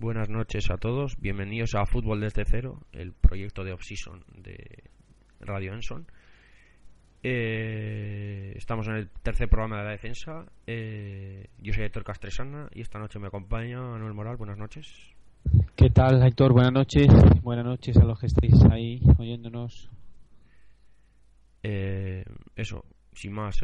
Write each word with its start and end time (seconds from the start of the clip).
Buenas 0.00 0.28
noches 0.28 0.70
a 0.70 0.76
todos, 0.76 1.20
bienvenidos 1.20 1.74
a 1.74 1.84
Fútbol 1.84 2.20
desde 2.20 2.44
cero, 2.44 2.82
el 2.92 3.12
proyecto 3.12 3.64
de 3.64 3.72
off-season 3.72 4.22
de 4.36 4.84
Radio 5.40 5.74
Enson. 5.74 6.06
Eh, 7.24 8.52
estamos 8.54 8.86
en 8.86 8.94
el 8.94 9.10
tercer 9.10 9.48
programa 9.48 9.78
de 9.78 9.84
la 9.84 9.90
defensa. 9.90 10.46
Eh, 10.68 11.48
yo 11.58 11.72
soy 11.72 11.82
Héctor 11.82 12.04
Castresana 12.04 12.68
y 12.72 12.82
esta 12.82 13.00
noche 13.00 13.18
me 13.18 13.26
acompaña 13.26 13.80
Manuel 13.80 14.14
Moral. 14.14 14.36
Buenas 14.36 14.56
noches. 14.56 14.86
¿Qué 15.74 15.90
tal, 15.90 16.22
Héctor? 16.24 16.52
Buenas 16.52 16.72
noches. 16.72 17.08
Buenas 17.42 17.64
noches 17.64 17.96
a 17.96 18.04
los 18.04 18.20
que 18.20 18.26
estáis 18.26 18.54
ahí 18.70 19.02
oyéndonos. 19.18 19.90
Eh, 21.64 22.24
eso, 22.54 22.84
sin 23.14 23.32
más, 23.32 23.58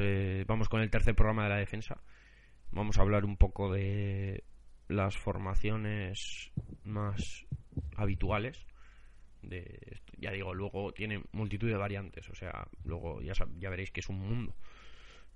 vamos 0.48 0.68
con 0.68 0.80
el 0.80 0.90
tercer 0.90 1.14
programa 1.14 1.44
de 1.44 1.50
la 1.50 1.58
defensa. 1.58 1.96
Vamos 2.72 2.98
a 2.98 3.02
hablar 3.02 3.24
un 3.24 3.36
poco 3.36 3.72
de 3.72 4.42
las 4.88 5.16
formaciones 5.16 6.52
más 6.84 7.46
habituales 7.96 8.66
de 9.42 10.00
ya 10.18 10.30
digo 10.30 10.54
luego 10.54 10.92
tiene 10.92 11.22
multitud 11.32 11.68
de 11.68 11.76
variantes 11.76 12.28
o 12.30 12.34
sea 12.34 12.66
luego 12.84 13.20
ya 13.20 13.34
ya 13.58 13.70
veréis 13.70 13.90
que 13.90 14.00
es 14.00 14.08
un 14.08 14.18
mundo. 14.18 14.54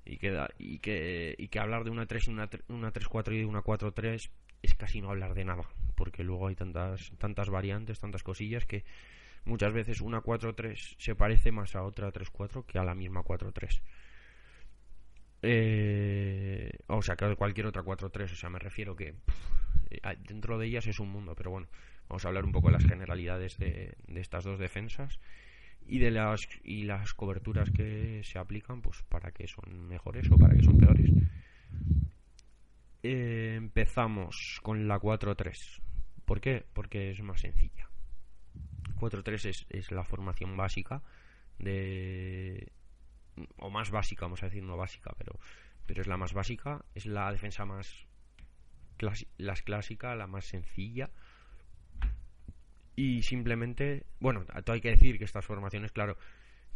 Y 0.05 0.17
que 0.17 0.39
y 0.59 0.79
que 0.79 1.35
y 1.37 1.49
que 1.49 1.59
hablar 1.59 1.85
de 1.85 1.91
una 1.91 2.07
3 2.07 2.29
y 2.29 2.31
una, 2.31 2.49
una 2.69 2.91
3 2.93 3.09
4 3.09 3.35
y 3.35 3.45
una 3.45 3.61
4 3.61 3.93
3 3.93 4.31
es 4.63 4.75
casi 4.75 5.01
no 5.03 5.11
hablar 5.11 5.35
de 5.35 5.45
nada 5.45 5.69
porque 5.97 6.25
luego 6.25 6.49
hay 6.49 6.55
tantas 6.55 7.13
tantas 7.19 7.51
variantes 7.51 8.01
tantas 8.01 8.23
cosillas 8.23 8.65
que 8.65 8.85
muchas 9.45 9.73
veces 9.73 10.01
una 10.01 10.23
4 10.23 10.55
3 10.55 10.97
se 10.99 11.15
parece 11.15 11.53
más 11.53 11.77
a 11.77 11.83
otra 11.83 12.11
3 12.11 12.31
4 12.31 12.65
que 12.67 12.79
a 12.79 12.85
la 12.85 12.95
misma 12.95 13.23
4 13.23 13.53
3 13.53 13.83
eh, 15.43 16.71
o 16.89 17.03
sea, 17.03 17.17
que 17.17 17.37
cualquier 17.37 17.67
otra 17.67 17.83
4-3, 17.83 18.33
o 18.33 18.37
sea, 18.37 18.51
me 18.51 18.59
refiero 18.59 18.97
que 18.97 19.15
eh, 19.91 20.01
dentro 20.27 20.59
de 20.59 20.67
ellas 20.67 20.87
es 20.87 20.99
un 20.99 21.11
mundo, 21.11 21.35
pero 21.37 21.51
bueno, 21.51 21.69
vamos 22.09 22.25
a 22.25 22.29
hablar 22.29 22.45
un 22.45 22.53
poco 22.53 22.69
de 22.69 22.75
las 22.75 22.85
generalidades 22.85 23.57
de, 23.59 23.97
estas 24.15 24.45
dos 24.45 24.59
defensas 24.59 25.21
y 25.87 25.99
de 25.99 26.11
las 26.11 26.49
y 26.65 26.85
las 26.85 27.15
coberturas 27.15 27.71
que 27.71 28.23
se 28.25 28.39
aplican, 28.39 28.83
pues 28.83 29.03
para 29.09 29.31
que 29.31 29.47
son 29.47 29.89
mejores 29.89 30.31
o 30.31 30.37
para 30.37 30.55
que 30.55 30.63
son 30.63 30.79
peores. 30.79 31.11
Eh, 33.03 33.55
empezamos 33.57 34.61
con 34.63 34.89
la 34.89 34.99
4-3. 34.99 35.81
¿Por 36.25 36.41
qué? 36.41 36.65
Porque 36.73 37.13
es 37.13 37.23
más 37.23 37.41
sencilla. 37.41 37.89
4-3 38.97 39.49
es, 39.49 39.67
es 39.71 39.93
la 39.93 40.05
formación 40.05 40.57
básica 40.57 41.03
de, 41.59 42.73
o 43.59 43.71
más 43.71 43.91
básica, 43.91 44.27
vamos 44.27 44.43
a 44.43 44.47
decir, 44.47 44.63
no 44.63 44.77
básica, 44.77 45.13
pero, 45.17 45.39
pero 45.87 46.03
es 46.03 46.07
la 46.07 46.17
más 46.17 46.33
básica, 46.33 46.85
es 46.95 47.07
la 47.07 47.31
defensa 47.33 47.65
más 47.65 48.09
la 49.39 49.55
clásica, 49.55 50.15
la 50.15 50.27
más 50.27 50.45
sencilla. 50.45 51.11
Y 52.97 53.23
simplemente, 53.23 54.07
bueno, 54.19 54.45
todo 54.65 54.75
hay 54.75 54.81
que 54.81 54.91
decir 54.91 55.19
que 55.19 55.25
estas 55.25 55.45
formaciones, 55.45 55.93
claro, 55.93 56.19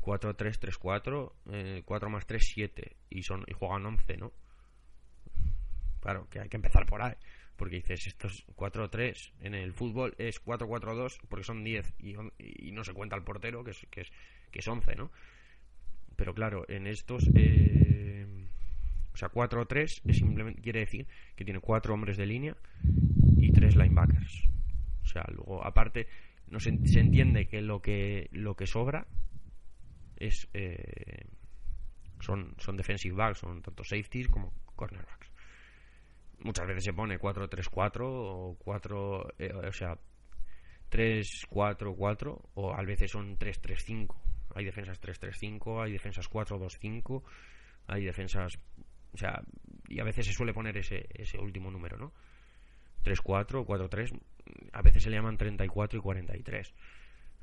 4-3-3-4, 0.02 1.84
4 1.84 2.10
más 2.10 2.26
3, 2.26 2.52
7, 2.54 2.96
y, 3.10 3.22
son, 3.22 3.44
y 3.48 3.52
juegan 3.52 3.86
11, 3.86 4.16
¿no? 4.18 4.32
Claro, 6.00 6.28
que 6.28 6.40
hay 6.40 6.48
que 6.48 6.56
empezar 6.56 6.86
por 6.86 7.02
ahí, 7.02 7.14
porque 7.56 7.76
dices, 7.76 8.06
esto 8.06 8.28
es 8.28 8.46
4-3, 8.56 9.32
en 9.40 9.54
el 9.54 9.72
fútbol 9.72 10.14
es 10.18 10.44
4-4-2, 10.44 11.20
porque 11.28 11.44
son 11.44 11.64
10, 11.64 11.94
y, 11.98 12.14
y, 12.38 12.72
no 12.72 12.84
se 12.84 12.92
cuenta 12.92 13.16
el 13.16 13.24
portero, 13.24 13.64
que 13.64 13.72
es, 13.72 13.86
que 13.90 14.02
es, 14.02 14.12
que 14.50 14.60
es 14.60 14.68
11, 14.68 14.94
¿no? 14.96 15.10
Pero 16.22 16.34
claro, 16.34 16.64
en 16.68 16.86
estos, 16.86 17.28
eh, 17.34 18.24
o 19.12 19.16
sea, 19.16 19.28
4-3 19.28 20.02
simplemente 20.12 20.62
quiere 20.62 20.78
decir 20.78 21.08
que 21.34 21.44
tiene 21.44 21.58
cuatro 21.58 21.94
hombres 21.94 22.16
de 22.16 22.26
línea 22.26 22.56
y 23.38 23.50
tres 23.50 23.74
linebackers. 23.74 24.48
O 25.02 25.06
sea, 25.06 25.24
luego, 25.34 25.66
aparte, 25.66 26.06
no 26.46 26.60
se, 26.60 26.68
entiende 26.70 27.48
que 27.48 27.60
lo 27.60 27.82
que 27.82 28.28
lo 28.30 28.54
que 28.54 28.68
sobra 28.68 29.04
es 30.14 30.48
eh, 30.54 31.26
son, 32.20 32.54
son 32.58 32.76
defensive 32.76 33.16
backs, 33.16 33.38
son 33.40 33.60
tanto 33.60 33.82
safeties 33.82 34.28
como 34.28 34.52
cornerbacks. 34.76 35.28
Muchas 36.38 36.68
veces 36.68 36.84
se 36.84 36.92
pone 36.92 37.18
4-3-4 37.18 38.00
o 38.04 38.56
4, 38.60 39.34
eh, 39.40 39.52
o 39.54 39.72
sea, 39.72 39.98
3-4-4 40.88 42.40
o 42.54 42.72
a 42.72 42.82
veces 42.84 43.10
son 43.10 43.36
3-3-5 43.36 44.31
hay 44.54 44.64
defensas 44.64 45.00
3-3-5, 45.00 45.84
hay 45.84 45.92
defensas 45.92 46.28
4-2-5, 46.30 47.22
hay 47.86 48.04
defensas. 48.04 48.58
O 49.12 49.16
sea, 49.18 49.42
y 49.88 50.00
a 50.00 50.04
veces 50.04 50.26
se 50.26 50.32
suele 50.32 50.54
poner 50.54 50.76
ese, 50.76 51.06
ese 51.14 51.38
último 51.38 51.70
número, 51.70 51.96
¿no? 51.96 52.12
3-4, 53.04 53.64
4-3, 53.66 54.20
a 54.72 54.82
veces 54.82 55.02
se 55.02 55.10
le 55.10 55.16
llaman 55.16 55.36
34 55.36 55.98
y 55.98 56.02
43. 56.02 56.74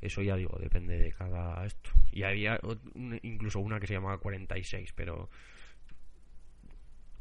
Eso 0.02 0.22
ya 0.22 0.36
digo, 0.36 0.58
depende 0.60 0.98
de 0.98 1.12
cada 1.12 1.66
esto. 1.66 1.92
Y 2.12 2.24
había 2.24 2.60
incluso 3.22 3.60
una 3.60 3.80
que 3.80 3.88
se 3.88 3.94
llamaba 3.94 4.18
46, 4.18 4.94
pero 4.94 5.30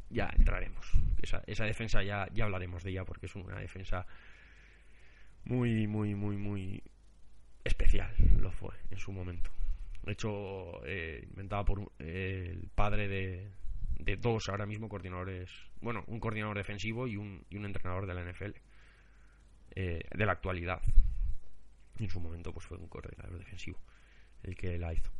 ya 0.09 0.29
entraremos. 0.35 0.91
Esa, 1.21 1.43
esa 1.45 1.65
defensa 1.65 2.01
ya, 2.03 2.27
ya 2.33 2.45
hablaremos 2.45 2.83
de 2.83 2.91
ella 2.91 3.03
porque 3.03 3.25
es 3.25 3.35
una 3.35 3.59
defensa 3.59 4.05
muy, 5.43 5.87
muy, 5.87 6.15
muy, 6.15 6.37
muy 6.37 6.81
especial. 7.65 8.13
Lo 8.39 8.51
fue 8.51 8.75
en 8.89 8.97
su 8.97 9.11
momento 9.11 9.51
hecho 10.05 10.85
eh, 10.85 11.25
inventado 11.29 11.65
por 11.65 11.91
eh, 11.99 12.49
el 12.51 12.69
padre 12.69 13.07
de, 13.07 13.51
de, 13.99 14.17
dos 14.17 14.49
ahora 14.49 14.65
mismo 14.65 14.89
coordinadores, 14.89 15.49
bueno, 15.81 16.03
un 16.07 16.19
coordinador 16.19 16.57
defensivo 16.57 17.07
y 17.07 17.17
un, 17.17 17.45
y 17.49 17.57
un 17.57 17.65
entrenador 17.65 18.05
de 18.05 18.13
la 18.13 18.23
NFL 18.23 18.51
eh, 19.75 20.03
de 20.11 20.25
la 20.25 20.31
actualidad. 20.31 20.81
En 21.99 22.09
su 22.09 22.19
momento 22.19 22.53
pues 22.53 22.65
fue 22.65 22.77
un 22.77 22.87
coordinador 22.87 23.37
defensivo 23.37 23.79
el 24.43 24.55
que 24.55 24.77
la 24.77 24.93
hizo. 24.93 25.11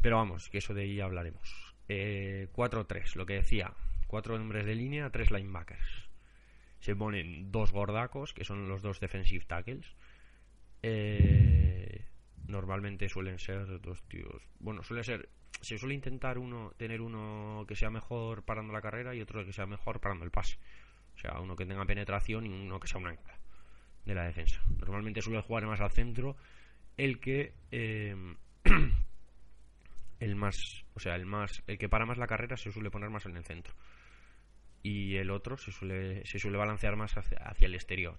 Pero 0.00 0.16
vamos, 0.16 0.48
que 0.48 0.58
eso 0.58 0.74
de 0.74 0.82
ahí 0.82 1.00
hablaremos. 1.00 1.74
4-3, 1.88 3.16
lo 3.16 3.26
que 3.26 3.34
decía, 3.34 3.74
cuatro 4.06 4.36
hombres 4.36 4.64
de 4.64 4.76
línea, 4.76 5.10
tres 5.10 5.30
linebackers. 5.30 6.08
Se 6.80 6.96
ponen 6.96 7.50
dos 7.52 7.72
gordacos, 7.72 8.32
que 8.32 8.44
son 8.44 8.68
los 8.68 8.80
dos 8.80 9.00
defensive 9.00 9.44
tackles. 9.44 9.86
Eh, 10.82 11.99
normalmente 12.50 13.08
suelen 13.08 13.38
ser 13.38 13.80
dos 13.80 14.02
tíos. 14.04 14.42
Bueno, 14.58 14.82
suele 14.82 15.04
ser. 15.04 15.28
Se 15.60 15.78
suele 15.78 15.94
intentar 15.94 16.38
uno 16.38 16.72
tener 16.76 17.00
uno 17.00 17.64
que 17.66 17.76
sea 17.76 17.90
mejor 17.90 18.44
parando 18.44 18.72
la 18.72 18.80
carrera 18.80 19.14
y 19.14 19.20
otro 19.20 19.44
que 19.44 19.52
sea 19.52 19.66
mejor 19.66 20.00
parando 20.00 20.24
el 20.24 20.30
pase. 20.30 20.58
O 21.14 21.18
sea, 21.18 21.40
uno 21.40 21.56
que 21.56 21.66
tenga 21.66 21.84
penetración 21.84 22.46
y 22.46 22.48
uno 22.48 22.80
que 22.80 22.88
sea 22.88 22.98
un 22.98 23.08
ancla 23.08 23.38
de 24.04 24.14
la 24.14 24.24
defensa. 24.24 24.62
Normalmente 24.78 25.22
suele 25.22 25.42
jugar 25.42 25.66
más 25.66 25.80
al 25.80 25.90
centro 25.90 26.36
el 26.96 27.20
que. 27.20 27.54
Eh, 27.70 28.14
el 30.20 30.36
más. 30.36 30.84
O 30.94 31.00
sea, 31.00 31.16
el 31.16 31.26
más. 31.26 31.62
El 31.66 31.78
que 31.78 31.88
para 31.88 32.06
más 32.06 32.18
la 32.18 32.26
carrera 32.26 32.56
se 32.56 32.72
suele 32.72 32.90
poner 32.90 33.10
más 33.10 33.26
en 33.26 33.36
el 33.36 33.44
centro. 33.44 33.74
Y 34.82 35.16
el 35.16 35.30
otro 35.30 35.56
se 35.58 35.72
suele, 35.72 36.24
se 36.24 36.38
suele 36.38 36.56
balancear 36.56 36.96
más 36.96 37.14
hacia 37.16 37.66
el 37.66 37.74
exterior. 37.74 38.16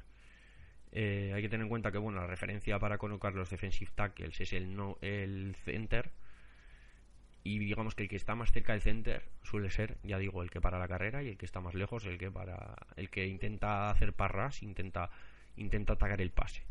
Eh, 0.91 1.31
hay 1.33 1.41
que 1.41 1.49
tener 1.49 1.63
en 1.63 1.69
cuenta 1.69 1.91
que 1.91 1.97
bueno, 1.97 2.19
la 2.19 2.27
referencia 2.27 2.77
para 2.79 2.97
colocar 2.97 3.33
los 3.33 3.49
defensive 3.49 3.91
tackles 3.95 4.41
es 4.41 4.53
el, 4.53 4.75
no, 4.75 4.97
el 5.01 5.55
center. 5.63 6.11
Y 7.43 7.57
digamos 7.57 7.95
que 7.95 8.03
el 8.03 8.09
que 8.09 8.17
está 8.17 8.35
más 8.35 8.51
cerca 8.51 8.73
del 8.73 8.81
center 8.81 9.23
suele 9.41 9.71
ser, 9.71 9.97
ya 10.03 10.19
digo, 10.19 10.43
el 10.43 10.51
que 10.51 10.61
para 10.61 10.77
la 10.77 10.87
carrera 10.87 11.23
y 11.23 11.29
el 11.29 11.37
que 11.37 11.45
está 11.45 11.59
más 11.59 11.73
lejos, 11.73 12.05
el 12.05 12.19
que 12.19 12.29
para 12.29 12.75
el 12.97 13.09
que 13.09 13.25
intenta 13.25 13.89
hacer 13.89 14.13
parras, 14.13 14.61
intenta 14.61 15.09
intenta 15.57 15.93
atacar 15.93 16.21
el 16.21 16.31
pase. 16.31 16.63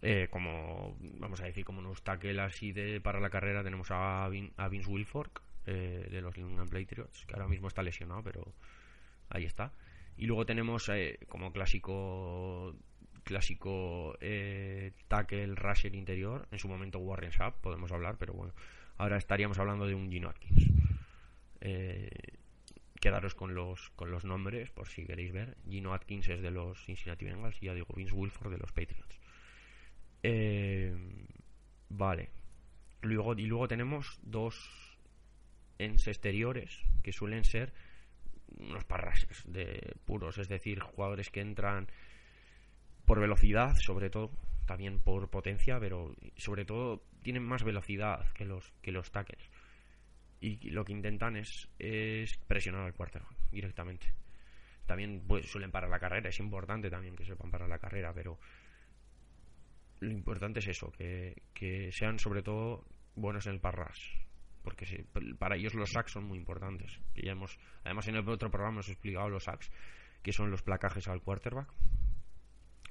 Eh, 0.00 0.28
como 0.30 0.96
vamos 1.00 1.40
a 1.40 1.44
decir, 1.44 1.64
como 1.64 1.80
unos 1.80 2.02
tackles 2.02 2.38
así 2.38 2.72
de 2.72 3.00
para 3.00 3.20
la 3.20 3.30
carrera 3.30 3.64
tenemos 3.64 3.88
a, 3.90 4.28
Vince 4.28 4.88
Wilfork 4.88 5.42
eh, 5.66 6.08
de 6.10 6.20
los 6.20 6.36
New 6.36 6.56
Patriots, 6.66 7.26
que 7.26 7.34
ahora 7.34 7.48
mismo 7.48 7.68
está 7.68 7.82
lesionado, 7.82 8.22
pero 8.22 8.52
ahí 9.28 9.44
está. 9.44 9.72
Y 10.18 10.26
luego 10.26 10.44
tenemos 10.44 10.88
eh, 10.88 11.18
como 11.28 11.52
clásico 11.52 12.74
clásico 13.22 14.16
eh, 14.20 14.92
tackle 15.06 15.54
rusher 15.54 15.94
interior, 15.94 16.48
en 16.50 16.58
su 16.58 16.66
momento 16.66 16.98
Warren 16.98 17.30
Sapp, 17.30 17.60
podemos 17.60 17.92
hablar, 17.92 18.16
pero 18.18 18.32
bueno, 18.32 18.54
ahora 18.96 19.18
estaríamos 19.18 19.58
hablando 19.58 19.86
de 19.86 19.94
un 19.94 20.10
Gino 20.10 20.30
Atkins. 20.30 20.66
Eh, 21.60 22.10
quedaros 23.00 23.34
con 23.34 23.54
los 23.54 23.90
con 23.90 24.10
los 24.10 24.24
nombres 24.24 24.70
por 24.70 24.88
si 24.88 25.04
queréis 25.04 25.32
ver. 25.32 25.56
Gino 25.68 25.92
Atkins 25.92 26.28
es 26.28 26.40
de 26.40 26.50
los 26.50 26.82
Cincinnati 26.84 27.24
Bengals 27.26 27.62
y 27.62 27.66
ya 27.66 27.74
digo 27.74 27.94
Vince 27.94 28.14
Wilford 28.14 28.50
de 28.50 28.58
los 28.58 28.72
Patriots. 28.72 29.20
Eh, 30.22 30.96
vale. 31.90 32.30
Luego, 33.02 33.34
y 33.34 33.46
luego 33.46 33.68
tenemos 33.68 34.18
dos 34.22 34.96
ends 35.78 36.08
exteriores 36.08 36.82
que 37.02 37.12
suelen 37.12 37.44
ser 37.44 37.72
unos 38.56 38.84
parrases 38.84 39.44
de 39.46 39.94
puros, 40.04 40.38
es 40.38 40.48
decir, 40.48 40.80
jugadores 40.80 41.30
que 41.30 41.40
entran 41.40 41.88
por 43.04 43.20
velocidad, 43.20 43.74
sobre 43.76 44.10
todo, 44.10 44.30
también 44.66 45.00
por 45.00 45.30
potencia, 45.30 45.80
pero 45.80 46.14
sobre 46.36 46.64
todo 46.64 47.02
tienen 47.22 47.42
más 47.42 47.64
velocidad 47.64 48.30
que 48.32 48.44
los 48.44 48.72
que 48.82 48.92
los 48.92 49.10
tackles. 49.10 49.50
Y 50.40 50.70
lo 50.70 50.84
que 50.84 50.92
intentan 50.92 51.36
es, 51.36 51.68
es 51.78 52.36
presionar 52.46 52.82
al 52.82 52.94
quarterback 52.94 53.34
directamente. 53.50 54.12
también 54.86 55.22
pues, 55.26 55.50
suelen 55.50 55.70
parar 55.70 55.90
la 55.90 55.98
carrera, 55.98 56.28
es 56.28 56.38
importante 56.38 56.90
también 56.90 57.16
que 57.16 57.24
sepan 57.24 57.50
parar 57.50 57.68
la 57.68 57.78
carrera, 57.78 58.12
pero 58.14 58.38
lo 60.00 60.12
importante 60.12 60.60
es 60.60 60.68
eso, 60.68 60.92
que, 60.92 61.42
que 61.52 61.90
sean 61.92 62.18
sobre 62.18 62.42
todo 62.42 62.84
buenos 63.16 63.46
en 63.46 63.54
el 63.54 63.60
parras, 63.60 63.98
porque 64.62 65.04
para 65.38 65.56
ellos 65.56 65.74
los 65.74 65.90
sacks 65.90 66.12
son 66.12 66.24
muy 66.24 66.38
importantes. 66.38 67.00
Y 67.14 67.26
ya 67.26 67.32
hemos, 67.32 67.58
además 67.84 68.08
en 68.08 68.16
el 68.16 68.28
otro 68.28 68.50
programa 68.50 68.76
hemos 68.76 68.88
explicado 68.88 69.28
los 69.28 69.44
sacks, 69.44 69.70
que 70.22 70.32
son 70.32 70.50
los 70.50 70.62
placajes 70.62 71.08
al 71.08 71.22
quarterback 71.22 71.72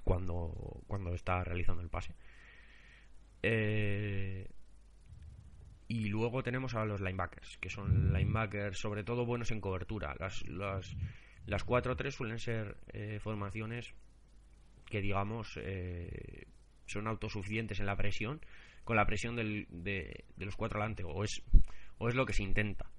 cuando, 0.04 0.82
cuando 0.88 1.14
está 1.14 1.44
realizando 1.44 1.82
el 1.82 1.90
pase. 1.90 2.16
Eh, 3.44 4.48
y 5.90 6.10
luego 6.10 6.44
tenemos 6.44 6.76
a 6.76 6.86
los 6.86 7.02
linebackers, 7.02 7.58
que 7.58 7.70
son 7.70 8.12
linebackers 8.12 8.78
sobre 8.78 9.04
todo 9.04 9.26
buenos 9.26 9.52
en 9.52 9.62
cobertura. 9.62 10.16
Las, 10.20 10.46
las, 10.48 10.96
las 11.46 11.66
4-3 11.66 12.12
suelen 12.12 12.40
ser 12.40 12.78
eh, 12.88 13.20
formaciones 13.22 13.94
que, 14.86 15.02
digamos, 15.02 15.58
eh, 15.62 16.48
son 16.86 17.08
autosuficientes 17.08 17.80
en 17.80 17.86
la 17.86 17.96
presión, 17.96 18.42
con 18.88 18.96
la 18.96 19.06
presión 19.06 19.36
del, 19.36 19.68
de, 19.70 20.26
los 20.38 20.56
cuatro 20.56 20.80
delante, 20.80 21.04
o 21.04 21.24
es, 21.24 21.44
o 22.00 22.10
es 22.10 22.16
lo 22.16 22.26
que 22.26 22.34
se 22.34 22.42
intenta. 22.42 22.90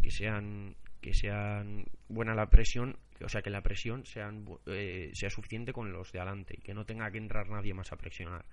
Que 0.00 0.10
sean, 0.10 0.76
que 1.02 1.12
sean 1.12 1.84
buena 2.08 2.34
la 2.34 2.48
presión, 2.48 2.96
o 3.20 3.28
sea, 3.28 3.42
que 3.42 3.50
la 3.50 3.62
presión 3.62 4.06
sean, 4.06 4.46
eh, 4.66 5.10
sea 5.12 5.28
suficiente 5.28 5.72
con 5.72 5.92
los 5.92 6.12
de 6.12 6.20
adelante 6.20 6.54
y 6.56 6.62
que 6.62 6.72
no 6.72 6.86
tenga 6.86 7.10
que 7.10 7.18
entrar 7.18 7.48
nadie 7.50 7.74
más 7.74 7.92
a 7.92 7.96
presionar. 7.96 8.46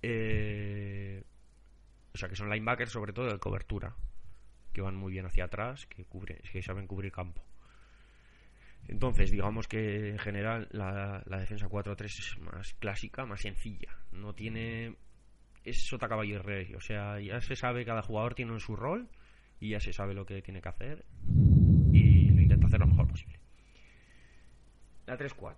Eh 0.00 1.24
o 2.14 2.18
sea, 2.18 2.28
que 2.28 2.34
son 2.34 2.50
linebackers 2.50 2.90
sobre 2.90 3.12
todo 3.12 3.26
de 3.26 3.38
cobertura, 3.38 3.94
que 4.72 4.80
van 4.80 4.96
muy 4.96 5.12
bien 5.12 5.26
hacia 5.26 5.44
atrás, 5.44 5.86
que, 5.86 6.04
cubre, 6.04 6.40
que 6.50 6.62
saben 6.62 6.88
cubrir 6.88 7.12
campo. 7.12 7.44
Entonces, 8.88 9.30
digamos 9.30 9.68
que 9.68 10.10
en 10.10 10.18
general 10.18 10.66
la, 10.72 11.22
defensa 11.26 11.68
4-3 11.68 12.04
es 12.06 12.38
más 12.38 12.74
clásica, 12.74 13.24
más 13.24 13.42
sencilla. 13.42 13.96
No 14.10 14.34
tiene. 14.34 14.96
Es 15.64 15.86
sota 15.86 16.08
caballo 16.08 16.36
y 16.36 16.38
rey. 16.38 16.74
O 16.74 16.80
sea, 16.80 17.20
ya 17.20 17.40
se 17.40 17.56
sabe, 17.56 17.84
cada 17.84 18.02
jugador 18.02 18.34
tiene 18.34 18.58
su 18.60 18.76
rol 18.76 19.08
y 19.60 19.70
ya 19.70 19.80
se 19.80 19.92
sabe 19.92 20.14
lo 20.14 20.24
que 20.24 20.42
tiene 20.42 20.62
que 20.62 20.68
hacer 20.68 21.04
y 21.92 22.30
lo 22.30 22.40
intenta 22.40 22.66
hacer 22.66 22.80
lo 22.80 22.86
mejor 22.86 23.08
posible. 23.08 23.38
La 25.06 25.16
3-4. 25.16 25.54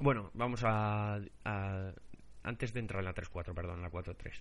Bueno, 0.00 0.30
vamos 0.34 0.62
a, 0.64 1.20
Antes 2.42 2.72
de 2.72 2.80
entrar 2.80 3.00
en 3.00 3.06
la 3.06 3.14
3-4, 3.14 3.54
perdón, 3.54 3.76
en 3.76 3.82
la 3.82 3.90
4-3. 3.90 4.40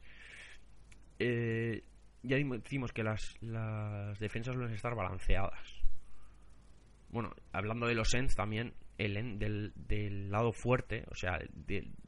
Eh, 1.19 1.83
ya 2.23 2.37
decimos 2.37 2.93
que 2.93 3.03
las, 3.03 3.35
las 3.41 4.17
defensas 4.19 4.55
suelen 4.55 4.73
estar 4.73 4.95
balanceadas. 4.95 5.81
Bueno, 7.09 7.33
hablando 7.51 7.87
de 7.87 7.95
los 7.95 8.13
ends 8.13 8.35
también, 8.35 8.73
el 8.97 9.39
del, 9.39 9.73
del 9.75 10.31
lado 10.31 10.51
fuerte, 10.51 11.05
o 11.09 11.15
sea, 11.15 11.39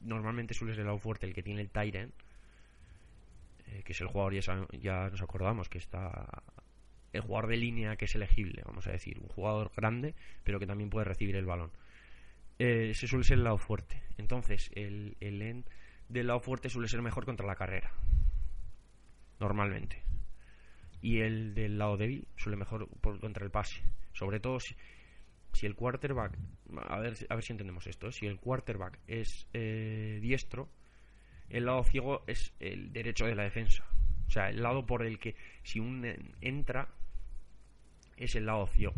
normalmente 0.00 0.54
suele 0.54 0.74
ser 0.74 0.80
el 0.80 0.86
lado 0.86 0.98
fuerte 0.98 1.26
el 1.26 1.34
que 1.34 1.42
tiene 1.42 1.60
el 1.60 1.70
Tyrant, 1.70 2.12
eh, 3.66 3.82
que 3.84 3.92
es 3.92 4.00
el 4.00 4.08
jugador, 4.08 4.34
ya, 4.34 4.66
ya 4.72 5.08
nos 5.08 5.22
acordamos 5.22 5.68
que 5.68 5.78
está 5.78 6.42
el 7.12 7.20
jugador 7.22 7.50
de 7.50 7.56
línea 7.56 7.96
que 7.96 8.04
es 8.04 8.14
elegible, 8.14 8.62
vamos 8.64 8.86
a 8.86 8.92
decir, 8.92 9.18
un 9.18 9.28
jugador 9.28 9.70
grande, 9.76 10.14
pero 10.44 10.58
que 10.58 10.66
también 10.66 10.90
puede 10.90 11.04
recibir 11.04 11.36
el 11.36 11.46
balón. 11.46 11.70
Eh, 12.58 12.90
ese 12.90 13.06
suele 13.06 13.24
ser 13.24 13.38
el 13.38 13.44
lado 13.44 13.58
fuerte. 13.58 14.02
Entonces, 14.18 14.70
el, 14.74 15.16
el 15.20 15.42
end 15.42 15.66
del 16.08 16.26
lado 16.26 16.40
fuerte 16.40 16.68
suele 16.68 16.88
ser 16.88 17.02
mejor 17.02 17.24
contra 17.24 17.46
la 17.46 17.54
carrera 17.54 17.92
normalmente. 19.40 20.02
Y 21.00 21.20
el 21.20 21.54
del 21.54 21.78
lado 21.78 21.96
débil 21.96 22.28
suele 22.36 22.56
mejor 22.56 22.88
por 23.00 23.18
contra 23.18 23.44
el 23.44 23.50
pase. 23.50 23.82
Sobre 24.12 24.38
todo 24.38 24.60
si, 24.60 24.76
si 25.52 25.66
el 25.66 25.74
quarterback, 25.74 26.36
a 26.76 26.98
ver, 26.98 27.16
a 27.28 27.34
ver 27.34 27.44
si 27.44 27.52
entendemos 27.52 27.86
esto, 27.86 28.12
si 28.12 28.26
el 28.26 28.38
quarterback 28.38 28.98
es 29.06 29.46
eh, 29.52 30.18
diestro, 30.22 30.68
el 31.48 31.66
lado 31.66 31.82
ciego 31.84 32.22
es 32.26 32.52
el 32.60 32.92
derecho 32.92 33.26
de 33.26 33.34
la 33.34 33.42
defensa. 33.42 33.84
O 34.28 34.30
sea, 34.30 34.50
el 34.50 34.62
lado 34.62 34.86
por 34.86 35.04
el 35.04 35.18
que 35.18 35.34
si 35.64 35.80
un 35.80 36.06
entra 36.40 36.88
es 38.16 38.36
el 38.36 38.46
lado 38.46 38.66
ciego, 38.68 38.94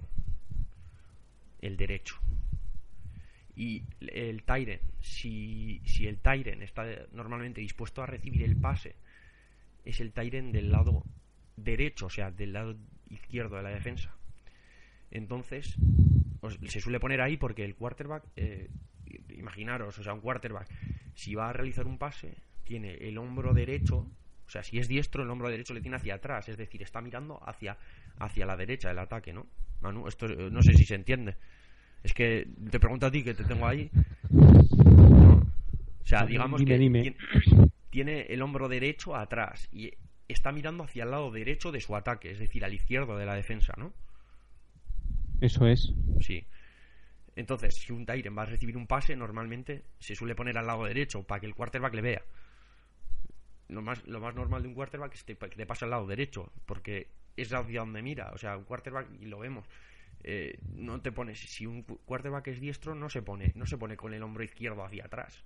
el 1.61 1.77
derecho. 1.77 2.17
Y 3.57 3.83
el 4.01 4.43
Tyren, 4.43 4.81
si, 5.01 5.81
si 5.85 6.07
el 6.07 6.19
Tyren 6.19 6.63
está 6.63 6.85
normalmente 7.13 7.61
dispuesto 7.61 8.03
a 8.03 8.07
recibir 8.07 8.43
el 8.43 8.57
pase 8.57 8.95
es 9.85 10.01
el 10.01 10.13
Tyren 10.13 10.53
del 10.53 10.71
lado 10.71 11.05
derecho, 11.57 12.07
o 12.07 12.11
sea, 12.11 12.31
del 12.31 12.53
lado 12.53 12.77
izquierdo 13.11 13.57
de 13.57 13.63
la 13.63 13.71
defensa. 13.71 14.15
Entonces, 15.11 15.77
se 16.51 16.81
suele 16.81 17.01
poner 17.01 17.21
ahí 17.21 17.37
porque 17.37 17.65
el 17.65 17.75
quarterback, 17.75 18.25
eh, 18.37 18.69
imaginaros, 19.37 19.99
o 19.99 20.03
sea, 20.03 20.13
un 20.13 20.21
quarterback, 20.21 20.69
si 21.15 21.35
va 21.35 21.51
a 21.51 21.53
realizar 21.53 21.87
un 21.87 21.99
pase, 21.99 22.37
tiene 22.65 22.95
el 22.95 23.19
hombro 23.19 23.53
derecho, 23.53 23.99
o 23.99 24.51
sea, 24.51 24.63
si 24.63 24.79
es 24.79 24.89
diestro, 24.89 25.23
el 25.23 25.31
hombro 25.31 25.49
derecho 25.49 25.75
le 25.75 25.81
tiene 25.81 25.97
hacia 25.97 26.15
atrás, 26.15 26.49
es 26.49 26.57
decir, 26.57 26.83
está 26.83 27.01
mirando 27.01 27.41
hacia, 27.49 27.79
hacia 28.19 28.47
la 28.47 28.57
derecha 28.57 28.89
del 28.89 28.99
ataque, 28.99 29.33
¿no? 29.33 29.47
Manu, 29.81 30.07
esto 30.07 30.27
eh, 30.27 30.51
no 30.51 30.63
sé 30.63 30.75
si 30.75 30.85
se 30.85 30.95
entiende. 30.95 31.37
Es 32.03 32.15
que 32.15 32.49
te 32.71 32.81
pregunto 32.81 33.07
a 33.07 33.11
ti 33.11 33.23
que 33.23 33.35
te 33.35 33.45
tengo 33.45 33.67
ahí. 33.67 33.91
O 34.31 36.07
sea, 36.07 36.27
digamos 36.27 36.63
que 36.65 37.15
tiene 37.91 38.23
el 38.23 38.43
hombro 38.43 38.69
derecho 38.69 39.15
atrás 39.15 39.69
y 39.73 39.93
está 40.29 40.51
mirando 40.51 40.85
hacia 40.85 41.05
el 41.05 41.11
lado 41.11 41.31
derecho 41.31 41.71
de 41.71 41.81
su 41.81 41.95
ataque, 41.95 42.31
es 42.31 42.39
decir, 42.39 42.65
al 42.65 42.75
izquierdo 42.75 43.17
de 43.17 43.27
la 43.27 43.35
defensa, 43.35 43.75
¿no? 43.77 43.93
Eso 45.43 45.67
es. 45.67 45.93
Sí. 46.21 46.47
Entonces, 47.35 47.75
si 47.75 47.93
un 47.93 48.07
Tyren 48.07 48.39
va 48.39 48.43
a 48.43 48.47
recibir 48.47 48.77
un 48.77 48.87
pase, 48.87 49.17
normalmente 49.17 49.83
se 49.99 50.15
suele 50.15 50.37
poner 50.37 50.57
al 50.57 50.69
lado 50.69 50.85
derecho 50.85 51.25
para 51.25 51.41
que 51.41 51.47
el 51.47 51.55
quarterback 51.55 51.95
le 51.95 52.03
vea. 52.03 52.23
Lo 53.69 53.83
más, 53.83 54.07
lo 54.07 54.21
más 54.21 54.37
normal 54.37 54.63
de 54.63 54.69
un 54.69 54.75
quarterback 54.75 55.15
es 55.15 55.25
que 55.25 55.35
te, 55.35 55.67
pase 55.67 55.85
al 55.85 55.91
lado 55.91 56.07
derecho, 56.07 56.53
porque 56.65 57.09
es 57.37 57.53
hacia 57.53 57.81
donde 57.81 58.03
mira. 58.03 58.31
O 58.33 58.39
sea, 58.39 58.57
un 58.57 58.63
quarterback, 58.63 59.09
y 59.21 59.27
lo 59.27 59.41
vemos, 59.41 59.67
eh, 60.23 60.61
no 60.77 61.01
te 61.01 61.11
pones. 61.11 61.41
Si 61.41 61.67
un 61.67 61.83
quarterback 61.83 62.47
es 62.47 62.61
diestro, 62.61 62.95
no 62.95 63.11
se 63.11 63.23
pone, 63.23 63.51
no 63.57 63.67
se 63.67 63.79
pone 63.79 63.97
con 63.97 64.15
el 64.15 64.23
hombro 64.23 64.45
izquierdo 64.45 64.85
hacia 64.85 65.07
atrás 65.07 65.43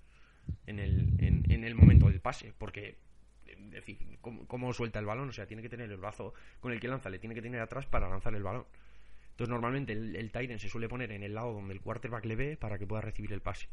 en 0.66 0.78
el, 0.78 1.14
en, 1.18 1.64
el 1.64 1.74
momento 1.74 2.10
del 2.10 2.20
pase, 2.20 2.52
porque 2.58 2.98
es 3.46 3.70
decir, 3.70 4.18
¿cómo, 4.20 4.74
suelta 4.74 4.98
el 4.98 5.06
balón? 5.06 5.30
O 5.30 5.32
sea, 5.32 5.46
tiene 5.46 5.62
que 5.62 5.70
tener 5.70 5.90
el 5.90 5.96
brazo 5.96 6.34
con 6.60 6.72
el 6.72 6.80
que 6.80 6.88
lanza, 6.88 7.08
le 7.08 7.18
tiene 7.18 7.34
que 7.34 7.40
tener 7.40 7.62
atrás 7.62 7.86
para 7.86 8.10
lanzar 8.10 8.34
el 8.34 8.42
balón. 8.42 8.66
Entonces, 9.36 9.50
normalmente 9.50 9.92
el, 9.92 10.16
el 10.16 10.58
se 10.58 10.70
suele 10.70 10.88
poner 10.88 11.12
en 11.12 11.22
el 11.22 11.34
lado 11.34 11.52
donde 11.52 11.74
el 11.74 11.82
quarterback 11.82 12.24
le 12.24 12.36
ve 12.36 12.56
para 12.56 12.78
que 12.78 12.86
pueda 12.86 13.02
recibir 13.02 13.34
el 13.34 13.42
pase. 13.42 13.68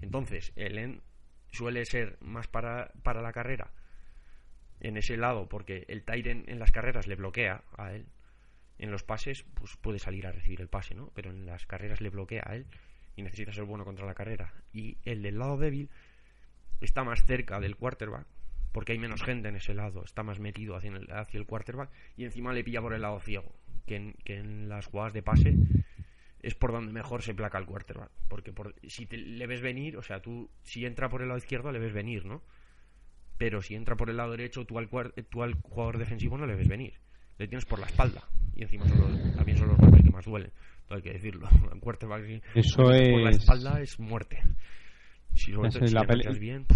Entonces, 0.00 0.54
el 0.56 0.78
end 0.78 1.02
suele 1.50 1.84
ser 1.84 2.16
más 2.22 2.48
para, 2.48 2.90
para 3.02 3.20
la 3.20 3.30
carrera 3.30 3.70
en 4.80 4.96
ese 4.96 5.18
lado, 5.18 5.50
porque 5.50 5.84
el 5.88 6.02
Tyren 6.02 6.44
en 6.48 6.58
las 6.58 6.72
carreras 6.72 7.06
le 7.06 7.16
bloquea 7.16 7.62
a 7.76 7.92
él. 7.92 8.06
En 8.78 8.90
los 8.90 9.02
pases, 9.02 9.44
pues 9.52 9.76
puede 9.76 9.98
salir 9.98 10.26
a 10.26 10.32
recibir 10.32 10.62
el 10.62 10.68
pase, 10.68 10.94
¿no? 10.94 11.10
Pero 11.14 11.30
en 11.30 11.44
las 11.44 11.66
carreras 11.66 12.00
le 12.00 12.08
bloquea 12.08 12.42
a 12.46 12.56
él 12.56 12.64
y 13.16 13.22
necesita 13.22 13.52
ser 13.52 13.64
bueno 13.64 13.84
contra 13.84 14.06
la 14.06 14.14
carrera. 14.14 14.54
Y 14.72 14.96
el 15.04 15.20
del 15.20 15.38
lado 15.38 15.58
débil 15.58 15.90
está 16.80 17.04
más 17.04 17.22
cerca 17.26 17.60
del 17.60 17.76
quarterback, 17.76 18.26
porque 18.72 18.92
hay 18.92 18.98
menos 18.98 19.22
gente 19.22 19.48
en 19.48 19.56
ese 19.56 19.74
lado, 19.74 20.04
está 20.04 20.22
más 20.22 20.38
metido 20.38 20.76
hacia 20.76 20.90
el, 20.90 21.12
hacia 21.12 21.38
el 21.38 21.46
quarterback 21.46 21.90
y 22.16 22.24
encima 22.24 22.54
le 22.54 22.64
pilla 22.64 22.80
por 22.80 22.94
el 22.94 23.02
lado 23.02 23.20
ciego, 23.20 23.52
que 23.86 23.96
en, 23.96 24.14
que 24.24 24.36
en 24.36 24.68
las 24.68 24.86
jugadas 24.86 25.12
de 25.12 25.22
pase 25.22 25.56
es 26.42 26.54
por 26.54 26.72
donde 26.72 26.92
mejor 26.92 27.22
se 27.22 27.34
placa 27.34 27.58
el 27.58 27.66
quarterback, 27.66 28.10
porque 28.28 28.52
por, 28.52 28.74
si 28.86 29.06
le 29.06 29.46
ves 29.46 29.60
venir, 29.60 29.96
o 29.96 30.02
sea, 30.02 30.20
tú 30.20 30.48
si 30.62 30.86
entra 30.86 31.08
por 31.08 31.22
el 31.22 31.28
lado 31.28 31.38
izquierdo 31.38 31.70
le 31.70 31.78
ves 31.78 31.92
venir, 31.92 32.24
¿no? 32.24 32.42
Pero 33.36 33.62
si 33.62 33.74
entra 33.74 33.96
por 33.96 34.10
el 34.10 34.16
lado 34.16 34.32
derecho, 34.32 34.64
tú 34.64 34.78
al, 34.78 34.88
tú 35.28 35.42
al 35.42 35.54
jugador 35.54 35.98
defensivo 35.98 36.38
no 36.38 36.46
le 36.46 36.56
ves 36.56 36.68
venir, 36.68 36.94
le 37.38 37.48
tienes 37.48 37.64
por 37.64 37.78
la 37.78 37.86
espalda 37.86 38.22
y 38.54 38.62
encima 38.62 38.84
también 39.36 39.58
son 39.58 39.68
los 39.68 39.78
golpes 39.78 40.02
que 40.02 40.10
más 40.10 40.24
duelen 40.24 40.52
hay 40.94 41.02
que 41.02 41.12
decirlo. 41.12 41.48
Un 41.72 41.80
quarterback 41.80 42.42
Eso 42.54 42.82
por 42.82 42.94
es... 42.94 43.22
la 43.22 43.30
espalda 43.30 43.80
es 43.80 43.98
muerte. 43.98 44.38
Si, 45.34 45.52
si 45.52 45.94
la 45.94 46.02
bien... 46.38 46.66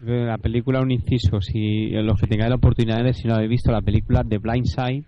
La 0.00 0.36
película, 0.38 0.80
un 0.80 0.90
inciso, 0.90 1.40
si 1.40 1.88
los 1.90 2.20
que 2.20 2.26
tengáis 2.26 2.50
la 2.50 2.56
oportunidad 2.56 3.04
de 3.04 3.14
si 3.14 3.26
no 3.26 3.36
habéis 3.36 3.50
visto 3.50 3.72
la 3.72 3.80
película 3.80 4.22
de 4.24 4.38
Blind 4.38 4.66
Side, 4.66 5.04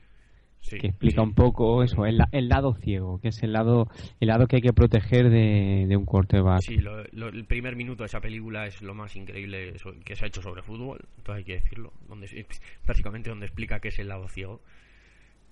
que 0.69 0.89
explica 0.89 1.23
un 1.23 1.35
poco 1.35 1.83
eso, 1.83 2.07
el, 2.07 2.21
el, 2.33 2.49
lado 2.49 2.75
ciego, 2.75 3.21
que 3.21 3.29
es 3.29 3.43
el 3.43 3.53
lado 3.53 3.89
el 4.19 4.29
lado 4.29 4.49
que 4.49 4.57
hay 4.57 4.63
que 4.63 4.73
proteger 4.73 5.31
de, 5.31 5.87
de 5.87 5.97
un 5.97 6.05
quarterback. 6.05 6.63
Sí, 6.63 6.79
el 7.13 7.45
primer 7.45 7.77
minuto 7.77 8.03
de 8.03 8.07
esa 8.07 8.21
película 8.21 8.67
es 8.67 8.83
lo 8.83 8.95
más 8.95 9.15
increíble 9.15 9.75
que 10.05 10.17
se 10.17 10.25
ha 10.25 10.29
hecho 10.29 10.43
sobre 10.43 10.63
fútbol, 10.63 10.99
entonces 11.19 11.39
hay 11.39 11.45
que 11.45 11.61
decirlo, 11.61 11.93
donde 12.09 12.47
básicamente 12.85 13.31
donde 13.31 13.47
explica 13.47 13.79
qué 13.81 13.89
es 13.89 13.99
el 13.99 14.09
lado 14.09 14.29
ciego 14.29 14.61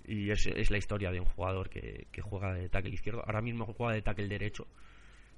y 0.07 0.29
es, 0.31 0.45
es 0.45 0.71
la 0.71 0.77
historia 0.77 1.11
de 1.11 1.19
un 1.19 1.25
jugador 1.25 1.69
que, 1.69 2.07
que, 2.11 2.21
juega 2.21 2.53
de 2.53 2.69
tackle 2.69 2.93
izquierdo. 2.93 3.23
Ahora 3.25 3.41
mismo 3.41 3.65
juega 3.65 3.93
de 3.93 4.01
tackle 4.01 4.27
derecho. 4.27 4.67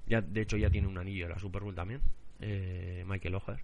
Ya, 0.08 0.22
de 0.22 0.42
hecho, 0.42 0.58
ya 0.58 0.70
tiene 0.70 0.88
un 0.88 0.98
anillo 0.98 1.26
en 1.26 1.32
la 1.32 1.40
Super 1.40 1.64
Bowl 1.64 1.76
también, 1.76 2.02
eh, 2.40 3.04
Michael 3.06 3.36
Oher. 3.36 3.60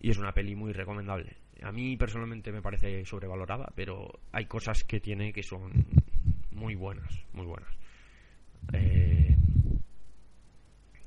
Y 0.00 0.10
es 0.10 0.18
una 0.18 0.32
peli 0.32 0.54
muy 0.54 0.72
recomendable. 0.72 1.36
A 1.62 1.72
mí 1.72 1.96
personalmente 1.96 2.52
me 2.52 2.62
parece 2.62 3.04
sobrevalorada, 3.04 3.72
pero 3.74 4.20
hay 4.32 4.46
cosas 4.46 4.84
que 4.84 5.00
tiene 5.00 5.32
que 5.32 5.42
son 5.42 5.86
muy 6.50 6.74
buenas, 6.74 7.24
muy 7.32 7.46
buenas. 7.46 7.70
Eh, 8.72 9.36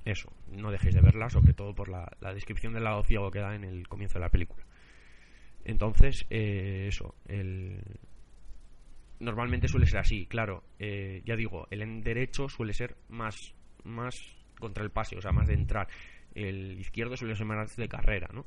eso, 0.06 0.32
no 0.52 0.72
dejéis 0.72 0.96
de 0.96 1.02
verla, 1.02 1.30
sobre 1.30 1.54
todo 1.54 1.74
por 1.74 1.90
la, 1.90 2.10
descripción 2.34 2.74
del 2.74 2.84
lado 2.84 3.04
ciego 3.04 3.32
que 3.32 3.40
da 3.40 3.56
en 3.56 3.64
el 3.64 3.88
comienzo 3.88 4.16
de 4.16 4.26
la 4.26 4.30
película. 4.30 4.64
Entonces, 5.64 6.26
eh, 6.30 6.86
eso, 6.88 7.16
el... 7.28 7.82
normalmente 9.20 9.68
suele 9.68 9.88
ser 9.88 10.00
así, 10.00 10.28
claro, 10.28 10.64
eh, 10.78 11.22
ya 11.26 11.36
digo, 11.36 11.68
el 11.72 11.82
en 11.82 12.02
derecho 12.02 12.48
suele 12.48 12.74
ser 12.74 12.96
más, 13.10 13.56
más 13.84 14.16
contra 14.60 14.84
el 14.84 14.92
pase, 14.92 15.18
o 15.18 15.22
sea, 15.22 15.32
más 15.32 15.48
de 15.48 15.56
entrar. 15.56 15.88
El 16.36 16.80
izquierdo 16.80 17.18
suele 17.18 17.36
ser 17.36 17.46
más 17.46 17.76
de 17.76 17.88
carrera, 17.88 18.30
¿no? 18.32 18.46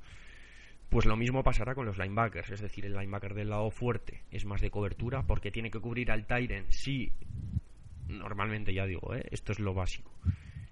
Pues 0.89 1.05
lo 1.05 1.17
mismo 1.17 1.43
pasará 1.43 1.75
con 1.75 1.85
los 1.85 1.99
linebackers, 1.99 2.51
es 2.51 2.61
decir, 2.61 2.87
el 2.87 2.95
linebacker 2.95 3.35
del 3.35 3.51
lado 3.51 3.71
fuerte 3.71 4.23
es 4.31 4.47
más 4.47 4.63
de 4.63 4.71
cobertura 4.71 5.23
porque 5.23 5.51
tiene 5.51 5.71
que 5.71 5.81
cubrir 5.81 6.11
al 6.11 6.27
Tyren 6.27 6.65
si 6.71 7.13
normalmente 8.09 8.73
ya 8.73 8.87
digo, 8.87 9.15
¿eh? 9.15 9.27
esto 9.31 9.53
es 9.53 9.61
lo 9.61 9.75
básico. 9.75 10.11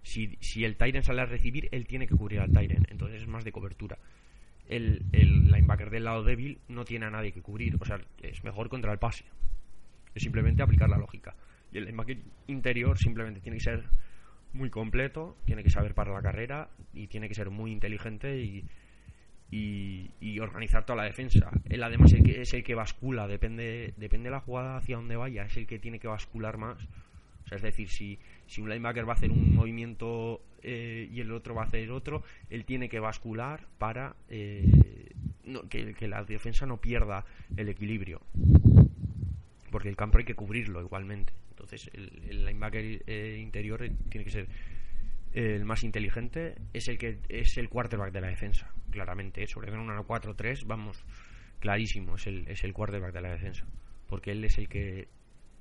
Si, 0.02 0.38
si 0.40 0.64
el 0.64 0.76
Tyren 0.76 1.02
sale 1.02 1.20
a 1.20 1.26
recibir, 1.26 1.68
él 1.70 1.87
tiene 1.87 2.06
que 2.06 2.16
cubrir 2.16 2.40
al 2.40 2.50
Tyren, 2.50 2.87
entonces 2.88 3.23
es 3.23 3.28
más 3.28 3.44
de 3.44 3.52
cobertura. 3.52 3.99
El, 4.68 5.04
el 5.12 5.50
linebacker 5.50 5.90
del 5.90 6.04
lado 6.04 6.25
débil 6.25 6.61
no 6.68 6.85
tiene 6.85 7.06
a 7.06 7.11
nadie 7.11 7.32
que 7.32 7.42
cubrir, 7.42 7.76
o 7.78 7.85
sea, 7.85 8.00
es 8.23 8.42
mejor 8.42 8.70
contra 8.70 8.92
el 8.92 8.99
pase. 8.99 9.25
Es 10.14 10.23
simplemente 10.23 10.62
aplicar 10.62 10.88
la 10.88 10.96
lógica. 10.96 11.37
Y 11.73 11.76
el 11.76 11.85
linebacker 11.85 12.18
interior 12.46 12.96
simplemente 12.96 13.40
tiene 13.40 13.58
que 13.58 13.64
ser 13.64 13.85
muy 14.54 14.70
completo, 14.70 15.37
tiene 15.44 15.62
que 15.62 15.70
saber 15.70 15.94
para 15.94 16.12
la 16.12 16.23
carrera 16.23 16.70
y 16.94 17.08
tiene 17.08 17.28
que 17.28 17.35
ser 17.35 17.50
muy 17.50 17.70
inteligente 17.70 18.40
y, 18.40 18.64
y, 19.50 20.38
organizar 20.40 20.84
toda 20.84 20.98
la 20.98 21.04
defensa. 21.04 21.50
Él 21.68 21.82
además 21.82 22.12
es 22.12 22.52
el 22.54 22.62
que 22.62 22.74
bascula, 22.74 23.26
depende, 23.26 23.94
depende 23.96 24.28
de 24.28 24.32
la 24.32 24.40
jugada 24.40 24.76
hacia 24.76 24.96
donde 24.96 25.16
vaya, 25.16 25.44
es 25.44 25.56
el 25.56 25.66
que 25.66 25.78
tiene 25.78 25.98
que 25.98 26.08
bascular 26.08 26.58
más. 26.58 26.76
O 27.44 27.48
sea, 27.48 27.56
es 27.56 27.62
decir, 27.62 27.88
si, 27.88 28.18
si 28.46 28.60
un 28.60 28.68
linebacker 28.68 29.08
va 29.08 29.12
a 29.12 29.16
hacer 29.16 29.30
un 29.30 29.54
movimiento 29.54 30.42
eh, 30.62 31.08
y 31.10 31.20
el 31.20 31.32
otro 31.32 31.54
va 31.54 31.62
a 31.62 31.66
hacer 31.66 31.90
otro, 31.90 32.22
él 32.50 32.64
tiene 32.64 32.88
que 32.88 32.98
bascular 32.98 33.66
para 33.78 34.16
eh, 34.28 34.64
que, 35.70 36.08
la 36.08 36.24
defensa 36.24 36.66
no 36.66 36.78
pierda 36.78 37.24
el 37.56 37.68
equilibrio. 37.68 38.20
Porque 39.70 39.88
el 39.88 39.96
campo 39.96 40.18
hay 40.18 40.24
que 40.24 40.34
cubrirlo 40.34 40.80
igualmente. 40.80 41.32
Entonces, 41.50 41.88
el, 41.94 42.10
el 42.28 42.44
linebacker 42.44 43.04
eh, 43.06 43.38
interior 43.40 43.88
tiene 44.08 44.24
que 44.24 44.30
ser 44.30 44.48
el 45.37 45.66
más 45.66 45.85
inteligente 45.85 46.55
es 46.73 46.88
el 46.88 46.97
que 46.97 47.19
es 47.28 47.59
el 47.59 47.69
quarterback 47.69 48.11
de 48.11 48.23
la 48.23 48.28
defensa, 48.28 48.71
claramente. 48.90 49.47
Sobre 49.47 49.66
todo 49.66 49.76
en 49.76 49.83
una 49.83 50.00
4-3, 50.00 50.64
vamos, 50.66 51.05
clarísimo, 51.61 52.16
es 52.16 52.26
el, 52.26 52.49
es 52.49 52.64
el 52.64 52.73
quarterback 52.73 53.12
de 53.12 53.21
la 53.21 53.31
defensa. 53.33 53.66
Porque 54.09 54.33
él 54.33 54.43
es 54.45 54.57
el 54.57 54.71
que 54.71 55.09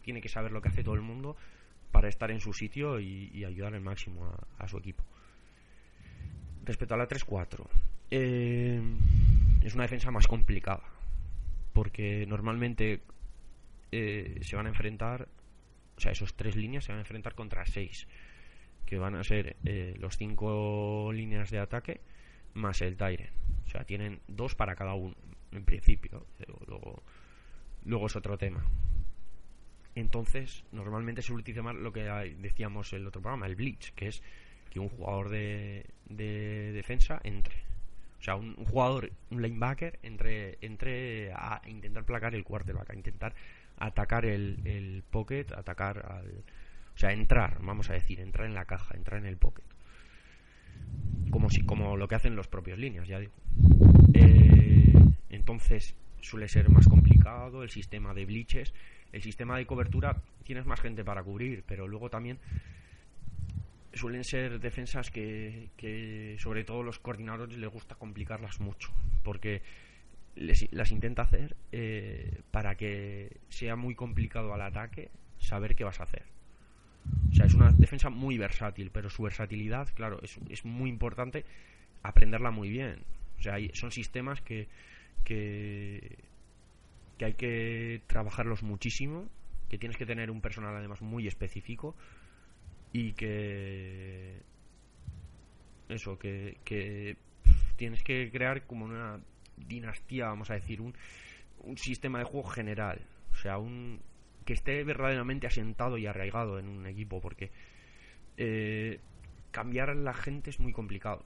tiene 0.01 0.22
que 0.22 0.29
saber 0.29 0.53
lo 0.53 0.62
que 0.62 0.70
hace 0.70 0.82
todo 0.82 0.96
el 0.96 1.01
mundo 1.01 1.36
para 1.91 2.08
estar 2.08 2.32
en 2.32 2.39
su 2.39 2.53
sitio 2.53 3.01
y, 3.01 3.44
ayudar 3.44 3.74
al 3.74 3.82
máximo 3.82 4.34
a, 4.58 4.67
su 4.70 4.77
equipo. 4.77 5.03
Respecto 6.63 6.94
a 6.94 6.98
la 6.98 7.10
3-4, 7.10 7.67
eh, 8.12 8.82
es 9.62 9.74
una 9.74 9.84
defensa 9.84 10.10
más 10.10 10.27
complicada. 10.27 10.84
Porque 11.74 12.25
normalmente 12.25 13.01
eh, 13.91 14.39
se 14.41 14.55
van 14.55 14.67
a 14.67 14.70
enfrentar, 14.70 15.27
o 15.98 16.00
sea, 16.00 16.13
esos 16.13 16.34
tres 16.34 16.55
líneas 16.55 16.86
se 16.86 16.94
van 16.94 17.00
a 17.00 17.01
enfrentar 17.01 17.36
contra 17.36 17.65
seis 17.65 18.08
que 18.85 18.97
van 18.97 19.15
a 19.15 19.23
ser 19.23 19.55
eh, 19.65 19.95
los 19.99 20.17
cinco 20.17 21.11
líneas 21.13 21.49
de 21.49 21.59
ataque 21.59 22.01
más 22.53 22.81
el 22.81 22.95
Tyren. 22.97 23.29
O 23.65 23.69
sea, 23.69 23.83
tienen 23.83 24.19
dos 24.27 24.55
para 24.55 24.75
cada 24.75 24.93
uno, 24.93 25.15
en 25.51 25.65
principio. 25.65 26.25
Luego, 26.67 27.03
luego 27.83 28.07
es 28.07 28.15
otro 28.15 28.37
tema. 28.37 28.63
Entonces, 29.95 30.63
normalmente 30.71 31.21
se 31.21 31.33
utiliza 31.33 31.61
más 31.61 31.75
lo 31.75 31.91
que 31.93 32.03
decíamos 32.37 32.91
en 32.93 33.01
el 33.01 33.07
otro 33.07 33.21
programa, 33.21 33.47
el 33.47 33.55
Bleach, 33.55 33.93
que 33.93 34.07
es 34.07 34.21
que 34.69 34.79
un 34.79 34.89
jugador 34.89 35.29
de, 35.29 35.85
de 36.09 36.73
defensa 36.73 37.19
entre. 37.23 37.55
O 38.19 38.23
sea, 38.25 38.35
un, 38.35 38.55
jugador, 38.55 39.11
un 39.31 39.41
linebacker, 39.41 39.99
entre, 40.03 40.57
entre 40.61 41.31
a 41.31 41.61
intentar 41.67 42.03
placar 42.05 42.35
el 42.35 42.43
quarterback, 42.43 42.89
a 42.89 42.95
intentar 42.95 43.35
atacar 43.77 44.25
el, 44.25 44.59
el 44.65 45.03
pocket, 45.09 45.45
atacar 45.55 46.05
al, 46.11 46.43
o 46.95 46.97
sea, 46.97 47.11
entrar, 47.11 47.57
vamos 47.61 47.89
a 47.89 47.93
decir, 47.93 48.19
entrar 48.21 48.47
en 48.47 48.53
la 48.53 48.65
caja, 48.65 48.95
entrar 48.95 49.19
en 49.19 49.25
el 49.25 49.37
pocket. 49.37 49.65
Como, 51.29 51.49
si, 51.49 51.65
como 51.65 51.97
lo 51.97 52.07
que 52.07 52.15
hacen 52.15 52.35
los 52.35 52.47
propios 52.47 52.79
líneas, 52.79 53.07
ya 53.07 53.19
digo. 53.19 53.33
Eh, 54.13 54.93
entonces 55.29 55.95
suele 56.21 56.47
ser 56.47 56.69
más 56.69 56.87
complicado 56.87 57.63
el 57.63 57.69
sistema 57.69 58.13
de 58.13 58.25
bleaches. 58.25 58.73
El 59.11 59.21
sistema 59.21 59.57
de 59.57 59.65
cobertura 59.65 60.21
tienes 60.43 60.65
más 60.65 60.79
gente 60.79 61.03
para 61.03 61.23
cubrir, 61.23 61.63
pero 61.67 61.87
luego 61.87 62.09
también 62.09 62.39
suelen 63.93 64.23
ser 64.23 64.59
defensas 64.59 65.11
que, 65.11 65.69
que 65.77 66.35
sobre 66.39 66.63
todo 66.63 66.83
los 66.83 66.99
coordinadores 66.99 67.57
les 67.57 67.69
gusta 67.69 67.95
complicarlas 67.95 68.59
mucho, 68.59 68.91
porque 69.23 69.61
las 70.35 70.91
intenta 70.91 71.21
hacer 71.21 71.55
eh, 71.71 72.41
para 72.51 72.75
que 72.75 73.37
sea 73.49 73.75
muy 73.75 73.95
complicado 73.95 74.53
al 74.53 74.61
ataque 74.61 75.09
saber 75.37 75.75
qué 75.75 75.83
vas 75.83 75.99
a 75.99 76.03
hacer. 76.03 76.34
O 77.31 77.35
sea, 77.35 77.45
es 77.45 77.53
una 77.53 77.71
defensa 77.71 78.09
muy 78.09 78.38
versátil, 78.38 78.91
pero 78.91 79.09
su 79.09 79.24
versatilidad, 79.24 79.89
claro, 79.93 80.19
es, 80.21 80.38
es 80.50 80.63
muy 80.63 80.89
importante 80.89 81.45
aprenderla 82.03 82.51
muy 82.51 82.69
bien. 82.69 83.03
O 83.39 83.41
sea, 83.41 83.57
son 83.74 83.91
sistemas 83.91 84.41
que, 84.41 84.67
que, 85.24 86.17
que 87.17 87.25
hay 87.25 87.33
que 87.33 88.01
trabajarlos 88.07 88.63
muchísimo, 88.63 89.27
que 89.69 89.77
tienes 89.77 89.97
que 89.97 90.05
tener 90.05 90.31
un 90.31 90.41
personal 90.41 90.75
además 90.75 91.01
muy 91.01 91.27
específico 91.27 91.95
y 92.93 93.13
que 93.13 94.41
eso, 95.89 96.17
que, 96.17 96.57
que 96.63 97.17
tienes 97.75 98.03
que 98.03 98.29
crear 98.31 98.65
como 98.65 98.85
una 98.85 99.19
dinastía, 99.57 100.27
vamos 100.27 100.50
a 100.50 100.53
decir, 100.53 100.81
un, 100.81 100.93
un 101.59 101.77
sistema 101.77 102.19
de 102.19 102.25
juego 102.25 102.47
general. 102.47 103.01
O 103.31 103.35
sea, 103.35 103.57
un, 103.57 104.00
que 104.45 104.53
esté 104.53 104.83
verdaderamente 104.83 105.47
asentado 105.47 105.97
y 105.97 106.05
arraigado 106.05 106.59
en 106.59 106.69
un 106.69 106.85
equipo, 106.85 107.19
porque 107.19 107.51
eh, 108.37 108.99
cambiar 109.51 109.89
a 109.89 109.95
la 109.95 110.13
gente 110.13 110.51
es 110.51 110.59
muy 110.59 110.71
complicado. 110.71 111.25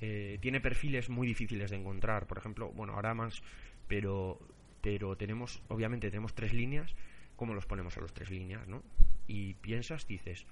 Eh, 0.00 0.38
tiene 0.40 0.60
perfiles 0.60 1.10
muy 1.10 1.26
difíciles 1.26 1.70
de 1.70 1.76
encontrar, 1.76 2.26
por 2.26 2.38
ejemplo, 2.38 2.70
bueno, 2.70 2.94
ahora 2.94 3.14
más, 3.14 3.42
pero, 3.88 4.38
pero 4.80 5.16
tenemos, 5.16 5.60
obviamente 5.68 6.10
tenemos 6.10 6.34
tres 6.34 6.54
líneas, 6.54 6.94
¿cómo 7.34 7.54
los 7.54 7.66
ponemos 7.66 7.96
a 7.96 8.00
los 8.00 8.14
tres 8.14 8.30
líneas, 8.30 8.68
no? 8.68 8.82
Y 9.26 9.54
piensas, 9.54 10.06
dices, 10.06 10.46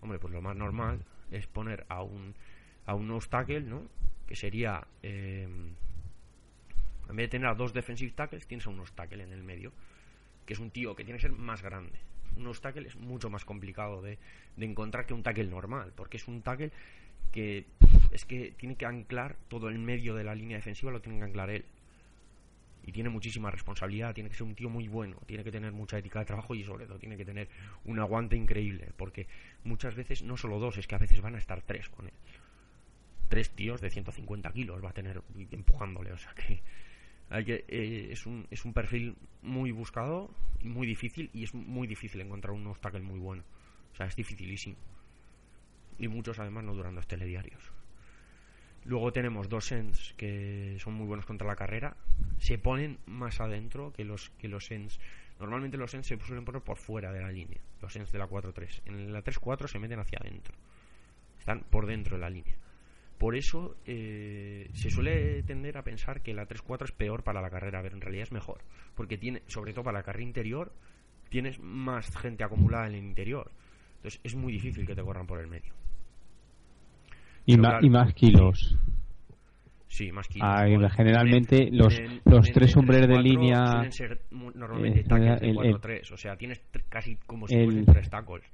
hombre, 0.00 0.18
pues 0.18 0.32
lo 0.32 0.42
más 0.42 0.56
normal 0.56 1.04
es 1.30 1.46
poner 1.46 1.86
a 1.88 2.02
un, 2.02 2.34
a 2.86 2.94
un 2.94 3.10
obstacle, 3.12 3.60
¿no? 3.60 3.82
Que 4.26 4.34
sería, 4.34 4.84
eh, 5.04 5.44
en 7.08 7.16
vez 7.16 7.24
de 7.24 7.28
tener 7.28 7.46
a 7.46 7.54
dos 7.54 7.72
defensive 7.72 8.10
tackles, 8.12 8.48
tienes 8.48 8.66
a 8.66 8.70
un 8.70 8.80
obstacle 8.80 9.22
en 9.22 9.32
el 9.32 9.44
medio 9.44 9.72
que 10.48 10.54
es 10.54 10.60
un 10.60 10.70
tío 10.70 10.96
que 10.96 11.04
tiene 11.04 11.18
que 11.18 11.28
ser 11.28 11.32
más 11.32 11.60
grande. 11.60 11.98
Un 12.38 12.50
tackle 12.54 12.88
es 12.88 12.96
mucho 12.96 13.28
más 13.28 13.44
complicado 13.44 14.00
de, 14.00 14.18
encontrar 14.56 15.04
que 15.04 15.12
un 15.12 15.22
tackle 15.22 15.44
normal, 15.44 15.92
porque 15.94 16.16
es 16.16 16.26
un 16.26 16.40
tackle 16.40 16.72
que 17.30 17.66
es 18.12 18.24
que 18.24 18.54
tiene 18.56 18.74
que 18.74 18.86
anclar 18.86 19.36
todo 19.48 19.68
el 19.68 19.78
medio 19.78 20.14
de 20.14 20.24
la 20.24 20.34
línea 20.34 20.56
defensiva, 20.56 20.90
lo 20.90 21.02
tiene 21.02 21.18
que 21.18 21.24
anclar 21.26 21.50
él. 21.50 21.66
Y 22.82 22.92
tiene 22.92 23.10
muchísima 23.10 23.50
responsabilidad, 23.50 24.14
tiene 24.14 24.30
que 24.30 24.36
ser 24.36 24.46
un 24.46 24.54
tío 24.54 24.70
muy 24.70 24.88
bueno, 24.88 25.18
tiene 25.26 25.44
que 25.44 25.52
tener 25.52 25.72
mucha 25.72 25.98
ética 25.98 26.20
de 26.20 26.24
trabajo 26.24 26.54
y 26.54 26.64
sobre 26.64 26.86
todo 26.86 26.98
tiene 26.98 27.18
que 27.18 27.26
tener 27.26 27.50
un 27.84 27.98
aguante 27.98 28.34
increíble, 28.34 28.88
porque 28.96 29.26
muchas 29.64 29.96
veces 29.96 30.22
no 30.22 30.38
solo 30.38 30.58
dos, 30.58 30.78
es 30.78 30.86
que 30.86 30.94
a 30.94 30.98
veces 30.98 31.20
van 31.20 31.34
a 31.34 31.38
estar 31.38 31.60
tres 31.60 31.90
con 31.90 32.06
él. 32.06 32.14
Tres 33.28 33.50
tíos 33.50 33.82
de 33.82 33.90
150 33.90 34.50
kilos 34.52 34.82
va 34.82 34.88
a 34.88 34.94
tener 34.94 35.20
empujándole, 35.50 36.12
o 36.12 36.16
sea 36.16 36.32
que 36.32 36.62
que, 37.44 37.64
eh, 37.68 38.08
es, 38.10 38.26
un, 38.26 38.46
es 38.50 38.64
un 38.64 38.72
perfil 38.72 39.16
muy 39.42 39.70
buscado, 39.70 40.30
muy 40.62 40.86
difícil 40.86 41.30
y 41.32 41.44
es 41.44 41.54
muy 41.54 41.86
difícil 41.86 42.20
encontrar 42.20 42.52
un 42.52 42.66
obstáculo 42.66 43.04
muy 43.04 43.18
bueno. 43.18 43.44
O 43.92 43.96
sea, 43.96 44.06
es 44.06 44.16
dificilísimo. 44.16 44.76
Y 45.98 46.08
muchos 46.08 46.38
además 46.38 46.64
no 46.64 46.74
duran 46.74 46.94
los 46.94 47.06
telediarios. 47.06 47.72
Luego 48.84 49.12
tenemos 49.12 49.48
dos 49.48 49.70
ends 49.72 50.14
que 50.16 50.76
son 50.80 50.94
muy 50.94 51.06
buenos 51.06 51.26
contra 51.26 51.46
la 51.46 51.56
carrera. 51.56 51.96
Se 52.38 52.58
ponen 52.58 52.98
más 53.06 53.40
adentro 53.40 53.92
que 53.92 54.04
los 54.04 54.30
que 54.38 54.48
los 54.48 54.70
ends. 54.70 54.98
Normalmente 55.38 55.76
los 55.76 55.92
ends 55.94 56.06
se 56.06 56.18
suelen 56.18 56.44
poner 56.44 56.62
por 56.62 56.78
fuera 56.78 57.12
de 57.12 57.20
la 57.20 57.30
línea. 57.30 57.60
Los 57.82 57.94
ends 57.96 58.12
de 58.12 58.18
la 58.18 58.28
4-3. 58.28 58.82
En 58.86 59.12
la 59.12 59.22
3-4 59.22 59.66
se 59.66 59.78
meten 59.78 59.98
hacia 59.98 60.18
adentro. 60.20 60.54
Están 61.38 61.64
por 61.70 61.86
dentro 61.86 62.16
de 62.16 62.22
la 62.22 62.30
línea. 62.30 62.56
Por 63.18 63.34
eso 63.34 63.76
eh, 63.84 64.70
se 64.72 64.90
suele 64.90 65.42
tender 65.42 65.76
a 65.76 65.82
pensar 65.82 66.22
que 66.22 66.32
la 66.32 66.46
3-4 66.46 66.84
es 66.84 66.92
peor 66.92 67.24
para 67.24 67.42
la 67.42 67.50
carrera, 67.50 67.82
pero 67.82 67.96
en 67.96 68.00
realidad 68.00 68.22
es 68.22 68.32
mejor. 68.32 68.60
Porque 68.94 69.18
tiene, 69.18 69.42
sobre 69.46 69.72
todo 69.72 69.84
para 69.84 69.98
la 69.98 70.04
carrera 70.04 70.24
interior, 70.24 70.72
tienes 71.28 71.58
más 71.58 72.16
gente 72.16 72.44
acumulada 72.44 72.86
en 72.86 72.94
el 72.94 73.04
interior. 73.04 73.50
Entonces 73.96 74.20
es 74.22 74.36
muy 74.36 74.52
difícil 74.52 74.86
que 74.86 74.94
te 74.94 75.02
corran 75.02 75.26
por 75.26 75.40
el 75.40 75.48
medio. 75.48 75.72
Y, 77.44 77.56
más, 77.56 77.82
y 77.82 77.90
más 77.90 78.14
kilos. 78.14 78.78
Sí, 79.88 80.12
más 80.12 80.28
kilos. 80.28 80.48
Ah, 80.48 80.66
generalmente 80.90 81.70
los, 81.72 82.00
los 82.24 82.52
tres 82.52 82.76
hombres 82.76 83.08
de 83.08 83.18
línea. 83.18 83.66
Suelen 83.66 83.92
ser 83.92 84.20
normalmente 84.30 85.00
eh, 85.00 85.04
tackles 85.04 85.40
de 85.40 85.54
4-3. 85.54 86.12
O 86.12 86.16
sea, 86.16 86.36
tienes 86.36 86.60
casi 86.88 87.16
como 87.26 87.48
si 87.48 87.56
fuesen 87.64 87.86
tres 87.86 88.10
tackles. 88.10 88.44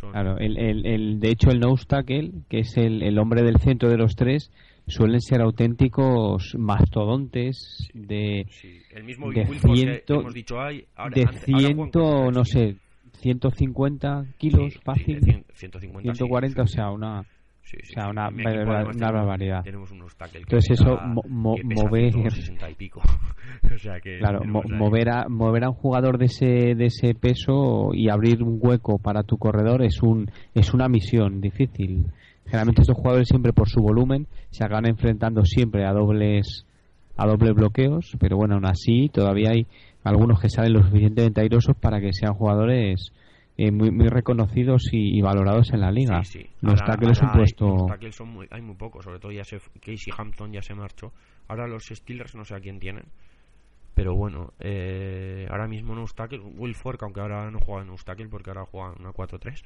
Claro, 0.00 0.38
el, 0.38 0.56
el, 0.58 0.86
el, 0.86 1.20
de 1.20 1.30
hecho, 1.30 1.50
el 1.50 1.60
nose 1.60 1.84
tackle, 1.86 2.30
que 2.48 2.60
es 2.60 2.76
el, 2.76 3.02
el 3.02 3.18
hombre 3.18 3.42
del 3.42 3.58
centro 3.58 3.88
de 3.88 3.96
los 3.96 4.16
tres, 4.16 4.50
suelen 4.86 5.20
ser 5.20 5.40
auténticos 5.40 6.54
mastodontes 6.58 7.88
de, 7.94 8.46
el 8.90 9.04
mismo 9.04 9.30
de 9.30 9.46
ciento, 9.46 10.20
hemos 10.20 10.34
dicho, 10.34 10.60
hay, 10.60 10.84
de 11.14 11.26
ciento, 11.44 12.30
no 12.30 12.44
sé, 12.44 12.76
150 13.20 14.24
kilos 14.38 14.80
fácil, 14.82 15.20
150, 15.52 16.14
140, 16.14 16.62
o 16.62 16.66
sea, 16.66 16.90
una 16.90 17.24
o 17.74 17.86
sea, 17.86 18.08
una, 18.08 18.28
una, 18.28 19.10
barbaridad. 19.10 19.62
Tenemos 19.62 19.90
unos 19.90 20.16
tackles 20.16 20.42
Entonces 20.42 20.80
eso, 20.80 20.98
mover... 21.28 22.12
y 22.70 22.74
pico. 22.74 23.00
o 23.74 23.78
sea 23.78 24.00
que 24.00 24.18
claro, 24.18 24.40
mover, 24.44 25.10
a, 25.10 25.28
mover 25.28 25.64
a 25.64 25.70
un 25.70 25.74
jugador 25.74 26.18
de 26.18 26.26
ese, 26.26 26.74
de 26.74 26.86
ese 26.86 27.14
peso 27.14 27.90
y 27.92 28.08
abrir 28.08 28.42
un 28.42 28.58
hueco 28.60 28.98
para 28.98 29.22
tu 29.22 29.38
corredor 29.38 29.82
es, 29.82 30.02
un, 30.02 30.30
es 30.54 30.74
una 30.74 30.88
misión 30.88 31.40
difícil. 31.40 32.06
Generalmente 32.46 32.82
estos 32.82 32.96
jugadores 32.96 33.28
siempre 33.28 33.52
por 33.52 33.68
su 33.68 33.80
volumen 33.80 34.26
se 34.50 34.64
acaban 34.64 34.86
enfrentando 34.86 35.44
siempre 35.44 35.86
a 35.86 35.92
dobles 35.92 36.66
a 37.16 37.26
dobles 37.26 37.52
bloqueos, 37.54 38.16
pero 38.18 38.38
bueno, 38.38 38.54
aún 38.54 38.64
así 38.64 39.10
todavía 39.12 39.50
hay 39.50 39.66
algunos 40.04 40.40
que 40.40 40.48
salen 40.48 40.72
lo 40.72 40.82
suficientemente 40.82 41.42
airosos 41.42 41.76
para 41.76 42.00
que 42.00 42.14
sean 42.14 42.32
jugadores 42.32 43.12
eh, 43.56 43.70
muy, 43.70 43.90
muy 43.90 44.08
reconocidos 44.08 44.82
y, 44.92 45.20
valorados 45.20 45.72
en 45.72 45.80
la 45.80 45.90
liga. 45.90 46.22
Sí, 46.24 46.40
sí. 46.40 46.50
Los 46.60 46.82
tackles 46.84 47.20
un 47.22 47.32
puesto... 47.32 47.86
son 48.10 48.28
muy, 48.28 48.46
hay 48.50 48.62
muy 48.62 48.76
pocos, 48.76 49.04
sobre 49.04 49.18
todo 49.18 49.32
ya 49.32 49.44
se, 49.44 49.58
Casey 49.80 50.12
Hampton 50.16 50.52
ya 50.52 50.62
se 50.62 50.74
marchó. 50.74 51.12
Ahora 51.48 51.66
los 51.66 51.84
Steelers 51.84 52.34
no 52.34 52.44
sé 52.44 52.54
a 52.54 52.60
quién 52.60 52.78
tienen. 52.78 53.04
Pero 53.94 54.14
bueno, 54.14 54.52
eh, 54.60 55.46
ahora 55.50 55.66
mismo 55.66 55.94
no 55.94 56.04
tackle. 56.04 56.38
Will 56.38 56.74
Fork, 56.74 57.02
aunque 57.02 57.20
ahora 57.20 57.50
no 57.50 57.58
juega 57.58 57.82
en 57.82 57.94
tackle 57.96 58.28
porque 58.28 58.50
ahora 58.50 58.64
juega 58.64 58.94
una 58.98 59.10
4-3. 59.10 59.62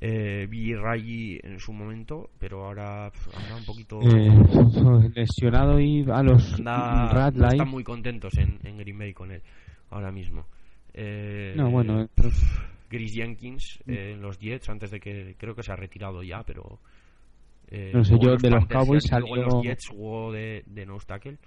Eh, 0.00 0.76
Ray 0.80 1.40
en 1.42 1.58
su 1.58 1.72
momento, 1.72 2.30
pero 2.38 2.64
ahora 2.64 3.06
anda 3.06 3.56
un 3.58 3.64
poquito 3.64 3.98
eh, 4.00 5.10
lesionado 5.14 5.80
y 5.80 6.06
a 6.08 6.22
los 6.22 6.54
anda, 6.60 7.30
no 7.34 7.48
están 7.48 7.68
muy 7.68 7.82
contentos 7.82 8.38
en, 8.38 8.60
en 8.62 8.78
Green 8.78 8.96
Bay 8.96 9.12
con 9.12 9.32
él 9.32 9.42
ahora 9.90 10.12
mismo. 10.12 10.46
Eh, 10.94 11.54
no, 11.56 11.70
bueno, 11.70 12.08
Chris 12.88 13.14
Jenkins 13.14 13.80
mm. 13.84 13.90
eh, 13.90 14.12
en 14.12 14.22
los 14.22 14.38
Jets 14.38 14.68
antes 14.68 14.90
de 14.90 15.00
que 15.00 15.34
creo 15.38 15.54
que 15.54 15.62
se 15.62 15.72
ha 15.72 15.76
retirado 15.76 16.22
ya, 16.22 16.42
pero 16.42 16.80
eh, 17.68 17.92
no 17.94 18.04
sé 18.04 18.16
yo 18.20 18.36
de 18.36 18.50
los 18.50 18.66
Cowboys 18.66 19.04
salió 19.04 19.36
en 19.36 19.42
los 19.42 19.62
Jets 19.62 19.88
jugó 19.88 20.32
de, 20.32 20.62
de 20.66 20.86
nose 20.86 21.06
tackle 21.06 21.38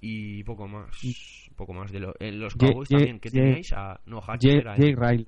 y 0.00 0.42
poco 0.44 0.68
más, 0.68 0.88
mm. 1.02 1.54
poco 1.54 1.72
más 1.72 1.90
de 1.90 2.00
lo, 2.00 2.14
en 2.18 2.40
los 2.40 2.54
Cowboys 2.54 2.88
también 2.88 3.20
que 3.20 3.30
teníais 3.30 3.72
a 3.72 4.00
no 4.06 4.20
Hatcher 4.20 4.64
Jay, 4.76 5.24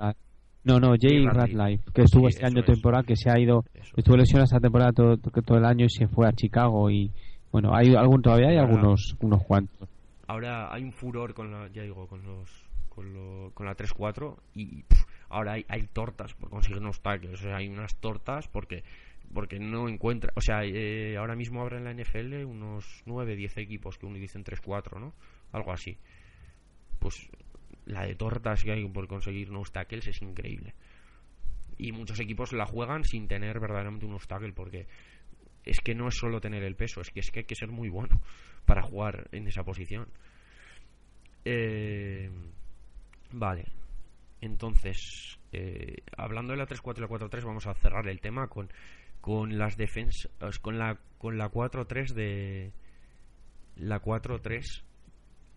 no, 0.65 0.81
no, 0.81 0.97
Jay 1.01 1.25
Radlife, 1.25 1.85
que 1.95 2.03
estuvo 2.03 2.27
este 2.27 2.45
año 2.45 2.65
temporada, 2.65 3.05
que 3.05 3.15
se 3.15 3.31
ha 3.31 3.39
ido, 3.39 3.63
estuvo 3.97 4.17
lesionado 4.17 4.47
esta 4.47 4.59
temporada 4.59 4.91
todo, 4.91 5.17
todo 5.17 5.59
el 5.59 5.65
año 5.65 5.85
y 5.85 5.91
se 5.91 6.09
fue 6.09 6.27
a 6.27 6.33
Chicago 6.33 6.91
y 6.91 7.13
bueno, 7.53 7.73
hay 7.73 7.95
algún 7.95 8.21
todavía 8.21 8.49
hay 8.49 8.59
algunos 8.59 9.17
unos 9.21 9.45
cuantos. 9.45 9.89
Ahora 10.27 10.75
hay 10.75 10.83
un 10.83 10.93
furor 10.93 11.35
con 11.35 11.53
la, 11.53 11.69
ya 11.69 11.83
digo, 11.83 12.09
con 12.09 12.21
los 12.25 12.66
con, 12.97 13.67
la 13.67 13.77
3-4 13.77 14.37
y 14.55 14.85
ahora 15.29 15.53
hay, 15.53 15.87
tortas 15.93 16.35
por 16.35 16.51
conseguir 16.51 16.79
unos 16.79 17.01
tackles, 17.01 17.35
o 17.35 17.43
sea, 17.43 17.57
hay 17.57 17.69
unas 17.69 17.95
tortas 17.97 18.49
porque 18.49 18.83
porque 19.33 19.59
no 19.59 19.89
encuentra, 19.89 20.33
o 20.37 20.41
sea, 20.41 20.65
eh, 20.65 21.17
ahora 21.17 21.35
mismo 21.35 21.61
habrá 21.61 21.79
en 21.79 21.85
la 21.85 21.93
NFL 21.93 22.45
unos 22.45 23.03
9, 23.07 23.35
10 23.35 23.59
equipos 23.59 23.99
que 23.99 24.07
uno 24.07 24.17
dicen 24.19 24.45
3-4, 24.45 25.01
¿no? 25.01 25.15
Algo 25.51 25.73
así. 25.73 25.99
Pues 27.01 27.29
la 27.87 28.07
de 28.07 28.15
tortas 28.15 28.63
que 28.63 28.71
hay 28.71 28.89
por 28.89 29.09
conseguir 29.09 29.51
unos 29.51 29.73
tackles 29.73 30.07
es 30.07 30.23
increíble. 30.23 30.75
Y 31.77 31.91
muchos 31.91 32.21
equipos 32.21 32.53
la 32.53 32.67
juegan 32.67 33.03
sin 33.03 33.27
tener 33.27 33.59
verdaderamente 33.59 34.07
unos 34.07 34.29
tackles 34.29 34.55
porque 34.55 34.87
es 35.65 35.81
que 35.81 35.97
no 35.97 36.07
es 36.07 36.15
solo 36.15 36.41
tener 36.41 36.63
el 36.63 36.77
peso, 36.77 37.01
es 37.01 37.11
que 37.11 37.19
es 37.19 37.33
que 37.33 37.41
hay 37.41 37.47
que 37.47 37.57
ser 37.57 37.69
muy 37.69 37.89
bueno 37.89 38.21
para 38.65 38.83
jugar 38.83 39.29
en 39.33 39.49
esa 39.49 39.65
posición. 39.65 40.07
Eh, 41.45 42.31
Vale. 43.33 43.67
Entonces, 44.41 45.39
eh, 45.53 46.03
hablando 46.17 46.53
de 46.53 46.59
la 46.59 46.67
3-4 46.67 46.99
y 46.99 47.01
la 47.01 47.09
4-3, 47.09 47.45
vamos 47.45 47.67
a 47.67 47.75
cerrar 47.75 48.07
el 48.09 48.21
tema 48.21 48.49
con, 48.49 48.71
con 49.21 49.59
las 49.59 49.77
defensas, 49.77 50.31
con 50.61 50.79
la, 50.79 50.99
con 51.19 51.39
la 51.39 51.51
4-3 51.51 52.13
de. 52.13 52.73
La 53.77 54.01
4-3, 54.01 54.83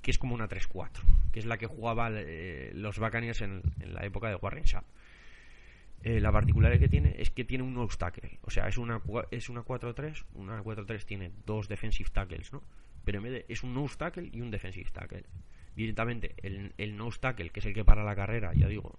que 0.01 0.11
es 0.11 0.17
como 0.17 0.35
una 0.35 0.49
3-4, 0.49 1.31
que 1.31 1.39
es 1.39 1.45
la 1.45 1.57
que 1.57 1.67
jugaba 1.67 2.09
eh, 2.11 2.71
los 2.73 2.99
Buccaneers 2.99 3.41
en, 3.41 3.61
en, 3.79 3.93
la 3.93 4.05
época 4.05 4.27
de 4.29 4.35
Warren 4.35 4.63
Sharp. 4.63 4.85
Eh, 6.01 6.19
la 6.19 6.31
particularidad 6.31 6.79
que 6.79 6.89
tiene 6.89 7.15
es 7.17 7.29
que 7.29 7.43
tiene 7.43 7.63
un 7.63 7.77
obstacle, 7.77 8.39
o 8.43 8.49
sea, 8.49 8.67
es 8.67 8.77
una, 8.77 9.01
es 9.31 9.49
una 9.49 9.63
4-3, 9.63 10.25
una 10.35 10.63
4-3 10.63 11.05
tiene 11.05 11.31
dos 11.45 11.67
defensive 11.67 12.09
tackles, 12.09 12.53
¿no? 12.53 12.63
Pero 13.03 13.17
en 13.17 13.23
vez 13.25 13.33
de, 13.33 13.45
es 13.49 13.63
un 13.63 13.73
nose 13.73 13.97
tackle 13.97 14.29
y 14.31 14.39
un 14.41 14.49
defensive 14.49 14.89
tackle 14.91 15.25
directamente 15.83 16.35
el, 16.43 16.73
el 16.77 16.97
tackle, 17.19 17.49
que 17.49 17.59
es 17.59 17.65
el 17.65 17.73
que 17.73 17.85
para 17.85 18.03
la 18.03 18.15
carrera, 18.15 18.53
ya 18.53 18.67
digo, 18.67 18.95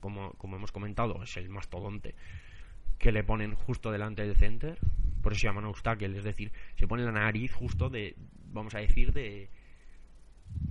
como, 0.00 0.32
como 0.32 0.56
hemos 0.56 0.72
comentado, 0.72 1.22
es 1.22 1.36
el 1.36 1.48
mastodonte 1.48 2.14
que 2.98 3.12
le 3.12 3.24
ponen 3.24 3.54
justo 3.54 3.90
delante 3.90 4.22
del 4.22 4.36
center, 4.36 4.78
por 5.22 5.32
eso 5.32 5.40
se 5.40 5.46
llama 5.46 5.60
nose 5.60 5.82
tackle, 5.82 6.16
es 6.16 6.24
decir, 6.24 6.52
se 6.76 6.86
pone 6.86 7.04
la 7.04 7.12
nariz 7.12 7.52
justo 7.52 7.88
de, 7.88 8.14
vamos 8.52 8.74
a 8.74 8.78
decir, 8.78 9.12
de, 9.12 9.48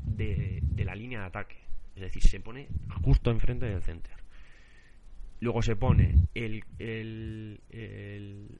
de, 0.05 0.59
de 0.61 0.85
la 0.85 0.95
línea 0.95 1.21
de 1.21 1.25
ataque, 1.27 1.57
es 1.95 2.01
decir, 2.01 2.21
se 2.23 2.39
pone 2.39 2.67
justo 3.01 3.31
enfrente 3.31 3.65
del 3.65 3.81
center. 3.81 4.23
Luego 5.39 5.61
se 5.61 5.75
pone 5.75 6.27
el, 6.35 6.63
el, 6.79 7.59
el, 7.69 8.59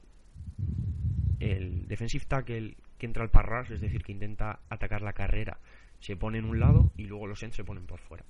el 1.40 1.88
defensive 1.88 2.24
tackle 2.26 2.76
que 2.98 3.06
entra 3.06 3.22
al 3.22 3.30
parras, 3.30 3.70
es 3.70 3.80
decir, 3.80 4.02
que 4.02 4.12
intenta 4.12 4.60
atacar 4.68 5.00
la 5.02 5.14
carrera 5.14 5.58
se 6.04 6.16
pone 6.16 6.36
en 6.36 6.44
un 6.44 6.60
lado 6.60 6.92
y 6.98 7.04
luego 7.04 7.26
los 7.26 7.42
ends 7.42 7.56
se 7.56 7.64
ponen 7.64 7.86
por 7.86 7.98
fuera. 7.98 8.26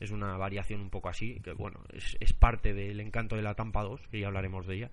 Es 0.00 0.10
una 0.10 0.38
variación 0.38 0.80
un 0.80 0.88
poco 0.88 1.10
así, 1.10 1.38
que 1.44 1.52
bueno, 1.52 1.80
es, 1.92 2.16
es 2.18 2.32
parte 2.32 2.72
del 2.72 2.98
encanto 2.98 3.36
de 3.36 3.42
la 3.42 3.54
Tampa 3.54 3.82
2, 3.82 4.08
que 4.08 4.20
ya 4.20 4.28
hablaremos 4.28 4.66
de 4.66 4.76
ella, 4.76 4.90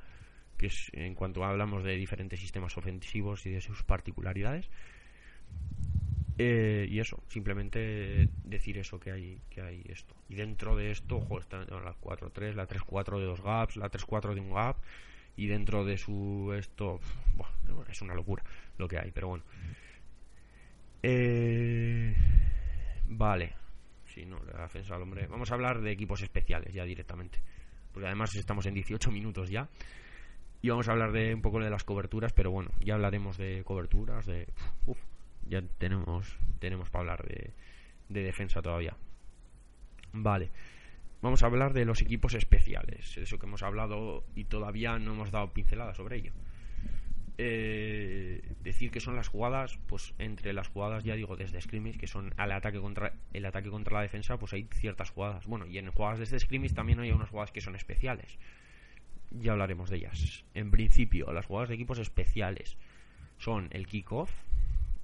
que 0.57 0.65
es 0.65 0.91
en 0.91 1.15
cuanto 1.15 1.45
hablamos 1.45 1.85
de 1.85 1.95
diferentes 1.95 2.37
sistemas 2.37 2.77
ofensivos 2.77 3.45
y 3.45 3.51
de 3.51 3.61
sus 3.61 3.83
particularidades. 3.83 4.69
Eh, 6.37 6.85
y 6.89 6.99
eso, 6.99 7.23
simplemente 7.29 8.27
decir 8.43 8.77
eso, 8.77 8.99
que 8.99 9.11
hay, 9.11 9.41
que 9.49 9.61
hay 9.61 9.81
esto. 9.87 10.13
Y 10.27 10.35
dentro 10.35 10.75
de 10.75 10.91
esto, 10.91 11.15
ojo, 11.15 11.39
están 11.39 11.65
la 11.69 11.95
4-3, 11.95 12.55
la 12.55 12.67
3-4 12.67 13.19
de 13.19 13.25
dos 13.25 13.41
gaps, 13.41 13.77
la 13.77 13.89
3-4 13.89 14.33
de 14.33 14.41
un 14.41 14.53
gap, 14.53 14.75
y 15.37 15.47
dentro 15.47 15.85
de 15.85 15.97
su 15.97 16.53
esto, 16.57 16.99
bueno, 17.35 17.85
es 17.89 18.01
una 18.01 18.15
locura 18.15 18.43
lo 18.77 18.89
que 18.89 18.99
hay, 18.99 19.11
pero 19.11 19.29
bueno. 19.29 19.45
Eh, 21.03 22.15
vale. 23.07 23.53
Si 24.05 24.25
no, 24.25 24.39
la 24.53 24.63
defensa 24.63 24.95
al 24.95 25.01
hombre. 25.01 25.27
Vamos 25.27 25.51
a 25.51 25.53
hablar 25.53 25.81
de 25.81 25.91
equipos 25.91 26.21
especiales 26.21 26.73
ya 26.73 26.83
directamente. 26.83 27.39
Porque 27.93 28.07
además 28.07 28.35
estamos 28.35 28.65
en 28.65 28.73
18 28.73 29.11
minutos 29.11 29.49
ya. 29.49 29.69
Y 30.61 30.69
vamos 30.69 30.87
a 30.87 30.91
hablar 30.91 31.11
de 31.11 31.33
un 31.33 31.41
poco 31.41 31.59
de 31.59 31.69
las 31.69 31.83
coberturas, 31.83 32.33
pero 32.33 32.51
bueno, 32.51 32.71
ya 32.81 32.93
hablaremos 32.93 33.37
de 33.37 33.63
coberturas, 33.63 34.25
de... 34.25 34.47
Ya 35.47 35.61
tenemos, 35.79 36.37
tenemos 36.59 36.89
para 36.89 37.01
hablar 37.01 37.27
de, 37.27 37.51
de 38.09 38.23
defensa 38.23 38.61
todavía. 38.61 38.95
Vale. 40.13 40.51
Vamos 41.21 41.43
a 41.43 41.47
hablar 41.47 41.73
de 41.73 41.85
los 41.85 42.01
equipos 42.01 42.33
especiales. 42.33 43.17
Eso 43.17 43.39
que 43.39 43.45
hemos 43.45 43.63
hablado 43.63 44.23
y 44.35 44.45
todavía 44.45 44.97
no 44.99 45.13
hemos 45.13 45.31
dado 45.31 45.51
pincelada 45.51 45.93
sobre 45.93 46.17
ello. 46.17 46.31
Eh, 47.43 48.39
decir 48.59 48.91
que 48.91 48.99
son 48.99 49.15
las 49.15 49.27
jugadas, 49.27 49.79
pues 49.87 50.13
entre 50.19 50.53
las 50.53 50.67
jugadas, 50.67 51.03
ya 51.03 51.15
digo, 51.15 51.35
desde 51.35 51.59
scrimmage, 51.59 51.97
que 51.97 52.05
son 52.05 52.35
al 52.37 52.51
ataque 52.51 52.79
contra 52.79 53.13
el 53.33 53.47
ataque 53.47 53.71
contra 53.71 53.95
la 53.95 54.03
defensa, 54.03 54.37
pues 54.37 54.53
hay 54.53 54.67
ciertas 54.75 55.09
jugadas. 55.09 55.47
Bueno, 55.47 55.65
y 55.65 55.79
en 55.79 55.89
jugadas 55.89 56.19
desde 56.19 56.39
scrimmage 56.39 56.75
también 56.75 56.99
hay 56.99 57.11
unas 57.11 57.29
jugadas 57.29 57.51
que 57.51 57.59
son 57.59 57.75
especiales. 57.75 58.37
Ya 59.31 59.53
hablaremos 59.53 59.89
de 59.89 59.97
ellas. 59.97 60.45
En 60.53 60.69
principio, 60.69 61.33
las 61.33 61.47
jugadas 61.47 61.69
de 61.69 61.75
equipos 61.75 61.97
especiales 61.97 62.77
son 63.39 63.69
el 63.71 63.87
kickoff, 63.87 64.29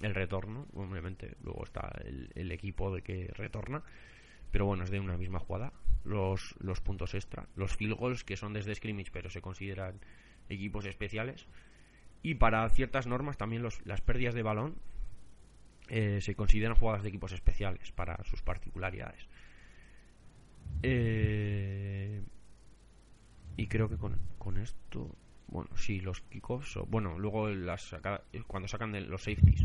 el 0.02 0.14
retorno, 0.14 0.68
obviamente 0.76 1.38
luego 1.42 1.64
está 1.64 1.92
el, 2.06 2.52
equipo 2.52 2.94
de 2.94 3.02
que 3.02 3.32
retorna, 3.34 3.82
pero 4.52 4.68
bueno, 4.68 4.84
es 4.84 4.92
de 4.92 5.00
una 5.00 5.18
misma 5.18 5.40
jugada. 5.40 5.74
Los, 6.04 6.54
puntos 6.84 7.16
extra, 7.16 7.48
los 7.56 7.76
field 7.76 7.96
goals 7.96 8.24
que 8.24 8.38
son 8.38 8.54
desde 8.54 8.76
scrimmage, 8.76 9.10
pero 9.12 9.32
se 9.32 9.42
consideran 9.42 10.00
equipos 10.50 10.86
especiales 10.86 11.48
y 12.24 12.36
para 12.36 12.68
ciertas 12.70 13.08
normas 13.08 13.38
también 13.38 13.64
las 13.64 14.02
pérdidas 14.02 14.34
de 14.34 14.44
balón 14.44 14.76
eh, 15.90 16.20
se 16.22 16.36
consideran 16.36 16.76
jugadas 16.76 17.04
de 17.04 17.10
equipos 17.10 17.32
especiales 17.32 17.92
para 17.92 18.22
sus 18.26 18.42
particularidades. 18.42 19.28
Eh, 20.84 22.22
y 23.56 23.68
creo 23.68 23.90
que 23.90 23.98
con, 23.98 24.58
esto 24.58 25.16
bueno, 25.48 25.70
sí, 25.76 26.02
los 26.02 26.22
kickoffs, 26.22 26.78
bueno, 26.88 27.18
luego 27.18 27.50
las 27.50 27.96
cuando 28.48 28.68
sacan 28.68 28.92
de 28.92 29.02
los 29.02 29.24
safeties, 29.24 29.64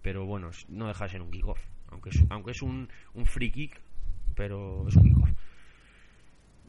pero 0.00 0.24
bueno, 0.26 0.50
no 0.68 0.86
deja 0.86 1.04
de 1.04 1.10
ser 1.10 1.22
un 1.22 1.30
kickoff, 1.30 1.60
aunque 1.88 2.10
es, 2.10 2.24
aunque 2.30 2.52
es 2.52 2.62
un, 2.62 2.88
un 3.14 3.26
free 3.26 3.50
kick, 3.50 3.80
pero 4.36 4.86
es 4.88 4.96
un 4.96 5.02
kickoff. 5.02 5.30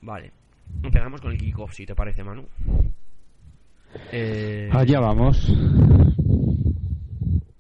Vale, 0.02 0.32
empezamos 0.82 1.22
con 1.22 1.32
el 1.32 1.38
kickoff, 1.38 1.74
si 1.74 1.86
te 1.86 1.96
parece, 1.96 2.24
Manu. 2.24 2.48
Eh, 4.12 4.70
Allá 4.72 5.00
vamos. 5.00 5.48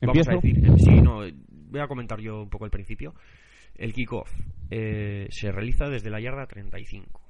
Vamos 0.01 0.27
a 0.27 0.31
decir, 0.33 0.65
eh, 0.65 0.77
sí, 0.77 1.01
no, 1.01 1.21
voy 1.69 1.79
a 1.81 1.87
comentar 1.87 2.19
yo 2.19 2.41
un 2.43 2.49
poco 2.49 2.65
el 2.65 2.71
principio. 2.71 3.13
El 3.75 3.93
kickoff 3.93 4.29
eh, 4.69 5.27
se 5.31 5.51
realiza 5.51 5.89
desde 5.89 6.09
la 6.09 6.19
yarda 6.19 6.47
35. 6.47 7.21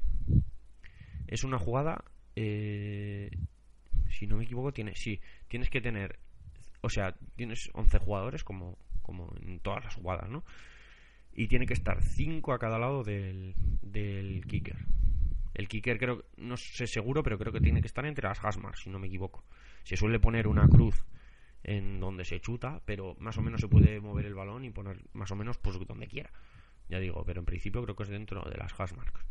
Es 1.27 1.43
una 1.43 1.59
jugada, 1.59 2.03
eh, 2.35 3.29
si 4.09 4.27
no 4.27 4.37
me 4.37 4.45
equivoco, 4.45 4.71
tiene, 4.71 4.95
sí, 4.95 5.19
tienes 5.47 5.69
que 5.69 5.81
tener, 5.81 6.17
o 6.81 6.89
sea, 6.89 7.15
tienes 7.35 7.69
11 7.73 7.99
jugadores 7.99 8.43
como, 8.43 8.77
como 9.01 9.31
en 9.41 9.59
todas 9.59 9.83
las 9.83 9.95
jugadas, 9.95 10.29
¿no? 10.29 10.43
Y 11.33 11.47
tiene 11.47 11.67
que 11.67 11.73
estar 11.73 12.01
5 12.01 12.51
a 12.53 12.59
cada 12.59 12.79
lado 12.79 13.03
del, 13.03 13.53
del 13.81 14.45
kicker. 14.45 14.77
El 15.59 15.67
kicker 15.67 15.97
creo, 15.97 16.23
no 16.37 16.55
sé 16.55 16.87
seguro, 16.87 17.21
pero 17.21 17.37
creo 17.37 17.51
que 17.51 17.59
tiene 17.59 17.81
que 17.81 17.87
estar 17.87 18.05
entre 18.05 18.25
las 18.25 18.41
Hasmar, 18.41 18.77
si 18.77 18.89
no 18.89 18.97
me 18.97 19.07
equivoco. 19.07 19.43
Se 19.83 19.97
suele 19.97 20.17
poner 20.17 20.47
una 20.47 20.65
cruz 20.69 21.05
en 21.63 21.99
donde 21.99 22.23
se 22.23 22.39
chuta, 22.39 22.81
pero 22.85 23.17
más 23.19 23.37
o 23.37 23.41
menos 23.41 23.59
se 23.59 23.67
puede 23.67 23.99
mover 23.99 24.25
el 24.25 24.35
balón 24.35 24.63
y 24.63 24.69
poner 24.69 25.01
más 25.11 25.31
o 25.31 25.35
menos 25.35 25.57
pues 25.57 25.77
donde 25.85 26.07
quiera. 26.07 26.31
Ya 26.87 26.99
digo, 26.99 27.25
pero 27.25 27.41
en 27.41 27.45
principio 27.45 27.83
creo 27.83 27.93
que 27.93 28.03
es 28.03 28.09
dentro 28.09 28.41
de 28.49 28.55
las 28.55 28.71
Hasmarks, 28.79 29.25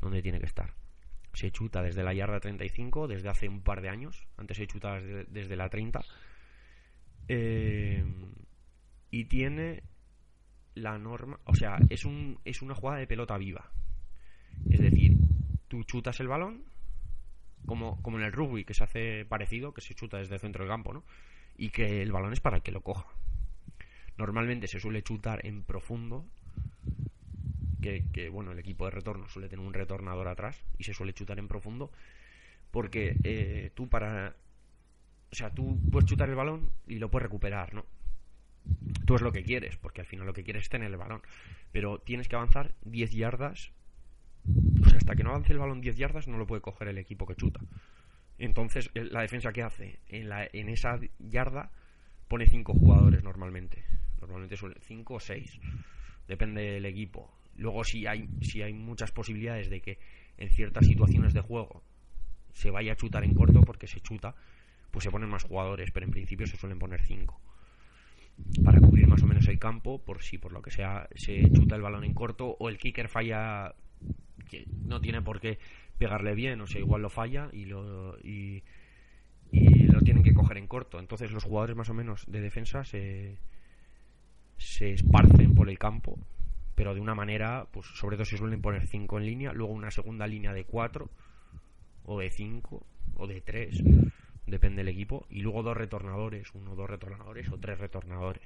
donde 0.00 0.22
tiene 0.22 0.38
que 0.38 0.46
estar 0.46 0.72
se 1.32 1.50
chuta 1.50 1.82
desde 1.82 2.04
la 2.04 2.14
yarda 2.14 2.40
35 2.40 3.08
desde 3.08 3.28
hace 3.28 3.48
un 3.48 3.60
par 3.60 3.82
de 3.82 3.90
años. 3.90 4.26
Antes 4.36 4.56
se 4.56 4.68
chuta 4.68 5.00
desde, 5.00 5.56
la 5.56 5.68
30. 5.68 6.00
Eh, 7.28 8.04
y 9.10 9.24
tiene 9.24 9.82
la 10.74 10.96
norma, 10.96 11.40
o 11.44 11.56
sea, 11.56 11.78
es, 11.90 12.04
un, 12.04 12.38
es 12.44 12.62
una 12.62 12.74
jugada 12.74 13.00
de 13.00 13.08
pelota 13.08 13.36
viva. 13.36 13.70
Es 14.70 14.80
decir, 14.80 15.25
tú 15.68 15.84
chutas 15.84 16.20
el 16.20 16.28
balón, 16.28 16.64
como, 17.66 18.00
como 18.02 18.18
en 18.18 18.24
el 18.24 18.32
rugby, 18.32 18.64
que 18.64 18.74
se 18.74 18.84
hace 18.84 19.24
parecido, 19.24 19.74
que 19.74 19.80
se 19.80 19.94
chuta 19.94 20.18
desde 20.18 20.34
el 20.34 20.40
centro 20.40 20.64
del 20.64 20.70
campo, 20.70 20.92
¿no? 20.92 21.04
Y 21.56 21.70
que 21.70 22.02
el 22.02 22.12
balón 22.12 22.32
es 22.32 22.40
para 22.40 22.56
el 22.56 22.62
que 22.62 22.72
lo 22.72 22.82
coja. 22.82 23.06
Normalmente 24.18 24.66
se 24.66 24.80
suele 24.80 25.02
chutar 25.02 25.44
en 25.44 25.62
profundo 25.62 26.24
que, 28.12 28.28
bueno, 28.30 28.52
el 28.52 28.58
equipo 28.58 28.84
de 28.86 28.90
retorno 28.90 29.28
suele 29.28 29.48
tener 29.48 29.64
un 29.64 29.74
retornador 29.74 30.28
atrás 30.28 30.64
y 30.78 30.84
se 30.84 30.94
suele 30.94 31.12
chutar 31.12 31.38
en 31.38 31.48
profundo, 31.48 31.92
porque 32.70 33.16
eh, 33.22 33.70
tú 33.74 33.88
para... 33.88 34.34
O 35.30 35.34
sea, 35.34 35.50
tú 35.50 35.78
puedes 35.90 36.08
chutar 36.08 36.28
el 36.28 36.34
balón 36.34 36.70
y 36.86 36.98
lo 36.98 37.10
puedes 37.10 37.24
recuperar, 37.24 37.74
¿no? 37.74 37.84
Tú 39.04 39.14
es 39.14 39.22
lo 39.22 39.32
que 39.32 39.42
quieres, 39.42 39.76
porque 39.76 40.00
al 40.00 40.06
final 40.06 40.26
lo 40.26 40.32
que 40.32 40.44
quieres 40.44 40.64
es 40.64 40.68
tener 40.68 40.90
el 40.90 40.96
balón. 40.96 41.22
Pero 41.72 41.98
tienes 41.98 42.28
que 42.28 42.36
avanzar 42.36 42.74
10 42.82 43.12
yardas. 43.12 43.70
O 44.84 44.88
sea, 44.88 44.98
hasta 44.98 45.14
que 45.14 45.22
no 45.22 45.30
avance 45.30 45.52
el 45.52 45.58
balón 45.58 45.80
10 45.80 45.96
yardas 45.96 46.28
no 46.28 46.38
lo 46.38 46.46
puede 46.46 46.62
coger 46.62 46.88
el 46.88 46.98
equipo 46.98 47.26
que 47.26 47.34
chuta. 47.34 47.60
Entonces, 48.38 48.90
la 48.94 49.22
defensa 49.22 49.52
que 49.52 49.62
hace 49.62 49.98
en, 50.08 50.28
la, 50.28 50.46
en 50.52 50.68
esa 50.68 51.00
yarda 51.18 51.70
pone 52.28 52.46
5 52.46 52.74
jugadores 52.74 53.22
normalmente. 53.22 53.84
Normalmente 54.20 54.56
suele 54.56 54.76
5 54.80 55.14
o 55.14 55.20
6. 55.20 55.60
Depende 56.28 56.62
del 56.62 56.86
equipo. 56.86 57.32
Luego 57.56 57.84
si 57.84 58.06
hay, 58.06 58.28
si 58.42 58.62
hay 58.62 58.74
muchas 58.74 59.12
posibilidades 59.12 59.70
de 59.70 59.80
que 59.80 59.98
en 60.36 60.50
ciertas 60.50 60.86
situaciones 60.86 61.32
de 61.32 61.40
juego 61.40 61.82
se 62.52 62.70
vaya 62.70 62.92
a 62.92 62.96
chutar 62.96 63.24
en 63.24 63.34
corto 63.34 63.62
porque 63.62 63.86
se 63.86 64.00
chuta, 64.00 64.34
pues 64.90 65.04
se 65.04 65.10
ponen 65.10 65.30
más 65.30 65.44
jugadores, 65.44 65.90
pero 65.90 66.04
en 66.04 66.12
principio 66.12 66.46
se 66.46 66.56
suelen 66.56 66.78
poner 66.78 67.02
cinco 67.02 67.40
para 68.64 68.80
cubrir 68.80 69.06
más 69.06 69.22
o 69.22 69.26
menos 69.26 69.48
el 69.48 69.58
campo 69.58 69.98
por 69.98 70.22
si 70.22 70.38
por 70.38 70.52
lo 70.52 70.62
que 70.62 70.70
sea 70.70 71.08
se 71.14 71.50
chuta 71.52 71.76
el 71.76 71.82
balón 71.82 72.04
en 72.04 72.14
corto 72.14 72.56
o 72.58 72.68
el 72.68 72.78
kicker 72.78 73.08
falla 73.08 73.74
que 74.46 74.66
no 74.84 75.00
tiene 75.00 75.22
por 75.22 75.40
qué 75.40 75.58
pegarle 75.98 76.34
bien, 76.34 76.60
o 76.60 76.66
sea, 76.66 76.80
igual 76.80 77.02
lo 77.02 77.10
falla 77.10 77.48
y 77.52 77.64
lo 77.66 78.18
y, 78.20 78.62
lo 79.52 80.00
tienen 80.00 80.22
que 80.22 80.34
coger 80.34 80.58
en 80.58 80.66
corto. 80.66 80.98
Entonces 80.98 81.30
los 81.30 81.44
jugadores 81.44 81.76
más 81.76 81.88
o 81.88 81.94
menos 81.94 82.24
de 82.26 82.40
defensa 82.40 82.84
se 82.84 83.36
se 84.58 84.92
esparcen 84.92 85.54
por 85.54 85.68
el 85.68 85.78
campo 85.78 86.18
pero 86.76 86.94
de 86.94 87.00
una 87.00 87.14
manera, 87.14 87.66
pues 87.72 87.86
sobre 87.86 88.16
todo 88.16 88.26
se 88.26 88.36
suelen 88.36 88.60
poner 88.60 88.86
5 88.86 89.18
en 89.18 89.26
línea, 89.26 89.52
luego 89.52 89.72
una 89.72 89.90
segunda 89.90 90.26
línea 90.26 90.52
de 90.52 90.64
4 90.64 91.08
o 92.04 92.20
de 92.20 92.30
5 92.30 92.86
o 93.16 93.26
de 93.26 93.40
3, 93.40 93.82
depende 94.46 94.84
del 94.84 94.88
equipo, 94.88 95.26
y 95.30 95.40
luego 95.40 95.62
dos 95.62 95.76
retornadores, 95.76 96.54
uno 96.54 96.76
dos 96.76 96.88
retornadores 96.88 97.50
o 97.50 97.58
tres 97.58 97.78
retornadores, 97.78 98.44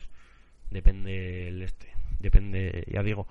depende 0.71 1.49
el 1.49 1.61
este, 1.61 1.89
depende, 2.21 2.85
ya 2.89 3.03
digo, 3.03 3.27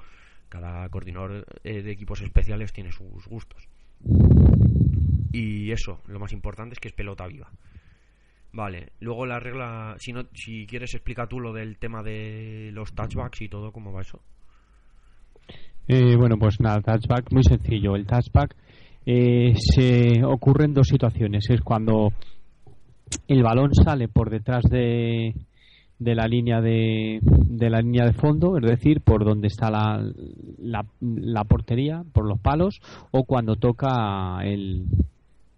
cada 0.50 0.88
coordinador 0.90 1.46
eh, 1.64 1.82
de 1.82 1.92
equipos 1.92 2.22
especiales 2.22 2.74
tiene 2.74 2.92
sus 2.92 3.26
gustos. 3.28 3.68
Y 5.32 5.72
eso, 5.72 6.02
lo 6.08 6.20
más 6.20 6.34
importante 6.34 6.74
es 6.74 6.80
que 6.80 6.88
es 6.90 6.94
pelota 6.94 7.28
viva. 7.28 7.50
Vale, 8.52 8.94
luego 9.00 9.26
la 9.26 9.40
regla, 9.40 9.96
si 10.00 10.12
no, 10.12 10.24
si 10.34 10.66
quieres 10.66 10.96
explica 10.96 11.28
tú 11.28 11.40
lo 11.40 11.54
del 11.54 11.78
tema 11.78 12.02
de 12.02 12.72
los 12.74 12.94
touchbacks 12.94 13.42
y 13.42 13.50
todo, 13.50 13.72
cómo 13.72 13.94
va 13.94 14.02
eso. 14.02 14.20
Eh, 15.88 16.16
bueno, 16.18 16.38
pues 16.38 16.60
nada, 16.60 16.82
touchback 16.82 17.32
muy 17.32 17.44
sencillo. 17.44 17.96
El 17.96 18.08
touchback 18.08 18.56
eh, 19.06 19.54
se 19.56 20.24
ocurre 20.24 20.66
en 20.66 20.74
dos 20.74 20.88
situaciones. 20.88 21.50
Es 21.50 21.62
cuando 21.62 22.12
el 23.28 23.44
balón 23.44 23.74
sale 23.74 24.08
por 24.08 24.30
detrás 24.30 24.64
de, 24.64 25.34
de 26.00 26.16
la 26.16 26.28
línea 26.28 26.62
de, 26.62 27.20
de 27.22 27.70
la 27.70 27.82
línea 27.82 28.06
de 28.06 28.14
fondo, 28.14 28.58
es 28.58 28.64
decir, 28.64 29.02
por 29.02 29.26
donde 29.26 29.48
está 29.48 29.70
la, 29.70 30.02
la, 31.02 31.44
portería, 31.44 32.04
por 32.14 32.26
los 32.26 32.40
palos, 32.40 32.80
o 33.12 33.26
cuando 33.26 33.58
toca 33.58 34.40
el, 34.44 34.86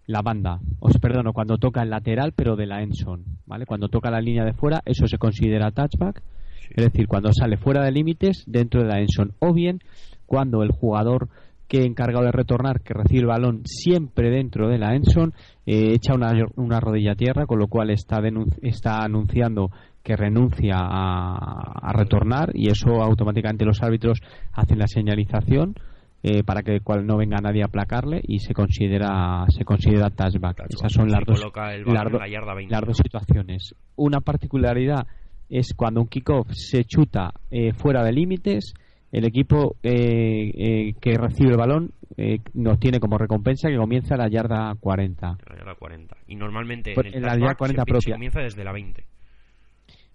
la 0.06 0.20
banda, 0.20 0.60
o 0.80 0.88
perdón, 1.00 1.32
cuando 1.32 1.58
toca 1.58 1.82
el 1.82 1.90
lateral, 1.90 2.32
pero 2.34 2.56
de 2.56 2.66
la 2.66 2.82
endzone, 2.82 3.24
¿vale? 3.46 3.66
Cuando 3.66 3.88
toca 3.88 4.10
la 4.10 4.20
línea 4.20 4.44
de 4.44 4.52
fuera, 4.52 4.82
eso 4.84 5.06
se 5.06 5.18
considera 5.18 5.70
touchback, 5.70 6.22
es 6.70 6.84
decir, 6.84 7.06
cuando 7.06 7.32
sale 7.32 7.56
fuera 7.56 7.84
de 7.84 7.92
límites 7.92 8.44
dentro 8.46 8.82
de 8.82 8.88
la 8.88 9.00
endzone, 9.00 9.32
o 9.38 9.52
bien 9.52 9.80
cuando 10.26 10.62
el 10.62 10.72
jugador 10.72 11.28
que 11.72 11.86
encargado 11.86 12.26
de 12.26 12.32
retornar, 12.32 12.82
que 12.82 12.92
recibe 12.92 13.20
el 13.20 13.26
balón 13.26 13.62
siempre 13.64 14.28
dentro 14.28 14.68
de 14.68 14.76
la 14.76 14.94
Enson, 14.94 15.32
eh, 15.64 15.94
echa 15.94 16.14
una, 16.14 16.30
una, 16.56 16.80
rodilla 16.80 17.12
a 17.12 17.16
tierra, 17.16 17.46
con 17.46 17.58
lo 17.58 17.66
cual 17.66 17.88
está, 17.88 18.20
está 18.60 19.02
anunciando 19.02 19.70
que 20.02 20.16
renuncia 20.16 20.76
a, 20.78 21.92
retornar 21.92 22.50
y 22.54 22.68
eso 22.68 23.02
automáticamente 23.02 23.64
los 23.64 23.82
árbitros 23.82 24.20
hacen 24.52 24.78
la 24.78 24.86
señalización 24.86 25.74
eh, 26.22 26.42
para 26.44 26.62
que 26.62 26.80
cual 26.80 27.06
no 27.06 27.16
venga 27.16 27.38
nadie 27.38 27.62
a 27.62 27.66
aplacarle 27.66 28.20
y 28.22 28.38
se 28.38 28.54
considera 28.54 29.44
se 29.48 29.64
considera 29.64 30.10
touchback. 30.10 30.66
Esas 30.70 30.92
son 30.92 31.10
las 31.10 31.24
dos, 31.26 31.44
las, 31.86 32.86
dos 32.86 32.96
situaciones. 32.96 33.74
Una 33.96 34.20
particularidad 34.20 35.06
es 35.48 35.74
cuando 35.74 36.00
un 36.00 36.08
kickoff 36.08 36.48
se 36.52 36.84
chuta 36.84 37.32
eh, 37.50 37.72
fuera 37.72 38.02
de 38.02 38.12
límites 38.12 38.74
el 39.12 39.26
equipo 39.26 39.76
eh, 39.82 40.50
eh, 40.56 40.94
que 40.98 41.18
recibe 41.18 41.50
el 41.50 41.58
balón 41.58 41.92
eh, 42.16 42.38
nos 42.54 42.80
tiene 42.80 42.98
como 42.98 43.18
recompensa 43.18 43.68
que 43.68 43.76
comienza 43.76 44.16
la 44.16 44.28
yarda 44.28 44.74
40. 44.80 45.36
La 45.48 45.56
yarda 45.56 45.74
40. 45.74 46.16
Y 46.28 46.36
normalmente 46.36 46.92
pues 46.94 47.14
en, 47.14 47.22
la 47.22 47.36
yarda 47.36 47.54
40 47.54 47.84
propia. 47.84 48.14
comienza 48.14 48.40
desde 48.40 48.64
la 48.64 48.72
20. 48.72 49.04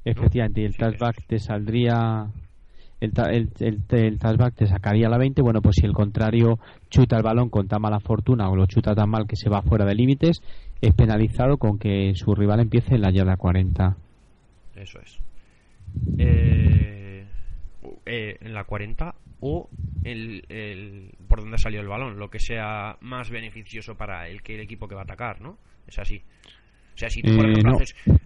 Efectivamente, 0.10 0.62
y 0.62 0.66
el 0.66 0.76
touchback 0.76 1.26
te 1.28 1.40
saldría 1.40 2.28
el, 3.00 3.12
el, 3.60 3.82
el, 3.90 4.20
touchback 4.20 4.56
te 4.56 4.68
sacaría 4.68 5.10
la 5.10 5.18
20. 5.18 5.42
Bueno, 5.42 5.62
pues 5.62 5.76
si 5.80 5.86
el 5.86 5.94
contrario 5.94 6.60
chuta 6.90 7.18
el 7.18 7.24
balón 7.24 7.50
con 7.50 7.68
tan 7.68 7.82
mala 7.82 8.00
fortuna 8.00 8.50
o 8.50 8.56
lo 8.56 8.66
chuta 8.66 8.96
tan 8.96 9.10
mal 9.10 9.28
que 9.28 9.36
se 9.36 9.50
va 9.50 9.62
fuera 9.62 9.86
de 9.86 9.96
límites, 9.96 10.42
es 10.82 10.94
penalizado 10.94 11.58
con 11.58 11.78
que 11.78 12.14
su 12.16 12.34
rival 12.34 12.62
empiece 12.62 12.96
en 12.96 13.02
la 13.02 13.12
yarda 13.12 13.38
40. 13.38 13.98
Eso 14.76 15.00
es. 15.00 15.20
Eh 16.18 16.98
eh, 18.06 18.38
en 18.40 18.54
la 18.54 18.64
40 18.64 19.16
o 19.42 19.70
el, 20.06 21.14
por 21.28 21.42
donde 21.42 21.58
salió 21.58 21.82
el 21.82 21.88
balón, 21.90 22.18
lo 22.18 22.30
que 22.30 22.40
sea 22.40 22.98
más 23.02 23.30
beneficioso 23.30 23.96
para 23.96 24.30
el 24.30 24.42
que 24.42 24.56
el 24.56 24.62
equipo 24.62 24.88
que 24.88 24.96
va 24.96 25.02
a 25.02 25.04
atacar, 25.04 25.42
¿no? 25.42 25.58
Es 25.88 26.00
así. 26.00 26.22
O 26.98 27.00
sea, 27.00 27.12
si 27.12 27.22
tú, 27.22 27.36
por 27.36 27.46
eh, 27.46 27.52
ejemplo, 27.52 27.78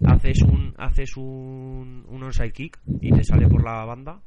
haces, 0.06 0.40
un 0.40 0.74
haces 0.78 1.14
un, 1.18 2.06
un 2.08 2.22
onside 2.22 2.52
kick 2.52 2.78
y 3.02 3.12
te 3.12 3.22
sale 3.22 3.46
por 3.46 3.62
la 3.62 3.84
banda, 3.84 4.22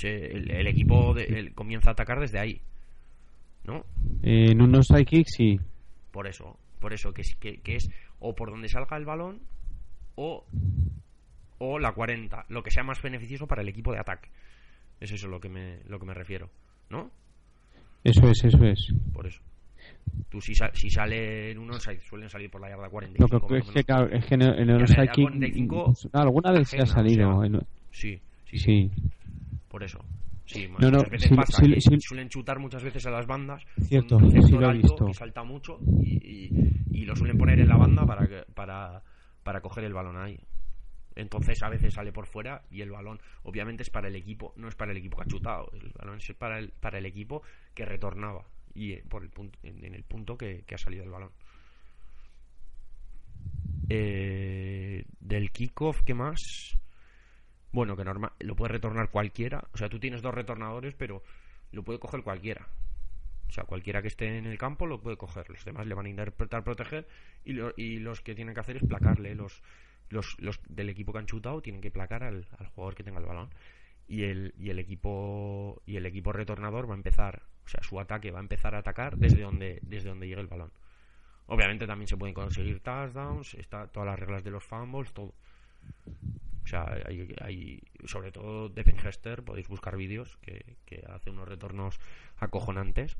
el, 0.00 0.66
equipo 0.68 1.12
comienza 1.56 1.90
a 1.90 1.92
atacar 1.94 2.20
desde 2.20 2.38
ahí, 2.38 2.60
¿no? 3.64 3.84
en 4.22 4.62
un 4.62 4.72
onside 4.76 5.04
kick 5.04 5.26
sí. 5.26 5.58
Por 6.12 6.28
eso, 6.28 6.56
por 6.78 6.92
eso 6.92 7.12
que, 7.12 7.22
que, 7.40 7.56
que 7.62 7.74
es 7.74 7.90
o 8.20 8.32
por 8.36 8.52
donde 8.52 8.68
salga 8.68 8.96
el 8.96 9.06
balón 9.06 9.40
o 10.14 10.46
o 11.58 11.80
la 11.80 11.90
40, 11.90 12.46
lo 12.48 12.62
que 12.62 12.70
sea 12.70 12.84
más 12.84 13.02
beneficioso 13.02 13.48
para 13.48 13.62
el 13.62 13.68
equipo 13.68 13.92
de 13.92 13.98
ataque. 13.98 14.28
Es 15.00 15.10
eso 15.10 15.26
lo 15.26 15.40
que 15.40 15.48
me, 15.48 15.80
lo 15.88 15.98
que 15.98 16.06
me 16.06 16.14
refiero, 16.14 16.48
¿no? 16.90 17.10
Eso 18.04 18.28
es, 18.28 18.44
eso 18.44 18.64
es. 18.64 18.94
Por 19.12 19.26
eso. 19.26 19.40
Tú 20.32 20.40
si, 20.40 20.54
si 20.54 20.88
sale 20.88 21.50
en 21.50 21.58
un 21.58 21.70
onside 21.70 22.00
suelen 22.00 22.30
salir 22.30 22.50
por 22.50 22.58
la 22.58 22.70
yarda 22.70 22.88
45. 22.88 23.38
Lo 23.38 23.46
que 23.46 23.58
es 23.58 23.70
que, 23.70 23.84
claro, 23.84 24.08
es 24.10 24.24
que 24.24 24.34
en 24.36 24.40
el, 24.40 24.70
onside 24.70 25.10
alguna 26.14 26.52
vez 26.52 26.70
se 26.70 26.78
ha 26.78 26.86
salido. 26.86 27.42
sí, 27.90 28.18
sí, 28.46 28.58
sí, 28.58 28.90
Por 29.68 29.84
eso. 29.84 30.02
Sí, 30.46 30.70
no, 30.78 30.90
no, 30.90 31.02
veces 31.04 31.30
pasa 31.36 31.62
suelen 32.00 32.30
chutar 32.30 32.58
muchas 32.58 32.82
veces 32.82 33.04
a 33.04 33.10
las 33.10 33.26
bandas. 33.26 33.62
Cierto, 33.82 34.18
sí 34.20 34.52
lo 34.52 34.70
he 34.70 34.78
visto. 34.78 35.04
Que 35.04 35.12
salta 35.12 35.44
mucho 35.44 35.80
y, 36.00 36.48
y, 36.90 37.04
lo 37.04 37.14
suelen 37.14 37.36
poner 37.36 37.60
en 37.60 37.68
la 37.68 37.76
banda 37.76 38.06
para, 38.06 38.26
para, 38.54 39.02
para 39.42 39.60
coger 39.60 39.84
el 39.84 39.92
balón 39.92 40.16
ahí. 40.16 40.40
Entonces 41.14 41.62
a 41.62 41.68
veces 41.68 41.92
sale 41.92 42.10
por 42.10 42.26
fuera 42.26 42.62
y 42.70 42.80
el 42.80 42.90
balón 42.90 43.20
obviamente 43.42 43.82
es 43.82 43.90
para 43.90 44.08
el 44.08 44.16
equipo, 44.16 44.54
no 44.56 44.68
es 44.68 44.76
para 44.76 44.92
el 44.92 44.96
equipo 44.96 45.18
que 45.18 45.24
ha 45.24 45.26
chutado, 45.26 45.70
el 45.74 45.90
balón 45.90 46.16
es 46.16 46.32
para 46.34 46.58
el, 46.58 46.70
para 46.80 46.96
el 46.96 47.04
equipo 47.04 47.42
que 47.74 47.84
retornaba 47.84 48.46
y 48.74 48.92
eh, 48.92 49.04
por 49.08 49.22
el 49.22 49.30
punto, 49.30 49.58
en, 49.62 49.94
el 49.94 50.02
punto 50.04 50.36
que, 50.36 50.64
ha 50.72 50.78
salido 50.78 51.04
el 51.04 51.10
balón. 51.10 51.30
Eh, 53.88 55.04
del 55.20 55.50
kickoff, 55.50 56.02
¿qué 56.02 56.14
más? 56.14 56.78
Bueno, 57.72 57.96
que 57.96 58.04
normal, 58.04 58.32
lo 58.40 58.54
puede 58.54 58.72
retornar 58.72 59.10
cualquiera. 59.10 59.64
O 59.72 59.76
sea, 59.76 59.88
tú 59.88 59.98
tienes 59.98 60.22
dos 60.22 60.34
retornadores, 60.34 60.94
pero 60.94 61.22
lo 61.72 61.82
puede 61.82 61.98
coger 61.98 62.22
cualquiera. 62.22 62.68
O 63.48 63.52
sea, 63.52 63.64
cualquiera 63.64 64.00
que 64.00 64.08
esté 64.08 64.38
en 64.38 64.46
el 64.46 64.58
campo 64.58 64.86
lo 64.86 65.00
puede 65.00 65.16
coger. 65.16 65.48
Los 65.50 65.64
demás 65.64 65.86
le 65.86 65.94
van 65.94 66.06
a 66.06 66.10
intentar 66.10 66.64
proteger 66.64 67.06
y, 67.44 67.58
y 67.76 67.98
los 67.98 68.20
que 68.20 68.34
tienen 68.34 68.54
que 68.54 68.60
hacer 68.60 68.76
es 68.76 68.82
placarle. 68.82 69.34
Los, 69.34 69.62
los, 70.08 70.38
los 70.38 70.60
del 70.68 70.88
equipo 70.88 71.12
que 71.12 71.18
han 71.18 71.26
chutado 71.26 71.60
tienen 71.60 71.82
que 71.82 71.90
placar 71.90 72.22
al, 72.22 72.46
al 72.58 72.66
jugador 72.68 72.94
que 72.94 73.02
tenga 73.02 73.20
el 73.20 73.26
balón. 73.26 73.50
Y 74.08 74.24
el, 74.24 74.54
y 74.58 74.70
el 74.70 74.78
equipo 74.78 75.82
y 75.86 75.96
el 75.96 76.06
equipo 76.06 76.32
retornador 76.32 76.88
va 76.88 76.94
a 76.94 76.96
empezar 76.96 77.42
o 77.64 77.68
sea, 77.68 77.82
su 77.82 77.98
ataque 78.00 78.30
va 78.30 78.38
a 78.38 78.42
empezar 78.42 78.74
a 78.74 78.78
atacar 78.78 79.16
desde 79.16 79.42
donde, 79.42 79.78
desde 79.82 80.08
donde 80.08 80.28
llegue 80.28 80.40
el 80.40 80.46
balón. 80.46 80.72
Obviamente 81.46 81.86
también 81.86 82.08
se 82.08 82.16
pueden 82.16 82.34
conseguir 82.34 82.80
touchdowns, 82.80 83.54
está 83.54 83.86
todas 83.86 84.08
las 84.08 84.18
reglas 84.18 84.44
de 84.44 84.50
los 84.50 84.64
fumbles, 84.64 85.12
todo. 85.12 85.34
O 86.64 86.66
sea, 86.66 86.84
hay, 87.40 87.82
sobre 88.04 88.30
todo 88.30 88.68
de 88.68 88.84
Penhester, 88.84 89.42
podéis 89.42 89.68
buscar 89.68 89.96
vídeos 89.96 90.38
que, 90.38 91.04
hace 91.08 91.30
unos 91.30 91.48
retornos 91.48 91.98
acojonantes. 92.38 93.16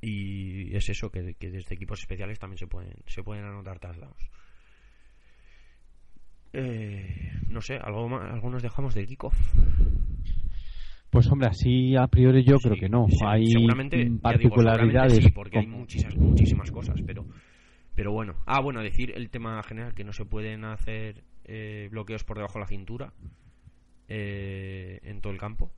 Y 0.00 0.76
es 0.76 0.88
eso, 0.88 1.10
que, 1.10 1.22
desde 1.22 1.74
equipos 1.74 2.00
especiales 2.00 2.38
también 2.38 2.58
se 2.58 2.66
pueden, 2.66 2.94
se 3.06 3.22
pueden 3.22 3.44
anotar 3.44 3.80
touchdowns. 3.80 4.30
Eh, 6.52 7.32
no 7.48 7.60
sé, 7.60 7.78
algo 7.78 8.08
más, 8.08 8.32
algunos 8.32 8.62
dejamos 8.62 8.94
del 8.94 9.06
kickoff. 9.06 9.36
Pues 11.14 11.30
hombre, 11.30 11.46
así 11.46 11.94
a 11.94 12.08
priori 12.08 12.42
yo 12.42 12.56
creo 12.58 12.74
que 12.74 12.88
no. 12.88 13.06
hay 13.24 13.46
particularidades. 14.20 15.30
porque 15.30 15.60
hay 15.60 15.66
muchísimas, 15.68 16.16
muchísimas 16.16 16.72
cosas, 16.72 17.00
pero 17.06 17.24
pero 17.94 18.10
bueno. 18.10 18.34
Ah, 18.46 18.60
bueno, 18.60 18.82
decir 18.82 19.12
el 19.14 19.30
tema 19.30 19.62
general 19.62 19.94
que 19.94 20.02
no 20.02 20.12
se 20.12 20.24
pueden 20.24 20.64
hacer 20.64 21.22
eh, 21.44 21.86
bloqueos 21.92 22.24
por 22.24 22.38
debajo 22.38 22.54
de 22.54 22.60
la 22.62 22.66
cintura 22.66 23.12
eh, 24.08 24.98
en 25.04 25.20
todo 25.20 25.32
el 25.32 25.38
campo. 25.38 25.70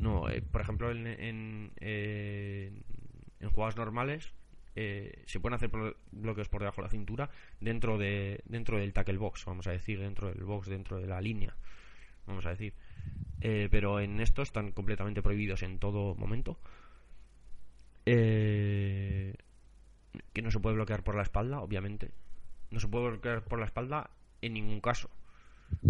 No, 0.00 0.28
eh, 0.28 0.42
por 0.42 0.60
ejemplo, 0.60 0.90
en, 0.90 1.06
en, 1.06 1.72
en 1.78 3.48
jugadas 3.50 3.76
normales 3.76 4.34
se 4.74 5.38
pueden 5.40 5.54
hacer 5.54 5.70
bloqueos 6.10 6.48
por 6.48 6.62
debajo 6.62 6.82
de 6.82 6.86
la 6.86 6.90
cintura 6.90 7.30
dentro 7.60 7.96
de 7.96 8.42
dentro 8.44 8.76
del 8.76 8.92
tackle 8.92 9.18
box, 9.18 9.44
vamos 9.46 9.68
a 9.68 9.70
decir, 9.70 10.00
dentro 10.00 10.32
del 10.34 10.42
box, 10.42 10.68
dentro 10.68 10.98
de 10.98 11.06
la 11.06 11.20
línea, 11.20 11.54
vamos 12.26 12.44
a 12.44 12.50
decir. 12.50 12.74
Eh, 13.40 13.68
pero 13.70 14.00
en 14.00 14.20
esto 14.20 14.42
están 14.42 14.72
completamente 14.72 15.22
prohibidos 15.22 15.62
en 15.62 15.78
todo 15.78 16.14
momento. 16.14 16.58
Eh, 18.06 19.34
que 20.32 20.42
no 20.42 20.50
se 20.50 20.60
puede 20.60 20.76
bloquear 20.76 21.02
por 21.02 21.16
la 21.16 21.22
espalda, 21.22 21.60
obviamente. 21.60 22.10
No 22.70 22.80
se 22.80 22.88
puede 22.88 23.08
bloquear 23.08 23.44
por 23.44 23.58
la 23.58 23.66
espalda 23.66 24.10
en 24.42 24.54
ningún 24.54 24.80
caso. 24.80 25.10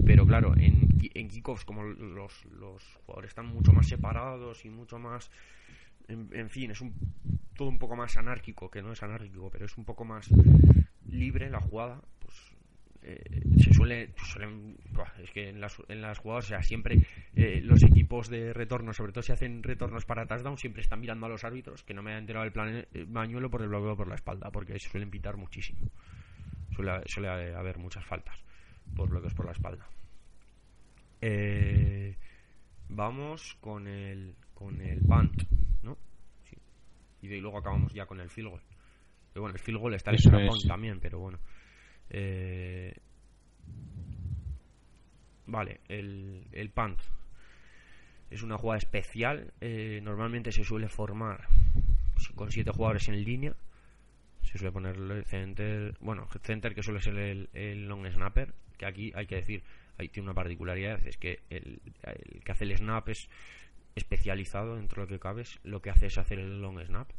Pero 0.04 0.26
claro, 0.26 0.54
en, 0.56 0.88
en 1.14 1.28
kickoffs, 1.28 1.64
como 1.64 1.82
los, 1.82 2.44
los 2.46 2.82
jugadores 3.04 3.30
están 3.30 3.46
mucho 3.46 3.72
más 3.72 3.88
separados 3.88 4.64
y 4.64 4.70
mucho 4.70 4.98
más. 4.98 5.30
En, 6.09 6.48
fin, 6.48 6.70
es 6.70 6.80
un, 6.80 6.94
todo 7.56 7.68
un 7.68 7.78
poco 7.78 7.96
más 7.96 8.16
anárquico, 8.16 8.70
que 8.70 8.80
no 8.80 8.92
es 8.92 9.02
anárquico, 9.02 9.50
pero 9.50 9.66
es 9.66 9.76
un 9.76 9.85
poco 9.85 10.04
más 10.04 10.28
libre 11.09 11.50
la 11.50 11.61
jugada. 11.61 12.00
Pues 12.20 12.56
eh, 13.09 13.40
se 13.62 13.73
suele, 13.73 14.11
suelen, 14.16 14.77
es 15.23 15.31
que 15.31 15.51
en 15.51 15.61
las, 15.61 15.81
en 15.87 16.01
las 16.03 16.19
jugadas, 16.19 16.47
o 16.47 16.49
sea, 16.49 16.62
siempre 16.62 17.07
eh, 17.37 17.61
los 17.62 17.81
equipos 17.85 18.29
de 18.29 18.53
retorno, 18.53 18.92
sobre 18.92 19.12
todo 19.12 19.23
si 19.23 19.31
hacen 19.31 19.62
retornos 19.62 20.05
para 20.05 20.27
touchdown, 20.27 20.59
siempre 20.59 20.83
están 20.83 20.99
mirando 20.99 21.27
a 21.27 21.29
los 21.29 21.45
árbitros, 21.45 21.85
que 21.85 21.95
no 21.95 22.03
me 22.03 22.14
ha 22.14 22.19
enterado 22.19 22.45
el 22.45 22.51
plan 22.51 22.85
eh, 22.92 23.05
bañuelo 23.07 23.49
por 23.49 23.62
el 23.62 23.69
bloqueo 23.69 23.97
por 23.97 24.09
la 24.09 24.16
espalda, 24.16 24.51
porque 24.51 24.77
se 24.81 24.88
suelen 24.88 25.09
pitar 25.09 25.37
muchísimo. 25.37 25.88
Suele, 26.75 27.03
suele 27.07 27.55
haber 27.55 27.79
muchas 27.79 28.05
faltas 28.05 28.37
por 28.97 29.09
bloqueos 29.09 29.35
por 29.35 29.47
la 29.47 29.53
espalda. 29.53 29.88
vamos 32.88 33.57
con 33.61 33.87
el 33.87 34.35
con 34.53 34.81
el 34.81 35.01
punt, 35.03 35.45
¿no? 35.85 35.97
Y 37.23 37.29
de, 37.29 37.40
luego 37.40 37.59
acabamos 37.59 37.92
ya 37.95 38.05
con 38.05 38.21
el 38.21 38.31
field 38.31 38.49
goal. 38.49 38.62
Que 39.33 39.38
bueno, 39.38 39.55
el 39.55 39.61
field 39.61 39.79
goal 39.79 39.95
está 39.95 40.11
en 40.11 40.35
el 40.35 40.51
también, 40.66 40.99
pero 40.99 41.21
bueno. 41.21 41.38
Eh, 42.11 42.95
vale, 45.47 45.81
el, 45.88 46.47
el 46.53 46.71
punt 46.71 47.01
es 48.31 48.42
una 48.42 48.59
jugada 48.59 48.79
especial. 48.79 49.53
Eh, 49.61 50.01
normalmente 50.03 50.53
se 50.53 50.64
suele 50.64 50.88
formar 50.88 51.49
con 52.35 52.51
siete 52.51 52.71
jugadores 52.71 53.09
en 53.09 53.23
línea. 53.25 53.55
Se 54.42 54.59
suele 54.59 54.73
poner 54.73 54.97
el 54.97 55.25
center, 55.25 55.97
bueno, 56.01 56.29
center 56.42 56.75
que 56.75 56.83
suele 56.83 57.01
ser 57.01 57.16
el, 57.19 57.88
long 57.88 58.07
snapper. 58.07 58.55
Que 58.79 58.87
aquí 58.87 59.12
hay 59.14 59.27
que 59.27 59.37
decir, 59.37 59.62
ahí 59.99 60.09
tiene 60.09 60.27
una 60.27 60.35
particularidad: 60.35 61.05
es 61.07 61.16
que 61.16 61.40
el, 61.51 61.81
el 62.03 62.45
que 62.45 62.53
hace 62.53 62.64
el 62.64 62.77
snap 62.77 63.09
es 63.09 63.29
especializado 63.95 64.77
dentro 64.77 65.03
de 65.03 65.07
lo 65.07 65.16
que 65.16 65.21
cabe. 65.21 65.45
Lo 65.64 65.81
que 65.81 65.90
hace 65.90 66.07
es 66.07 66.19
hacer 66.19 66.38
el 66.38 66.61
long 66.61 66.81
snap. 66.85 67.11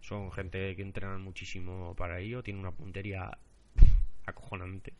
Son 0.00 0.30
gente 0.32 0.76
que 0.76 0.82
entrenan 0.82 1.22
muchísimo 1.22 1.94
para 1.96 2.20
ello. 2.20 2.42
Tiene 2.42 2.60
una 2.60 2.72
puntería 2.72 3.38
acojonante. 4.26 4.92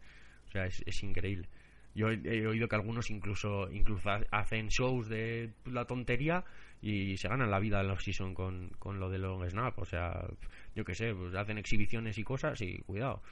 O 0.48 0.50
sea, 0.50 0.66
es, 0.66 1.02
increíble. 1.02 1.48
Yo 1.94 2.10
he, 2.10 2.46
oído 2.46 2.68
que 2.68 2.74
algunos 2.74 3.10
incluso 3.10 3.70
incluso 3.70 4.10
hacen 4.30 4.68
shows 4.68 5.08
de 5.08 5.50
la 5.66 5.84
tontería 5.84 6.44
y 6.82 7.16
se 7.16 7.28
ganan 7.28 7.50
la 7.50 7.60
vida 7.60 7.80
en 7.80 7.88
la 7.88 7.98
season 7.98 8.34
con, 8.34 8.70
con 8.78 9.00
lo 9.00 9.10
de 9.10 9.18
long 9.18 9.48
snap. 9.48 9.78
O 9.78 9.84
sea, 9.84 10.26
yo 10.74 10.84
qué 10.84 10.94
sé, 10.94 11.14
pues 11.14 11.34
hacen 11.34 11.58
exhibiciones 11.58 12.18
y 12.18 12.24
cosas 12.24 12.60
y 12.60 12.78
cuidado. 12.78 13.22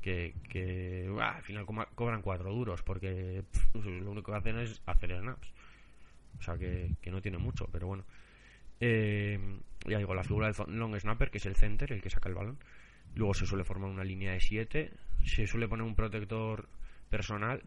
Que, 0.00 0.34
que 0.50 1.10
al 1.18 1.42
final 1.42 1.64
cobran 1.94 2.20
cuatro 2.20 2.52
duros 2.52 2.82
porque 2.82 3.42
lo 3.74 4.10
único 4.10 4.32
que 4.32 4.38
hacen 4.38 4.58
es 4.58 4.82
hacer 4.86 5.18
snaps. 5.18 5.52
O 6.38 6.42
sea, 6.42 6.58
que, 6.58 6.90
que 7.00 7.10
no 7.10 7.22
tiene 7.22 7.38
mucho, 7.38 7.68
pero 7.72 7.86
bueno. 7.86 8.04
Eh, 8.80 9.38
ya 9.86 9.98
digo, 9.98 10.14
la 10.14 10.24
figura 10.24 10.50
del 10.50 10.78
long 10.78 10.98
snapper, 10.98 11.30
que 11.30 11.38
es 11.38 11.46
el 11.46 11.56
center, 11.56 11.92
el 11.92 12.02
que 12.02 12.10
saca 12.10 12.28
el 12.28 12.34
balón. 12.34 12.58
Luego 13.14 13.34
se 13.34 13.46
suele 13.46 13.64
formar 13.64 13.90
una 13.90 14.04
línea 14.04 14.32
de 14.32 14.40
7 14.40 14.92
se 15.24 15.46
suele 15.46 15.68
poner 15.68 15.86
un 15.86 15.94
protector 15.94 16.68
personal 17.08 17.62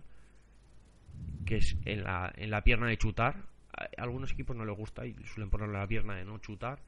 que 1.45 1.57
es 1.57 1.75
en 1.86 2.03
la, 2.03 2.31
en 2.36 2.51
la 2.51 2.63
pierna 2.63 2.88
de 2.88 2.97
chutar. 2.97 3.43
A 3.73 4.01
algunos 4.01 4.31
equipos 4.31 4.55
no 4.55 4.65
les 4.65 4.75
gusta 4.75 5.05
y 5.05 5.13
suelen 5.25 5.49
ponerlo 5.49 5.75
en 5.75 5.81
la 5.81 5.88
pierna 5.88 6.15
de 6.15 6.25
no 6.25 6.39
chutar, 6.39 6.79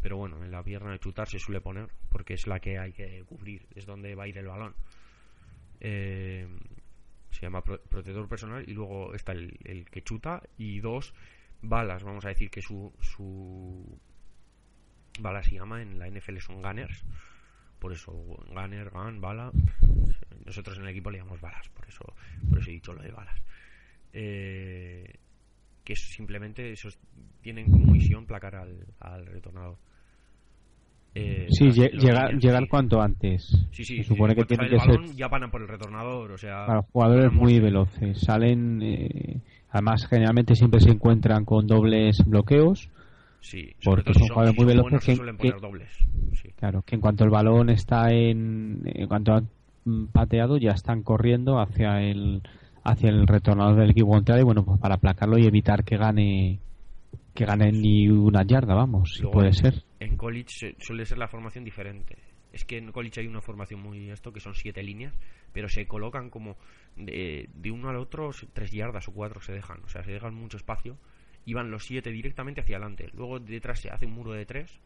pero 0.00 0.16
bueno, 0.16 0.42
en 0.44 0.50
la 0.50 0.62
pierna 0.62 0.92
de 0.92 0.98
chutar 0.98 1.28
se 1.28 1.38
suele 1.38 1.60
poner 1.60 1.88
porque 2.10 2.34
es 2.34 2.46
la 2.46 2.60
que 2.60 2.78
hay 2.78 2.92
que 2.92 3.24
cubrir, 3.24 3.66
es 3.74 3.86
donde 3.86 4.14
va 4.14 4.24
a 4.24 4.28
ir 4.28 4.38
el 4.38 4.46
balón. 4.46 4.74
Eh, 5.80 6.46
se 7.30 7.42
llama 7.42 7.62
protector 7.62 8.28
personal 8.28 8.64
y 8.68 8.72
luego 8.72 9.14
está 9.14 9.32
el, 9.32 9.58
el, 9.64 9.90
que 9.90 10.02
chuta 10.02 10.42
y 10.56 10.80
dos 10.80 11.14
balas, 11.62 12.04
vamos 12.04 12.24
a 12.24 12.28
decir 12.28 12.50
que 12.50 12.62
su, 12.62 12.92
su 13.00 13.98
bala 15.18 15.42
se 15.42 15.52
llama 15.52 15.82
en 15.82 15.98
la 15.98 16.08
NFL 16.08 16.38
son 16.38 16.62
gunners 16.62 17.04
por 17.84 17.92
eso 17.92 18.12
Gunner, 18.12 18.88
Gun, 18.88 19.20
Bala. 19.20 19.52
Nosotros 20.46 20.78
en 20.78 20.84
el 20.84 20.88
equipo 20.88 21.10
le 21.10 21.18
llamamos 21.18 21.38
balas, 21.42 21.68
por 21.68 21.86
eso, 21.86 22.02
por 22.48 22.58
eso 22.58 22.70
he 22.70 22.72
dicho 22.72 22.94
lo 22.94 23.02
de 23.02 23.10
balas. 23.10 23.38
Eh, 24.10 25.04
que 25.84 25.94
simplemente 25.94 26.72
esos 26.72 26.98
tienen 27.42 27.70
como 27.70 27.92
misión 27.92 28.24
placar 28.24 28.56
al, 28.56 28.86
al 29.00 29.26
retornador. 29.26 29.76
Eh, 31.14 31.46
sí, 31.50 31.72
llegar, 31.72 32.32
llegar 32.38 32.66
cuanto 32.70 33.02
antes. 33.02 33.54
Sí, 33.70 33.84
sí, 33.84 34.02
supone 34.02 34.34
que 34.34 34.44
tiene 34.44 34.66
que 34.66 34.76
balón, 34.76 35.08
ser. 35.08 35.16
Ya 35.16 35.28
van 35.28 35.50
por 35.50 35.60
el 35.60 35.68
retornador, 35.68 36.32
o 36.32 36.38
sea. 36.38 36.64
Para 36.64 36.82
jugadores 36.84 37.32
muy 37.34 37.60
veloces. 37.60 38.18
Salen. 38.18 38.80
Eh, 38.80 39.42
además, 39.68 40.06
generalmente 40.08 40.54
siempre 40.54 40.80
se 40.80 40.88
encuentran 40.88 41.44
con 41.44 41.66
dobles 41.66 42.16
bloqueos. 42.24 42.88
Sí, 43.44 43.74
porque 43.84 44.14
son 44.14 44.28
jugadores 44.28 44.56
muy 44.56 44.64
veloces 44.64 45.04
que, 45.04 46.52
claro, 46.56 46.80
que 46.80 46.94
en 46.94 47.00
cuanto 47.02 47.24
el 47.24 47.30
balón 47.30 47.68
está 47.68 48.10
en, 48.10 48.80
en 48.86 49.06
cuanto 49.06 49.34
han 49.34 49.48
pateado 50.12 50.56
ya 50.56 50.70
están 50.70 51.02
corriendo 51.02 51.60
hacia 51.60 52.00
el 52.00 52.42
hacia 52.84 53.10
el 53.10 53.26
retornador 53.26 53.76
del 53.76 53.90
equipo 53.90 54.08
contrario, 54.08 54.46
bueno, 54.46 54.64
pues 54.64 54.80
para 54.80 54.94
aplacarlo 54.94 55.36
y 55.36 55.44
evitar 55.44 55.84
que 55.84 55.98
gane 55.98 56.58
que 57.34 57.44
ganen 57.44 57.82
ni 57.82 58.08
una 58.08 58.44
yarda, 58.46 58.74
vamos, 58.74 59.12
si 59.14 59.26
puede 59.26 59.52
ser. 59.52 59.84
En 60.00 60.16
college 60.16 60.76
suele 60.78 61.04
ser 61.04 61.18
la 61.18 61.28
formación 61.28 61.64
diferente. 61.64 62.16
Es 62.50 62.64
que 62.64 62.78
en 62.78 62.92
college 62.92 63.20
hay 63.20 63.26
una 63.26 63.42
formación 63.42 63.82
muy 63.82 64.08
esto, 64.08 64.32
que 64.32 64.40
son 64.40 64.54
siete 64.54 64.82
líneas, 64.82 65.12
pero 65.52 65.68
se 65.68 65.86
colocan 65.86 66.30
como 66.30 66.56
de, 66.96 67.50
de 67.52 67.70
uno 67.70 67.90
al 67.90 67.96
otro 67.96 68.30
tres 68.54 68.70
yardas 68.70 69.06
o 69.08 69.12
cuatro 69.12 69.42
se 69.42 69.52
dejan. 69.52 69.82
O 69.84 69.88
sea, 69.88 70.02
se 70.02 70.12
dejan 70.12 70.34
mucho 70.34 70.56
espacio 70.56 70.96
y 71.44 71.54
van 71.54 71.70
los 71.70 71.84
siete 71.84 72.10
directamente 72.10 72.60
hacia 72.60 72.76
adelante. 72.76 73.10
Luego 73.14 73.38
detrás 73.40 73.80
se 73.80 73.90
hace 73.90 74.06
un 74.06 74.12
muro 74.12 74.32
de 74.32 74.46
tres 74.46 74.80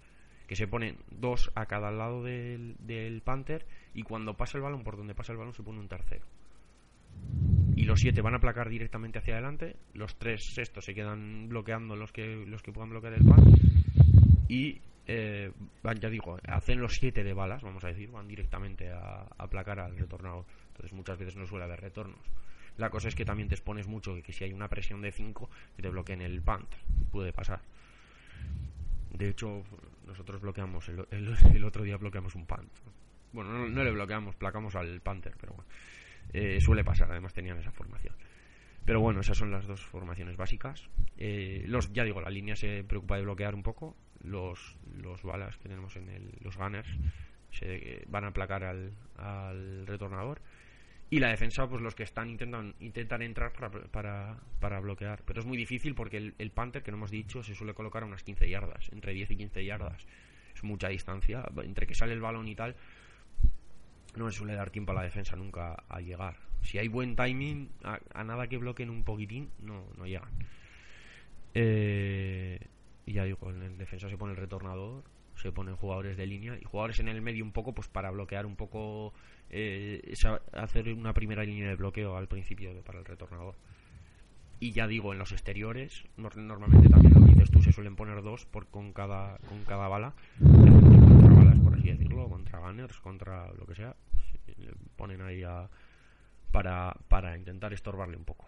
que 0.47 0.57
se 0.57 0.67
ponen 0.67 0.97
dos 1.11 1.51
a 1.55 1.67
cada 1.67 1.91
lado 1.91 2.23
del, 2.25 2.75
del 2.79 3.21
Panther 3.21 3.67
y 3.95 4.03
cuando 4.03 4.35
pasa 4.35 4.57
el 4.57 4.63
balón, 4.63 4.83
por 4.83 4.97
donde 4.97 5.15
pasa 5.15 5.33
el 5.33 5.39
balón, 5.39 5.55
se 5.55 5.63
pone 5.63 5.79
un 5.79 5.89
tercero. 5.89 6.25
Y 7.77 7.85
los 7.85 8.01
siete 8.01 8.23
van 8.23 8.35
a 8.35 8.41
placar 8.41 8.69
directamente 8.69 9.19
hacia 9.19 9.35
adelante, 9.35 9.77
los 9.95 10.17
tres 10.17 10.53
sextos 10.55 10.85
se 10.85 10.95
quedan 10.95 11.49
bloqueando 11.49 11.97
los 11.97 12.13
que, 12.13 12.45
los 12.47 12.63
que 12.63 12.73
puedan 12.73 12.91
bloquear 12.91 13.15
el 13.15 13.25
pan 13.25 13.45
y 14.49 14.81
eh, 15.07 15.53
ya 16.01 16.11
digo, 16.11 16.39
hacen 16.47 16.81
los 16.81 16.95
siete 16.95 17.23
de 17.23 17.33
balas, 17.33 17.63
vamos 17.63 17.85
a 17.85 17.89
decir, 17.89 18.11
van 18.11 18.27
directamente 18.27 18.91
a, 18.91 19.27
a 19.37 19.47
placar 19.49 19.81
al 19.81 19.97
retornador. 19.97 20.45
Entonces 20.69 20.93
muchas 20.93 21.19
veces 21.19 21.37
no 21.37 21.47
suele 21.47 21.65
haber 21.65 21.81
retornos. 21.81 22.21
La 22.79 22.91
cosa 22.91 23.09
es 23.09 23.17
que 23.17 23.25
también 23.25 23.49
te 23.49 23.57
expones 23.57 23.89
mucho 23.89 24.17
que, 24.23 24.33
si 24.33 24.45
hay 24.45 24.53
una 24.53 24.69
presión 24.69 25.03
de 25.03 25.11
5 25.11 25.51
que 25.77 25.83
te 25.83 25.91
bloqueen 25.91 26.23
el 26.23 26.41
punt. 26.41 26.73
Puede 27.11 27.33
pasar. 27.33 27.61
De 29.13 29.29
hecho, 29.29 29.65
nosotros 30.07 30.41
bloqueamos, 30.41 30.89
el, 30.89 31.05
el, 31.11 31.65
otro 31.65 31.83
día 31.83 31.97
bloqueamos 31.97 32.37
un 32.37 32.47
punt. 32.47 32.71
Bueno, 33.33 33.69
no, 33.69 33.85
le 33.85 33.91
bloqueamos, 33.91 34.37
placamos 34.37 34.77
al 34.77 35.01
Panther, 35.01 35.35
pero 35.41 35.55
bueno. 35.55 35.69
Eh, 36.33 36.61
suele 36.61 36.85
pasar, 36.85 37.11
además 37.11 37.35
tenían 37.35 37.59
esa 37.59 37.73
formación. 37.73 38.15
Pero 38.85 39.01
bueno, 39.01 39.21
esas 39.21 39.37
son 39.37 39.51
las 39.51 39.67
dos 39.67 39.81
formaciones 39.81 40.37
básicas. 40.37 40.89
Eh, 41.17 41.65
los, 41.67 41.93
ya 41.93 42.05
digo, 42.05 42.21
la 42.21 42.31
línea 42.31 42.55
se 42.55 42.85
preocupa 42.85 43.17
de 43.17 43.23
bloquear 43.23 43.57
un 43.57 43.65
poco. 43.65 43.97
Los, 44.23 44.77
los 44.97 45.23
balas 45.25 45.57
que 45.57 45.69
tenemos 45.69 45.97
en 45.97 46.09
el, 46.11 46.33
los 46.43 46.57
gunners 46.57 46.89
se 47.51 48.05
van 48.09 48.25
a 48.25 48.33
placar 48.33 48.63
al, 48.63 48.93
al 49.17 49.87
retornador 49.87 50.41
y 51.11 51.21
la 51.21 51.29
defensa 51.29 51.67
pues 51.69 51.81
los 51.81 51.95
que 51.95 52.03
están 52.03 52.29
intentan 52.29 52.75
intentan 52.81 53.23
entrar 53.23 53.53
para, 53.53 53.71
para, 53.71 54.39
para 54.61 54.81
bloquear. 54.81 55.23
Pero 55.25 55.41
es 55.41 55.47
muy 55.47 55.57
difícil 55.57 55.95
porque 55.95 56.19
el, 56.19 56.35
el, 56.39 56.51
Panther 56.51 56.83
que 56.83 56.91
no 56.91 56.99
hemos 56.99 57.11
dicho 57.11 57.43
se 57.43 57.55
suele 57.55 57.75
colocar 57.75 58.03
a 58.03 58.07
unas 58.07 58.23
15 58.23 58.49
yardas 58.49 58.91
entre 58.93 59.13
10 59.13 59.31
y 59.31 59.37
15 59.37 59.65
yardas. 59.65 60.07
Es 60.55 60.63
mucha 60.65 60.89
distancia 60.89 61.45
entre 61.63 61.87
que 61.87 61.95
sale 61.95 62.13
el 62.13 62.21
balón 62.21 62.49
y 62.49 62.55
tal 62.55 62.77
no 64.17 64.27
le 64.27 64.33
suele 64.33 64.55
dar 64.55 64.71
tiempo 64.71 64.93
a 64.93 64.97
la 64.97 65.03
defensa 65.03 65.37
nunca 65.37 65.85
a 65.89 66.01
llegar. 66.01 66.37
Si 66.63 66.79
hay 66.79 66.89
buen 66.89 67.17
timing 67.17 67.71
a, 67.85 68.25
nada 68.25 68.49
que 68.49 68.59
bloqueen 68.59 68.91
un 68.91 69.05
poquitín 69.05 69.51
no, 69.61 69.87
no 69.97 70.07
llegan. 70.07 70.31
Eh, 71.55 72.59
y 73.07 73.13
ya 73.13 73.25
digo 73.25 73.51
en 73.51 73.63
el 73.63 73.79
defensa 73.79 74.09
se 74.09 74.19
pone 74.19 74.33
el 74.33 74.39
retornador 74.39 75.05
se 75.39 75.53
ponen 75.53 75.77
jugadores 75.77 76.17
de 76.17 76.27
línea 76.27 76.59
y 76.61 76.65
jugadores 76.65 76.99
en 77.01 77.09
el 77.09 77.23
medio 77.23 77.45
un 77.45 77.53
poco 77.53 77.73
pues 77.73 77.89
para 77.89 78.11
bloquear 78.11 78.47
un 78.47 78.57
poco 78.57 79.13
eh, 79.51 80.15
hacer 80.53 80.93
una 80.93 81.13
primera 81.13 81.45
línea 81.45 81.69
de 81.69 81.77
bloqueo 81.77 82.17
al 82.17 82.29
principio 82.29 82.71
para 82.83 82.99
el 82.99 83.05
retornador. 83.05 83.55
Y 84.61 84.73
ya 84.73 84.89
digo 84.89 85.13
en 85.13 85.21
los 85.21 85.31
exteriores 85.31 86.05
normalmente 86.17 86.89
también 86.89 87.15
lo 87.15 87.21
dices 87.21 87.51
tú 87.51 87.63
se 87.63 87.73
suelen 87.73 87.95
poner 87.95 88.23
dos 88.23 88.45
por 88.47 88.67
con 88.67 88.93
cada 88.93 89.39
con 89.49 89.65
cada 89.65 89.87
bala. 89.87 90.15
Contra 90.41 91.35
balas 91.35 91.59
por 91.61 91.75
así 91.75 91.89
decirlo 91.89 92.29
contra 92.29 92.59
gunners 92.59 92.99
contra 92.99 93.53
lo 93.53 93.67
que 93.67 93.77
sea 93.77 93.95
le 94.57 94.73
ponen 94.97 95.21
ahí 95.21 95.45
a, 95.45 95.69
para 96.51 96.97
para 97.07 97.37
intentar 97.37 97.73
estorbarle 97.73 98.17
un 98.17 98.25
poco. 98.25 98.47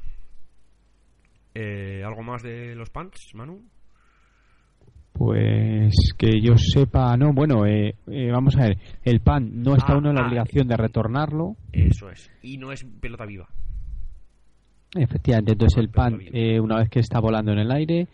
Eh, 1.54 2.02
algo 2.04 2.22
más 2.22 2.42
de 2.42 2.74
los 2.74 2.90
pants 2.90 3.34
Manu 3.34 3.62
pues 5.12 5.92
que 6.16 6.40
yo 6.40 6.54
sepa, 6.56 7.16
no, 7.16 7.32
bueno, 7.32 7.66
eh, 7.66 7.94
eh, 8.06 8.30
vamos 8.30 8.56
a 8.56 8.68
ver, 8.68 8.78
el 9.04 9.20
pan 9.20 9.62
no 9.62 9.74
está 9.74 9.92
ah, 9.92 9.98
uno 9.98 10.10
en 10.10 10.16
la 10.16 10.22
ah, 10.22 10.26
obligación 10.26 10.66
de 10.66 10.76
retornarlo. 10.76 11.56
Eso 11.72 12.10
es, 12.10 12.30
y 12.42 12.56
no 12.56 12.72
es 12.72 12.84
pelota 13.00 13.26
viva. 13.26 13.48
Efectivamente, 14.94 15.52
entonces 15.52 15.78
el 15.78 15.88
pan, 15.88 16.18
eh, 16.32 16.58
una 16.58 16.78
vez 16.78 16.88
que 16.88 17.00
está 17.00 17.20
volando 17.20 17.52
en 17.52 17.58
el 17.58 17.70
aire, 17.70 18.08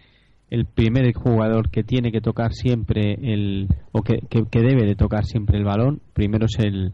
el 0.50 0.66
primer 0.66 1.12
jugador 1.14 1.70
que 1.70 1.82
tiene 1.82 2.12
que 2.12 2.20
tocar 2.20 2.52
siempre 2.52 3.14
el, 3.20 3.68
o 3.92 4.02
que, 4.02 4.18
que, 4.28 4.60
debe 4.60 4.84
de 4.84 4.94
tocar 4.94 5.24
siempre 5.24 5.58
el 5.58 5.64
balón, 5.64 6.00
primero 6.12 6.46
es 6.46 6.58
el, 6.58 6.92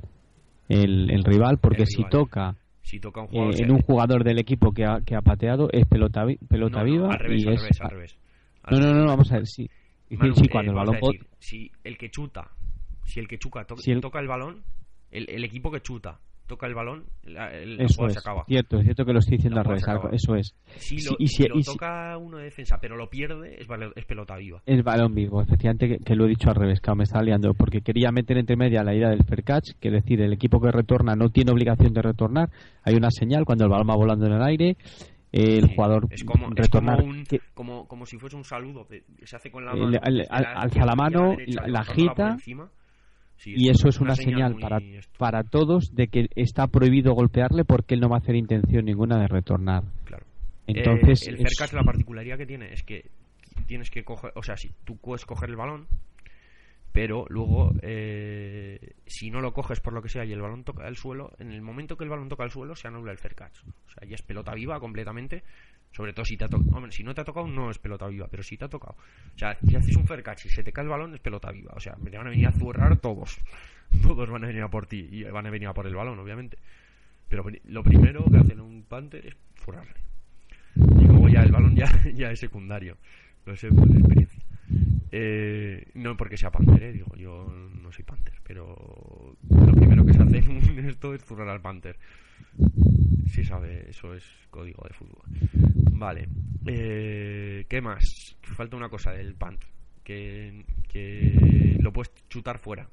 el, 0.69 1.25
rival, 1.25 1.59
porque 1.59 1.87
si 1.87 2.05
toca 2.05 2.57
si 2.83 2.99
toca 2.99 3.23
un 3.23 3.29
jugador, 3.29 3.62
en 3.62 3.71
un 3.71 3.81
jugador 3.81 4.25
del 4.25 4.38
equipo 4.38 4.73
que 4.73 4.85
ha, 4.85 5.01
que 5.05 5.15
ha 5.15 5.23
pateado 5.23 5.69
es 5.73 5.87
pelota, 5.87 6.25
pelota 6.49 6.83
viva 6.83 7.09
al 7.12 7.19
revés, 7.19 7.45
y 7.45 7.49
al 7.49 7.55
es, 7.55 7.61
revés, 7.61 7.81
al 7.81 7.91
revés. 7.91 8.19
no, 8.71 8.79
no, 8.79 8.95
no, 8.95 9.07
vamos 9.07 9.31
a 9.33 9.37
ver, 9.37 9.47
sí 9.47 9.69
sí, 10.35 10.48
cuando 10.48 10.72
el 10.72 10.77
balón 10.77 10.96
si 11.38 11.70
el 11.85 11.96
que 11.96 12.11
chuta, 12.11 12.51
si 13.05 13.20
el 13.20 13.29
que 13.29 13.38
chuta 13.38 13.64
toca 13.64 14.20
el 14.20 14.29
balón, 14.29 14.62
el, 15.11 15.29
el, 15.29 15.44
equipo 15.44 15.70
que 15.70 15.81
chuta 15.81 16.20
toca 16.46 16.66
el 16.66 16.75
balón, 16.75 17.05
el, 17.25 17.81
eso 17.81 18.09
se 18.11 18.18
acaba. 18.18 18.44
Cierto, 18.44 18.79
es 18.79 18.85
cierto 18.85 19.05
que 19.05 19.12
lo 19.12 19.20
estoy 19.20 19.38
diciendo 19.38 19.61
al 19.61 19.64
revés, 19.64 19.85
eso 20.12 20.35
es. 20.37 20.55
Si 20.77 21.03
lo, 21.03 21.16
y 21.18 21.29
si, 21.29 21.46
lo 21.46 21.61
toca 21.62 22.18
uno 22.18 22.38
de 22.38 22.44
defensa, 22.44 22.79
pero 22.79 22.96
lo 22.96 23.09
pierde, 23.09 23.61
es, 23.61 23.66
es 23.96 24.05
pelota 24.05 24.37
viva. 24.37 24.62
Es 24.66 24.83
balón 24.85 25.14
vivo, 25.14 25.40
efectivamente 25.40 25.98
que, 26.05 26.14
lo 26.14 26.27
he 26.27 26.29
dicho 26.29 26.51
al 26.51 26.57
revés, 26.57 26.81
que 26.81 26.94
me 26.94 27.05
está 27.05 27.22
liando, 27.22 27.55
porque 27.55 27.81
quería 27.81 28.12
meter 28.12 28.37
entre 28.37 28.57
media 28.57 28.85
la 28.85 28.94
idea 28.94 29.09
del 29.09 29.25
fair 29.25 29.44
catch, 29.44 29.70
que 29.81 29.88
es 29.88 29.94
decir, 29.94 30.20
el 30.20 30.33
equipo 30.33 30.61
que 30.61 30.70
retorna 30.70 31.14
no 31.16 31.31
tiene 31.31 31.53
obligación 31.53 31.94
de 31.94 32.03
retornar, 32.03 32.51
hay 32.83 32.96
una 32.96 33.11
señal 33.11 33.44
cuando 33.44 33.64
el 33.64 33.70
balón 33.70 33.88
va 33.88 33.96
volando 33.96 34.27
en 34.27 34.33
el 34.33 34.42
aire, 34.42 34.77
el 35.33 35.75
jugador 35.75 36.09
es 36.11 36.25
como, 36.25 36.51
retornar 36.51 37.03
como, 37.55 37.88
como, 37.88 38.05
si 38.05 38.18
fuese 38.18 38.37
un 38.37 38.45
saludo 38.45 38.87
se 39.25 39.37
hace 39.37 39.51
con 39.51 39.64
la 39.64 39.75
mano 39.75 39.99
alza 40.31 40.85
la 40.85 40.95
mano 40.95 41.37
la, 41.47 41.81
agita 41.81 42.37
y 43.45 43.71
eso 43.71 43.88
es 43.88 43.99
una, 44.01 44.14
señal, 44.14 44.57
para, 44.61 44.79
para 45.18 45.42
todos 45.42 45.95
de 45.95 46.09
que 46.09 46.27
está 46.37 46.68
prohibido 46.68 47.14
golpearle 47.14 47.64
porque 47.64 47.95
él 47.95 48.01
no 48.01 48.09
va 48.09 48.16
a 48.16 48.18
hacer 48.21 48.37
intención 48.37 48.85
ninguna 48.85 49.18
de 49.18 49.27
retornar. 49.27 49.83
Claro. 50.05 50.25
Entonces 50.66 51.27
eh, 51.27 51.31
el 51.31 51.40
es... 51.40 51.73
la 51.73 51.83
particularidad 51.83 52.38
que 52.38 52.47
tiene 52.47 52.73
es 52.73 52.83
que 52.85 53.11
tienes 53.66 53.90
que 53.90 54.05
coger 54.05 54.33
o 54.37 54.42
sea 54.42 54.57
si 54.57 54.71
tú 54.85 54.97
puedes 54.97 55.25
coger 55.25 55.51
el 55.51 55.57
balón 55.57 55.87
pero 56.92 57.24
luego 57.28 57.72
eh, 57.81 58.94
si 59.07 59.31
no 59.31 59.40
lo 59.40 59.52
coges 59.52 59.81
por 59.81 59.94
lo 59.94 60.02
que 60.02 60.11
sea 60.11 60.24
y 60.24 60.33
el 60.33 60.42
balón 60.42 60.62
toca 60.62 60.87
el 60.87 60.96
suelo, 60.96 61.33
en 61.38 61.50
el 61.50 61.62
momento 61.62 61.96
que 61.96 62.05
el 62.05 62.11
balón 62.11 62.28
toca 62.28 62.44
el 62.44 62.50
suelo 62.50 62.76
se 62.76 62.88
anula 62.88 63.12
el 63.12 63.18
fair 63.18 63.35
catch. 63.35 63.61
O 63.87 63.90
sea, 63.90 64.07
ya 64.07 64.14
es 64.14 64.22
pelota 64.22 64.55
viva 64.55 64.78
completamente, 64.78 65.42
sobre 65.90 66.12
todo 66.12 66.24
si 66.26 66.37
te 66.37 66.44
ha 66.44 66.48
tocado, 66.48 66.76
hombre, 66.76 66.92
si 66.92 67.02
no 67.02 67.14
te 67.14 67.22
ha 67.22 67.24
tocado 67.24 67.46
no 67.48 67.70
es 67.70 67.78
pelota 67.78 68.07
viva, 68.09 68.28
pero 68.31 68.42
si 68.42 68.59
te 68.59 68.66
ha 68.66 68.68
tocado. 68.68 68.96
O 69.35 69.38
sea, 69.38 69.57
si 69.66 69.74
haces 69.74 69.96
un 69.96 70.07
fair 70.07 70.22
catch 70.22 70.46
y 70.46 70.48
se 70.50 70.62
te 70.62 70.72
cae 70.72 70.85
el 70.85 70.90
balón 70.90 71.14
es 71.14 71.20
pelota 71.20 71.50
viva, 71.50 71.72
o 71.74 71.81
sea, 71.81 71.96
me 71.96 72.11
van 72.11 72.26
a 72.26 72.31
venir 72.31 72.46
a 72.46 72.52
zurrar 72.52 72.98
todos. 72.98 73.38
Todos 74.02 74.31
van 74.31 74.44
a 74.44 74.46
venir 74.46 74.62
a 74.62 74.70
por 74.70 74.87
ti 74.87 75.07
y 75.11 75.24
van 75.24 75.46
a 75.46 75.50
venir 75.50 75.68
a 75.68 75.74
por 75.74 75.87
el 75.87 75.94
balón, 75.94 76.18
obviamente. 76.18 76.57
Pero 77.28 77.44
lo 77.64 77.83
primero 77.83 78.24
que 78.24 78.38
hacen 78.38 78.59
un 78.59 78.85
Panther 78.85 79.26
es 79.26 79.37
zurrarle. 79.62 79.92
Y 80.74 81.05
luego 81.05 81.28
ya 81.28 81.42
el 81.42 81.52
balón 81.52 81.76
ya, 81.76 81.90
ya 82.14 82.31
es 82.31 82.40
secundario. 82.40 82.96
Lo 83.44 83.55
sé 83.55 83.68
por 83.68 83.87
experiencia. 83.90 84.42
Eh, 85.11 85.52
no 86.03 86.17
porque 86.17 86.37
sea 86.37 86.51
Panther, 86.51 86.83
eh, 86.83 86.93
digo, 86.93 87.15
yo 87.17 87.47
no 87.81 87.93
soy 87.93 88.05
Panther, 88.05 88.35
pero 88.43 89.37
lo 89.49 89.73
primero 89.73 90.05
que 90.05 90.12
se 90.12 90.23
hace 90.23 90.38
en 90.38 90.87
esto 90.87 91.15
es 91.15 91.25
zurrar 91.25 91.49
al 91.49 91.61
Panther. 91.61 91.97
Si 93.27 93.45
sabe, 93.45 93.88
eso 93.88 94.15
es 94.15 94.25
código 94.51 94.83
de 94.87 94.95
fútbol. 94.95 95.23
Vale, 95.93 96.29
eh, 96.67 97.65
¿qué 97.69 97.81
más? 97.81 98.37
Falta 98.43 98.77
una 98.77 98.88
cosa 98.88 99.12
del 99.12 99.35
Panther, 99.35 99.69
que, 100.05 100.65
que 100.88 101.79
lo 101.81 101.93
puedes 101.93 102.12
chutar 102.29 102.59
fuera. 102.59 102.88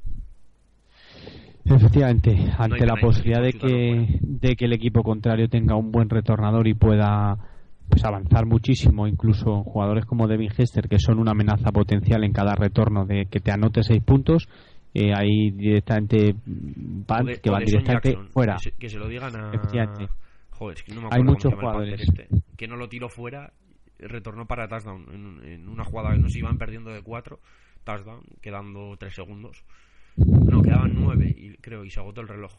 Efectivamente, 1.66 2.36
ante 2.58 2.86
la 2.86 2.96
posibilidad 2.96 3.44
de 3.44 3.54
que, 3.54 4.20
de 4.22 4.56
que 4.56 4.66
el 4.66 4.74
equipo 4.74 5.04
contrario 5.04 5.50
tenga 5.50 5.76
un 5.76 5.92
buen 5.92 6.10
retornador 6.10 6.68
y 6.68 6.74
pueda 6.74 7.38
pues 7.90 8.06
avanzar 8.06 8.46
muchísimo, 8.46 9.08
incluso 9.08 9.64
jugadores 9.64 10.06
como 10.06 10.28
Devin 10.28 10.52
Hester, 10.56 10.88
que 10.88 11.00
son 11.00 11.20
una 11.20 11.32
amenaza 11.32 11.72
potencial 11.72 12.24
en 12.24 12.32
cada 12.32 12.56
retorno 12.56 13.06
de 13.06 13.26
que 13.26 13.40
te 13.40 13.52
anote 13.52 13.84
seis 13.84 14.04
puntos, 14.04 14.48
eh, 14.94 15.12
ahí 15.16 15.52
directamente 15.52 16.36
van, 16.46 17.28
que 17.42 17.50
van 17.50 17.66
directamente 17.66 18.18
fuera. 18.32 18.58
Que 18.78 18.90
se, 18.90 18.98
lo 18.98 19.08
digan 19.08 19.36
a. 19.36 19.52
Joder, 20.52 20.78
es 20.78 20.84
que 20.84 20.94
no 20.94 21.02
me 21.02 21.08
Hay 21.12 21.24
muchos 21.24 21.54
jugadores. 21.54 22.02
Este, 22.02 22.28
que 22.58 22.68
no 22.68 22.76
lo 22.76 22.90
tiró 22.90 23.10
fuera, 23.10 23.54
retornó 23.98 24.46
para 24.46 24.68
touchdown 24.68 25.42
en, 25.44 25.68
una 25.68 25.84
jugada 25.84 26.12
que 26.12 26.20
nos 26.20 26.36
iban 26.36 26.58
perdiendo 26.58 26.92
de 26.92 27.02
cuatro, 27.02 27.40
touchdown, 27.84 28.22
quedando 28.42 28.96
tres 28.98 29.16
segundos. 29.16 29.64
No, 30.18 30.62
quedaban 30.62 30.94
nueve, 30.96 31.34
y, 31.36 31.54
creo, 31.58 31.86
y 31.86 31.90
se 31.90 32.00
agotó 32.00 32.22
el 32.22 32.28
reloj 32.28 32.52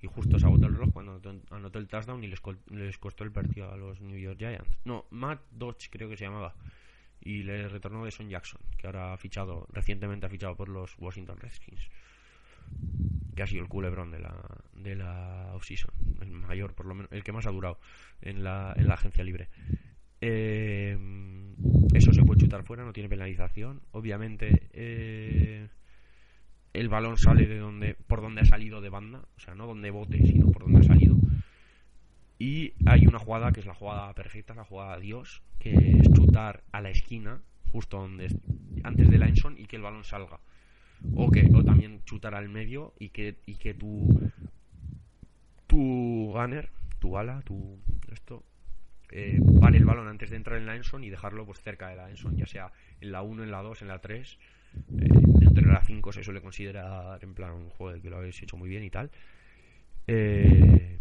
y 0.00 0.06
justo 0.06 0.38
se 0.38 0.46
agotó 0.46 0.66
el 0.66 0.74
reloj 0.74 0.92
cuando 0.92 1.20
anotó 1.50 1.78
el 1.78 1.88
touchdown 1.88 2.22
y 2.22 2.28
les, 2.28 2.40
les 2.70 2.98
costó 2.98 3.24
el 3.24 3.32
partido 3.32 3.72
a 3.72 3.76
los 3.76 4.00
New 4.00 4.18
York 4.18 4.38
Giants. 4.38 4.78
No, 4.84 5.06
Matt 5.10 5.40
Dodge 5.50 5.88
creo 5.90 6.08
que 6.08 6.16
se 6.16 6.24
llamaba. 6.24 6.54
Y 7.20 7.42
le 7.42 7.68
retornó 7.68 8.04
de 8.04 8.12
Son 8.12 8.28
Jackson, 8.28 8.60
que 8.76 8.86
ahora 8.86 9.12
ha 9.12 9.16
fichado, 9.16 9.66
recientemente 9.72 10.26
ha 10.26 10.28
fichado 10.28 10.56
por 10.56 10.68
los 10.68 10.94
Washington 10.98 11.38
Redskins. 11.38 11.90
Que 13.34 13.42
ha 13.42 13.46
sido 13.46 13.62
el 13.62 13.68
culebrón 13.68 14.12
de 14.12 14.20
la, 14.20 14.34
de 14.74 14.94
la 14.94 15.50
offseason. 15.54 15.90
El 16.20 16.30
mayor, 16.30 16.74
por 16.74 16.86
lo 16.86 16.94
menos, 16.94 17.10
el 17.10 17.24
que 17.24 17.32
más 17.32 17.46
ha 17.46 17.50
durado 17.50 17.80
en 18.20 18.44
la, 18.44 18.72
en 18.76 18.86
la 18.86 18.94
agencia 18.94 19.24
libre. 19.24 19.48
Eh, 20.20 20.96
eso 21.94 22.12
se 22.12 22.22
puede 22.22 22.40
chutar 22.40 22.62
fuera, 22.64 22.84
no 22.84 22.92
tiene 22.92 23.08
penalización. 23.08 23.82
Obviamente, 23.90 24.68
eh, 24.72 25.68
el 26.78 26.88
balón 26.88 27.16
sale 27.16 27.46
de 27.46 27.58
donde, 27.58 27.94
por 27.94 28.20
donde 28.20 28.42
ha 28.42 28.44
salido 28.44 28.80
de 28.80 28.88
banda, 28.88 29.20
o 29.36 29.40
sea, 29.40 29.54
no 29.54 29.66
donde 29.66 29.90
bote, 29.90 30.18
sino 30.26 30.46
por 30.52 30.62
donde 30.62 30.80
ha 30.80 30.82
salido. 30.82 31.16
Y 32.38 32.74
hay 32.86 33.06
una 33.06 33.18
jugada 33.18 33.50
que 33.50 33.60
es 33.60 33.66
la 33.66 33.74
jugada 33.74 34.12
perfecta, 34.14 34.54
la 34.54 34.64
jugada 34.64 34.98
Dios, 34.98 35.42
que 35.58 35.72
es 35.72 36.12
chutar 36.12 36.62
a 36.70 36.80
la 36.80 36.90
esquina, 36.90 37.40
justo 37.72 37.98
donde 37.98 38.28
antes 38.84 39.10
de 39.10 39.18
la 39.18 39.28
y 39.28 39.66
que 39.66 39.76
el 39.76 39.82
balón 39.82 40.04
salga. 40.04 40.38
O 41.14 41.30
que 41.30 41.48
o 41.52 41.64
también 41.64 42.02
chutar 42.04 42.34
al 42.34 42.48
medio 42.48 42.92
y 42.98 43.10
que 43.10 43.36
y 43.46 43.56
que 43.56 43.74
tu 43.74 44.08
tu 45.66 46.32
gunner, 46.32 46.70
tu 46.98 47.18
ala, 47.18 47.40
tu 47.42 47.78
esto 48.10 48.44
eh, 49.10 49.38
el 49.38 49.84
balón 49.84 50.08
antes 50.08 50.30
de 50.30 50.36
entrar 50.36 50.58
en 50.58 50.66
la 50.66 50.76
Enson 50.76 51.04
y 51.04 51.10
dejarlo 51.10 51.46
pues 51.46 51.60
cerca 51.60 51.88
de 51.88 51.96
la 51.96 52.10
Enson, 52.10 52.36
ya 52.36 52.46
sea 52.46 52.72
en 53.00 53.12
la 53.12 53.22
1, 53.22 53.44
en 53.44 53.50
la 53.50 53.62
2, 53.62 53.82
en 53.82 53.88
la 53.88 54.00
3. 54.00 54.38
Eh, 54.98 55.08
entre 55.58 55.72
la 55.72 55.82
5 55.82 56.12
se 56.12 56.22
suele 56.22 56.40
considerar 56.40 57.22
en 57.22 57.34
plan 57.34 57.52
un 57.52 57.70
juego 57.70 58.00
que 58.00 58.10
lo 58.10 58.18
habéis 58.18 58.42
hecho 58.42 58.56
muy 58.56 58.68
bien 58.68 58.84
y 58.84 58.90
tal. 58.90 59.10
Eh, 60.06 60.98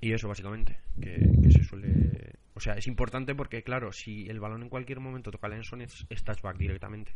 y 0.00 0.12
eso 0.12 0.28
básicamente, 0.28 0.78
que, 1.00 1.50
se 1.50 1.64
suele... 1.64 2.34
O 2.54 2.60
sea, 2.60 2.74
es 2.74 2.86
importante 2.86 3.34
porque, 3.34 3.62
claro, 3.62 3.92
si 3.92 4.28
el 4.28 4.38
balón 4.38 4.62
en 4.62 4.68
cualquier 4.68 5.00
momento 5.00 5.30
toca 5.30 5.48
la 5.48 5.56
Enson 5.56 5.80
es, 5.80 6.06
touchback 6.24 6.56
directamente. 6.56 7.12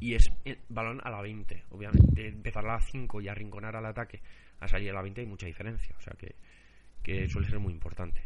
Y 0.00 0.14
es 0.14 0.30
el 0.44 0.58
balón 0.68 1.00
a 1.04 1.10
la 1.10 1.20
20, 1.20 1.64
obviamente. 1.70 2.20
De 2.20 2.28
empezar 2.28 2.64
a 2.64 2.74
la 2.74 2.80
5 2.80 3.20
y 3.20 3.28
arrinconar 3.28 3.76
al 3.76 3.86
ataque 3.86 4.20
a 4.60 4.66
salir 4.66 4.90
a 4.90 4.94
la 4.94 5.02
20 5.02 5.20
hay 5.20 5.26
mucha 5.26 5.46
diferencia. 5.46 5.94
O 5.98 6.00
sea 6.00 6.14
que 6.14 6.34
que 7.02 7.28
suele 7.28 7.48
ser 7.48 7.58
muy 7.58 7.72
importante. 7.72 8.22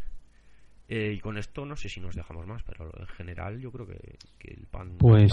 Eh, 0.89 1.15
y 1.17 1.21
con 1.21 1.39
esto 1.39 1.65
no 1.65 1.77
sé 1.77 1.89
si 1.89 2.01
nos 2.01 2.15
dejamos 2.15 2.47
más, 2.47 2.63
pero 2.63 2.91
en 2.99 3.07
general 3.07 3.61
yo 3.61 3.71
creo 3.71 3.87
que, 3.87 4.19
el 4.41 4.67
pan... 4.67 4.97
Pues 4.99 5.33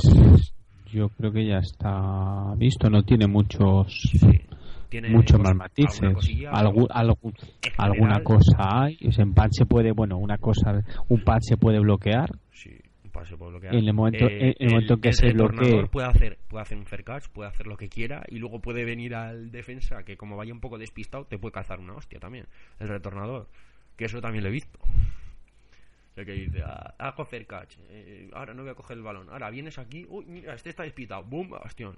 yo 0.92 1.10
creo 1.10 1.32
que 1.32 1.46
ya 1.46 1.58
está 1.60 2.54
visto, 2.58 2.90
no 2.90 3.04
tiene 3.04 3.28
muchos... 3.28 4.12
muchos 5.10 5.40
más 5.40 5.56
matices. 5.56 6.02
alguna 7.78 8.24
cosa 8.24 8.84
hay. 8.84 8.98
en 9.02 9.34
pad 9.34 9.50
se 9.52 9.66
puede, 9.66 9.92
bueno, 9.92 10.18
una 10.18 10.38
cosa, 10.38 10.84
un 11.08 11.24
pad 11.24 11.40
se 11.42 11.58
puede 11.58 11.80
bloquear. 11.80 12.30
Sí, 12.52 12.78
se 13.26 13.38
puede 13.38 13.52
bloquear. 13.52 13.76
En 13.76 13.88
el 13.88 13.94
momento, 13.94 14.28
en 14.30 14.56
el 14.58 14.70
momento 14.70 14.98
que 14.98 15.14
se 15.14 15.32
bloquee. 15.32 15.88
Puede 15.88 16.08
hacer, 16.08 16.38
puede 16.48 16.62
hacer 16.62 16.78
un 16.78 16.86
fair 16.86 17.04
catch, 17.04 17.28
puede 17.30 17.50
hacer 17.50 17.68
lo 17.68 17.78
que 17.78 17.90
quiera 17.90 18.24
y 18.28 18.40
luego 18.40 18.60
puede 18.60 18.86
venir 18.86 19.16
al 19.16 19.52
defensa 19.52 20.04
que, 20.04 20.18
como 20.18 20.38
vaya 20.38 20.54
un 20.54 20.60
poco 20.60 20.78
despistado, 20.78 21.26
te 21.26 21.38
puede 21.38 21.54
cazar 21.54 21.80
una 21.80 21.94
hostia 21.94 22.20
también. 22.20 22.46
El 22.80 22.90
retornador. 22.90 23.48
Que 23.96 24.06
eso 24.06 24.22
también 24.22 24.44
lo 24.44 24.50
he 24.50 24.54
visto. 24.54 24.80
El 26.20 26.26
que 26.26 26.34
dice, 26.34 26.61
ah, 26.65 26.95
hago 26.97 27.24
fair 27.24 27.47
catch, 27.47 27.78
eh, 27.89 28.30
ahora 28.34 28.53
no 28.53 28.63
voy 28.63 28.72
a 28.72 28.76
coger 28.76 28.97
el 28.97 29.03
balón. 29.03 29.30
Ahora 29.30 29.49
vienes 29.49 29.80
aquí, 29.80 30.05
uy, 30.09 30.26
mira, 30.26 30.53
este 30.53 30.72
está 30.72 30.84
despistado, 30.84 31.24
boom, 31.24 31.49
bastión. 31.49 31.97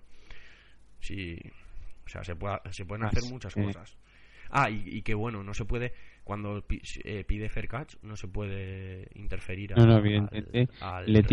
Sí, 0.99 1.39
o 2.05 2.09
sea, 2.09 2.23
se, 2.23 2.35
puede, 2.35 2.59
se 2.69 2.85
pueden 2.85 3.05
hacer 3.05 3.23
muchas 3.31 3.55
cosas. 3.55 3.97
Ah, 4.51 4.69
y, 4.69 5.01
que 5.01 5.15
bueno, 5.15 5.43
no 5.43 5.53
se 5.53 5.65
puede, 5.65 5.93
cuando 6.23 6.63
eh, 7.03 7.23
pide 7.23 7.49
fair 7.49 7.67
catch, 7.67 7.95
no 8.03 8.15
se 8.15 8.27
puede 8.27 9.07
interferir. 9.15 9.73
No, 9.75 9.85
no, 9.85 9.97
evidentemente. 9.97 10.67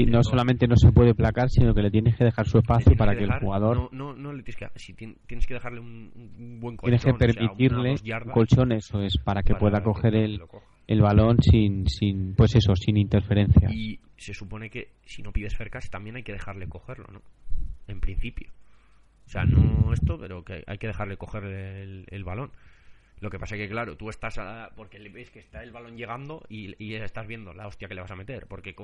no 0.06 0.22
solamente 0.22 0.66
no 0.66 0.76
se 0.76 0.92
puede 0.92 1.14
placar, 1.14 1.50
sino 1.50 1.74
que 1.74 1.82
le 1.82 1.90
tienes 1.90 2.16
que 2.16 2.24
dejar 2.24 2.46
su 2.46 2.58
espacio 2.58 2.96
para 2.96 3.16
que, 3.16 3.24
el 3.24 3.38
jugador. 3.40 3.92
No, 3.92 4.14
no, 4.14 4.32
le 4.32 4.42
tienes 4.44 4.56
que. 4.56 4.78
Si 4.78 4.94
tienes 4.94 5.46
que 5.46 5.54
dejarle 5.54 5.80
un, 5.80 6.58
buen 6.60 6.76
colchón. 6.76 6.98
Tienes 6.98 7.04
que 7.04 7.12
permitirle 7.12 7.96
un 8.24 8.32
colchón, 8.32 8.72
eso 8.72 9.02
es, 9.02 9.18
para 9.18 9.42
que 9.42 9.56
pueda 9.56 9.82
coger 9.82 10.14
el, 10.14 10.40
el 10.88 11.00
balón 11.00 11.40
sin, 11.40 11.86
sin. 11.86 12.34
Pues 12.34 12.56
eso, 12.56 12.74
sin 12.74 12.96
interferencia. 12.96 13.70
Y 13.70 14.00
se 14.16 14.34
supone 14.34 14.68
que 14.68 14.88
si 15.04 15.22
no 15.22 15.32
pides 15.32 15.56
fair 15.56 15.70
catch, 15.70 15.88
también 15.88 16.16
hay 16.16 16.24
que 16.24 16.32
dejarle 16.32 16.68
cogerlo, 16.68 17.06
¿no? 17.12 17.22
En 17.86 18.00
principio. 18.00 18.50
O 19.26 19.30
sea, 19.30 19.44
no 19.44 19.92
esto, 19.92 20.18
pero 20.18 20.42
que 20.42 20.64
hay 20.66 20.78
que 20.78 20.86
dejarle 20.86 21.16
coger 21.16 21.44
el, 21.44 22.06
el 22.10 22.24
balón. 22.24 22.50
Lo 23.20 23.30
que 23.30 23.38
pasa 23.38 23.56
es 23.56 23.62
que, 23.62 23.68
claro, 23.68 23.96
tú 23.96 24.10
estás 24.10 24.38
a, 24.38 24.70
porque 24.76 24.98
ves 25.08 25.30
que 25.30 25.40
está 25.40 25.62
el 25.62 25.72
balón 25.72 25.96
llegando 25.96 26.44
y, 26.48 26.94
estás 26.94 27.26
viendo 27.26 27.52
la 27.52 27.66
hostia 27.66 27.88
que 27.88 27.94
le 27.94 28.00
vas 28.00 28.10
a 28.10 28.16
meter. 28.16 28.46
Porque, 28.46 28.74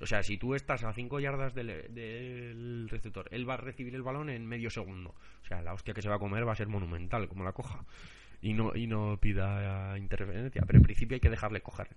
o 0.00 0.06
sea, 0.06 0.22
si 0.22 0.38
tú 0.38 0.54
estás 0.54 0.84
a 0.84 0.92
5 0.92 1.20
yardas 1.20 1.54
del, 1.54 2.88
receptor, 2.88 3.28
él 3.30 3.48
va 3.48 3.54
a 3.54 3.58
recibir 3.58 3.94
el 3.94 4.02
balón 4.02 4.30
en 4.30 4.46
medio 4.46 4.70
segundo. 4.70 5.14
O 5.42 5.46
sea, 5.46 5.62
la 5.62 5.74
hostia 5.74 5.92
que 5.92 6.02
se 6.02 6.08
va 6.08 6.16
a 6.16 6.18
comer 6.18 6.46
va 6.46 6.52
a 6.52 6.56
ser 6.56 6.68
monumental, 6.68 7.28
como 7.28 7.44
la 7.44 7.52
coja. 7.52 7.84
Y 8.44 8.52
no, 8.52 8.76
y 8.76 8.86
no 8.86 9.16
pida 9.18 9.96
interferencia. 9.96 10.62
Pero 10.66 10.78
en 10.78 10.82
principio 10.82 11.14
hay 11.14 11.20
que 11.20 11.30
dejarle 11.30 11.62
coger 11.62 11.88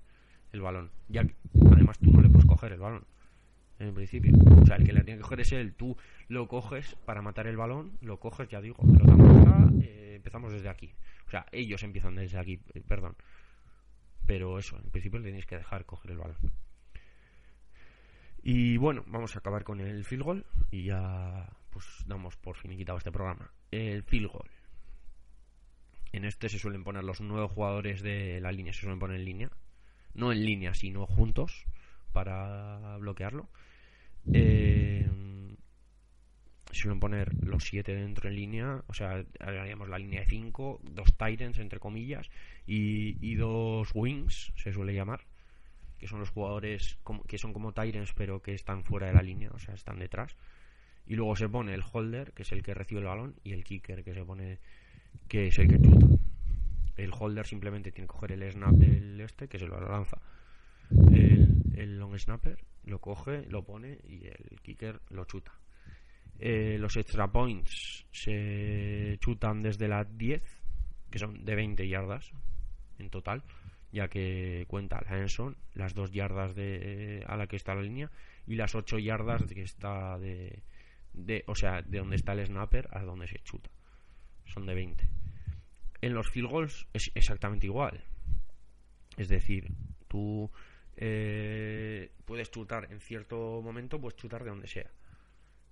el 0.54 0.62
balón. 0.62 0.92
Ya 1.10 1.28
además 1.74 2.00
tú 2.00 2.10
no 2.10 2.22
le 2.22 2.30
puedes 2.30 2.46
coger 2.46 2.72
el 2.72 2.80
balón. 2.80 3.04
En 3.80 3.94
principio. 3.94 4.32
O 4.62 4.66
sea, 4.66 4.78
el 4.78 4.86
que 4.86 4.94
le 4.94 5.04
tiene 5.04 5.18
que 5.18 5.24
coger 5.24 5.42
es 5.42 5.52
él. 5.52 5.74
Tú 5.74 5.98
lo 6.30 6.48
coges 6.48 6.96
para 7.06 7.22
matar 7.22 7.48
el 7.48 7.58
balón, 7.58 7.98
lo 8.00 8.22
coges, 8.22 8.48
ya 8.48 8.62
digo, 8.62 8.78
pelota 8.78 9.70
eh, 9.82 10.14
empezamos 10.16 10.54
desde 10.54 10.70
aquí. 10.70 10.90
O 11.28 11.30
sea, 11.30 11.46
ellos 11.52 11.84
empiezan 11.84 12.16
desde 12.16 12.40
aquí, 12.40 12.62
eh, 12.74 12.82
perdón. 12.88 13.18
Pero 14.26 14.58
eso, 14.58 14.78
en 14.78 14.90
principio 14.90 15.20
le 15.20 15.26
tenéis 15.26 15.46
que 15.46 15.58
dejar 15.58 15.86
coger 15.86 16.12
el 16.12 16.18
balón. 16.18 16.38
Y 18.42 18.78
bueno, 18.78 19.04
vamos 19.08 19.36
a 19.36 19.40
acabar 19.40 19.66
con 19.66 19.82
el 19.82 20.06
field 20.06 20.24
goal 20.24 20.46
y 20.72 20.84
ya 20.84 21.50
pues 21.72 22.06
damos 22.08 22.38
por 22.38 22.56
finiquitado 22.56 23.00
este 23.00 23.12
programa. 23.12 23.52
El 23.70 24.04
field 24.04 24.32
goal. 24.32 24.50
En 26.12 26.26
este 26.26 26.50
se 26.50 26.60
suelen 26.60 26.84
poner 26.84 27.04
los 27.04 27.22
nueve 27.22 27.48
jugadores 27.48 28.02
de 28.02 28.40
la 28.42 28.52
línea, 28.52 28.74
se 28.74 28.82
suelen 28.82 29.00
poner 29.00 29.18
en 29.18 29.26
línea. 29.26 29.50
No 30.14 30.32
en 30.32 30.46
línea, 30.46 30.74
sino 30.74 31.06
juntos 31.06 31.66
para 32.12 32.98
bloquearlo. 32.98 33.50
Eh, 34.34 35.08
suelen 36.72 37.00
poner 37.00 37.34
los 37.44 37.64
siete 37.64 37.96
dentro 37.96 38.30
en 38.30 38.36
línea, 38.36 38.84
o 38.88 38.94
sea, 38.94 39.24
haríamos 39.40 39.90
la 39.90 39.98
línea 39.98 40.22
de 40.22 40.28
5, 40.28 40.82
dos 40.84 41.18
Titans 41.18 41.60
entre 41.60 41.80
comillas 41.80 42.30
y, 42.66 43.36
dos 43.36 43.90
Wings, 43.94 44.54
se 44.56 44.72
suele 44.72 44.94
llamar, 44.94 45.26
que 45.98 46.08
son 46.08 46.20
los 46.20 46.30
jugadores 46.30 46.98
que 47.28 47.38
son 47.38 47.54
como 47.54 47.74
Titans 47.74 48.14
pero 48.14 48.42
que 48.42 48.54
están 48.54 48.84
fuera 48.84 49.08
de 49.08 49.14
la 49.14 49.22
línea, 49.22 49.50
o 49.52 49.60
sea, 49.60 49.74
están 49.74 50.00
detrás. 50.00 50.36
Y 51.06 51.16
luego 51.16 51.36
se 51.38 51.48
pone 51.48 51.74
el 51.74 51.84
holder, 51.90 52.34
que 52.34 52.44
es 52.44 52.52
el 52.52 52.64
que 52.64 52.74
recibe 52.74 53.00
el 53.00 53.08
balón, 53.08 53.36
y 53.44 53.54
el 53.54 53.64
kicker, 53.64 54.04
que 54.04 54.14
se 54.14 54.26
pone 54.26 54.60
que 55.28 55.48
es 55.48 55.60
el 55.60 55.68
que 55.68 55.82
chuta. 55.82 56.08
El 56.96 57.12
holder 57.18 57.46
simplemente 57.46 57.92
tiene 57.92 58.08
que 58.08 58.14
coger 58.14 58.32
el 58.32 58.52
snap 58.52 58.74
del 58.74 59.22
este, 59.22 59.48
que 59.48 59.60
se 59.60 59.68
lo 59.68 59.80
lanza. 59.80 60.20
El, 60.90 62.00
long 62.00 62.18
snapper 62.18 62.58
lo 62.86 63.00
coge, 63.00 63.46
lo 63.50 63.64
pone 63.64 64.00
y 64.08 64.26
el 64.26 64.60
kicker 64.62 65.02
lo 65.10 65.26
chuta. 65.26 65.52
Eh, 66.40 66.78
los 66.80 66.96
extra 66.98 67.32
points 67.32 68.06
se 68.12 69.18
chutan 69.20 69.62
desde 69.62 69.88
las 69.88 70.18
10, 70.18 70.42
que 71.10 71.20
son 71.20 71.44
de 71.46 71.56
20 71.56 71.88
yardas 71.88 72.32
en 73.00 73.10
total, 73.10 73.44
ya 73.92 74.08
que 74.08 74.66
cuenta 74.68 75.02
la 75.02 75.20
Enson, 75.20 75.58
las 75.74 75.94
2 75.94 76.12
yardas 76.12 76.56
de, 76.56 77.24
a 77.28 77.38
la 77.38 77.48
que 77.48 77.56
está 77.56 77.76
la 77.76 77.82
línea 77.82 78.12
y 78.46 78.56
las 78.56 78.76
8 78.76 79.00
yardas 79.00 79.44
que 79.44 79.62
está 79.62 80.18
de, 80.20 80.64
de, 81.14 81.44
o 81.48 81.56
sea, 81.56 81.82
de 81.82 82.00
donde 82.00 82.16
está 82.16 82.34
el 82.34 82.46
snapper 82.46 82.88
a 82.92 83.02
donde 83.04 83.28
se 83.28 83.40
chuta. 83.40 83.70
Son 84.48 84.66
de 84.66 84.74
20. 84.74 85.08
En 86.02 86.14
los 86.14 86.30
field 86.30 86.50
goals 86.50 86.88
es 86.94 87.12
exactamente 87.16 87.68
igual. 87.68 88.04
Es 89.18 89.30
decir, 89.30 89.72
tú 90.08 90.50
eh, 90.96 92.12
puedes 92.26 92.52
chutar 92.52 92.92
en 92.92 93.00
cierto 93.00 93.62
momento, 93.64 94.00
puedes 94.00 94.16
chutar 94.16 94.44
de 94.44 94.50
donde 94.50 94.68
sea 94.68 94.92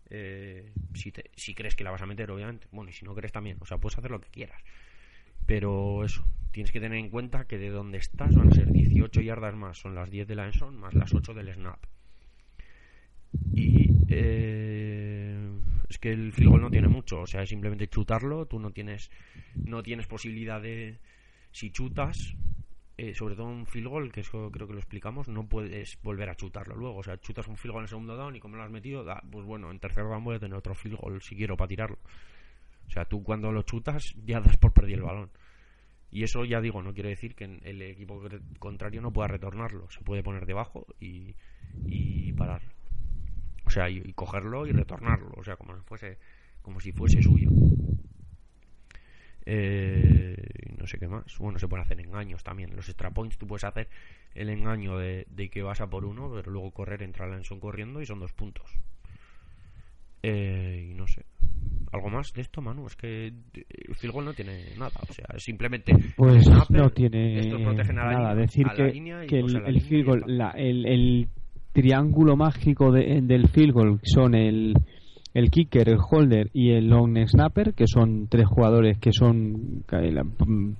eh, 0.09 0.71
si, 0.93 1.11
si 1.35 1.53
crees 1.53 1.75
que 1.75 1.83
la 1.83 1.91
vas 1.91 2.01
a 2.01 2.05
meter, 2.05 2.29
obviamente. 2.31 2.67
Bueno, 2.71 2.89
y 2.89 2.93
si 2.93 3.05
no 3.05 3.15
crees 3.15 3.31
también. 3.31 3.57
O 3.59 3.65
sea, 3.65 3.77
puedes 3.77 3.97
hacer 3.97 4.11
lo 4.11 4.21
que 4.21 4.29
quieras. 4.29 4.61
Pero 5.45 6.03
eso, 6.03 6.25
tienes 6.51 6.71
que 6.71 6.79
tener 6.79 6.97
en 6.97 7.09
cuenta 7.09 7.45
que 7.45 7.57
de 7.57 7.69
donde 7.69 7.97
estás 7.97 8.35
van 8.35 8.49
a 8.49 8.55
ser 8.55 8.71
18 8.71 9.21
yardas 9.21 9.55
más, 9.55 9.77
son 9.77 9.95
las 9.95 10.09
10 10.09 10.27
de 10.27 10.35
la 10.35 10.45
Enson 10.45 10.75
más 10.77 10.93
las 10.93 11.13
8 11.13 11.33
del 11.33 11.53
snap. 11.53 11.79
Y 13.53 13.91
eh, 14.09 15.14
es 15.89 15.97
que 15.97 16.11
el 16.11 16.31
field 16.33 16.59
no 16.59 16.69
tiene 16.69 16.87
mucho, 16.87 17.21
o 17.21 17.27
sea, 17.27 17.43
es 17.43 17.49
simplemente 17.49 17.87
chutarlo, 17.87 18.45
tú 18.45 18.59
no 18.59 18.71
tienes 18.71 19.11
no 19.55 19.83
tienes 19.83 20.07
posibilidad 20.07 20.61
de 20.61 20.99
si 21.51 21.71
chutas 21.71 22.35
eh, 22.97 23.13
sobre 23.13 23.35
todo 23.35 23.47
un 23.47 23.65
field 23.65 23.87
goal, 23.87 24.11
que 24.11 24.21
eso 24.21 24.49
creo 24.51 24.67
que 24.67 24.73
lo 24.73 24.79
explicamos, 24.79 25.27
no 25.27 25.45
puedes 25.45 26.01
volver 26.01 26.29
a 26.29 26.35
chutarlo 26.35 26.75
luego. 26.75 26.99
O 26.99 27.03
sea, 27.03 27.19
chutas 27.19 27.47
un 27.47 27.57
field 27.57 27.73
goal 27.73 27.83
en 27.83 27.89
segundo 27.89 28.15
down 28.15 28.35
y 28.37 28.39
como 28.39 28.55
lo 28.55 28.63
has 28.63 28.71
metido, 28.71 29.03
da, 29.03 29.21
pues 29.29 29.45
bueno, 29.45 29.69
en 29.69 29.79
tercer 29.79 30.05
down 30.05 30.23
voy 30.23 30.37
a 30.37 30.39
tener 30.39 30.57
otro 30.57 30.73
field 30.73 30.97
goal 30.97 31.21
si 31.21 31.35
quiero 31.35 31.57
para 31.57 31.67
tirarlo. 31.67 31.97
O 32.87 32.91
sea, 32.91 33.03
tú 33.03 33.21
cuando 33.21 33.51
lo 33.51 33.63
chutas 33.63 34.15
ya 34.25 34.39
das 34.39 34.55
por 34.57 34.71
perder 34.71 34.99
el 34.99 35.01
balón. 35.01 35.29
Y 36.09 36.23
eso 36.23 36.45
ya 36.45 36.61
digo, 36.61 36.81
no 36.81 36.93
quiere 36.93 37.09
decir 37.09 37.35
que 37.35 37.43
el 37.43 37.81
equipo 37.81 38.21
contrario 38.59 39.01
no 39.01 39.11
pueda 39.11 39.27
retornarlo. 39.27 39.89
Se 39.89 39.99
puede 40.01 40.23
poner 40.23 40.45
debajo 40.45 40.85
y, 40.99 41.35
y 41.85 42.31
pararlo. 42.33 42.71
O 43.75 43.77
sea, 43.77 43.89
y, 43.89 44.13
cogerlo 44.13 44.65
y 44.65 44.71
retornarlo. 44.71 45.33
O 45.35 45.43
sea, 45.43 45.57
como 45.57 45.75
si 45.75 45.81
fuese, 45.83 46.17
como 46.61 46.79
si 46.79 46.93
fuese 46.93 47.21
suyo. 47.21 47.49
Eh, 49.45 50.37
no 50.79 50.87
sé 50.87 50.97
qué 50.97 51.09
más. 51.09 51.25
Bueno, 51.39 51.59
se 51.59 51.67
pueden 51.67 51.83
hacer 51.83 51.99
engaños 51.99 52.41
también. 52.41 52.73
Los 52.73 52.87
extra 52.87 53.11
points 53.11 53.37
tú 53.37 53.45
puedes 53.45 53.65
hacer 53.65 53.89
el 54.33 54.49
engaño 54.49 54.97
de, 54.97 55.25
que 55.51 55.61
vas 55.61 55.81
a 55.81 55.89
por 55.89 56.05
uno, 56.05 56.31
pero 56.33 56.51
luego 56.51 56.71
correr, 56.71 57.03
entrar 57.03 57.33
en 57.33 57.43
son 57.43 57.59
corriendo 57.59 58.01
y 58.01 58.05
son 58.05 58.21
dos 58.21 58.31
puntos. 58.31 58.71
Eh, 60.23 60.87
y 60.91 60.93
no 60.93 61.05
sé. 61.05 61.25
¿Algo 61.91 62.09
más 62.09 62.31
de 62.31 62.43
esto, 62.43 62.61
Manu? 62.61 62.87
Es 62.87 62.95
que 62.95 63.27
el 63.27 63.95
field 63.95 64.13
goal 64.13 64.25
no 64.25 64.33
tiene 64.33 64.73
nada. 64.77 65.01
O 65.09 65.11
sea, 65.11 65.37
simplemente. 65.37 65.93
Pues 66.15 66.47
no 66.47 66.89
tiene 66.91 67.51
nada. 67.91 68.33
Decir 68.35 68.67
que, 68.73 68.87
el, 68.87 69.63
el 69.65 69.81
field 69.81 70.05
goal, 70.05 70.23
el, 70.55 70.85
el, 70.85 71.29
triángulo 71.75 72.37
mágico 72.37 72.91
de, 72.91 73.19
del 73.21 73.49
field 73.49 73.73
goal 73.73 73.99
son 74.01 74.33
el 74.33 74.73
el 75.35 75.51
kicker, 75.51 75.89
el 75.89 75.97
holder 75.99 76.49
y 76.53 76.71
el 76.71 76.87
long 76.87 77.17
snapper, 77.27 77.73
que 77.73 77.87
son 77.87 78.27
tres 78.29 78.47
jugadores 78.47 78.97
que 78.99 79.11
son 79.11 79.83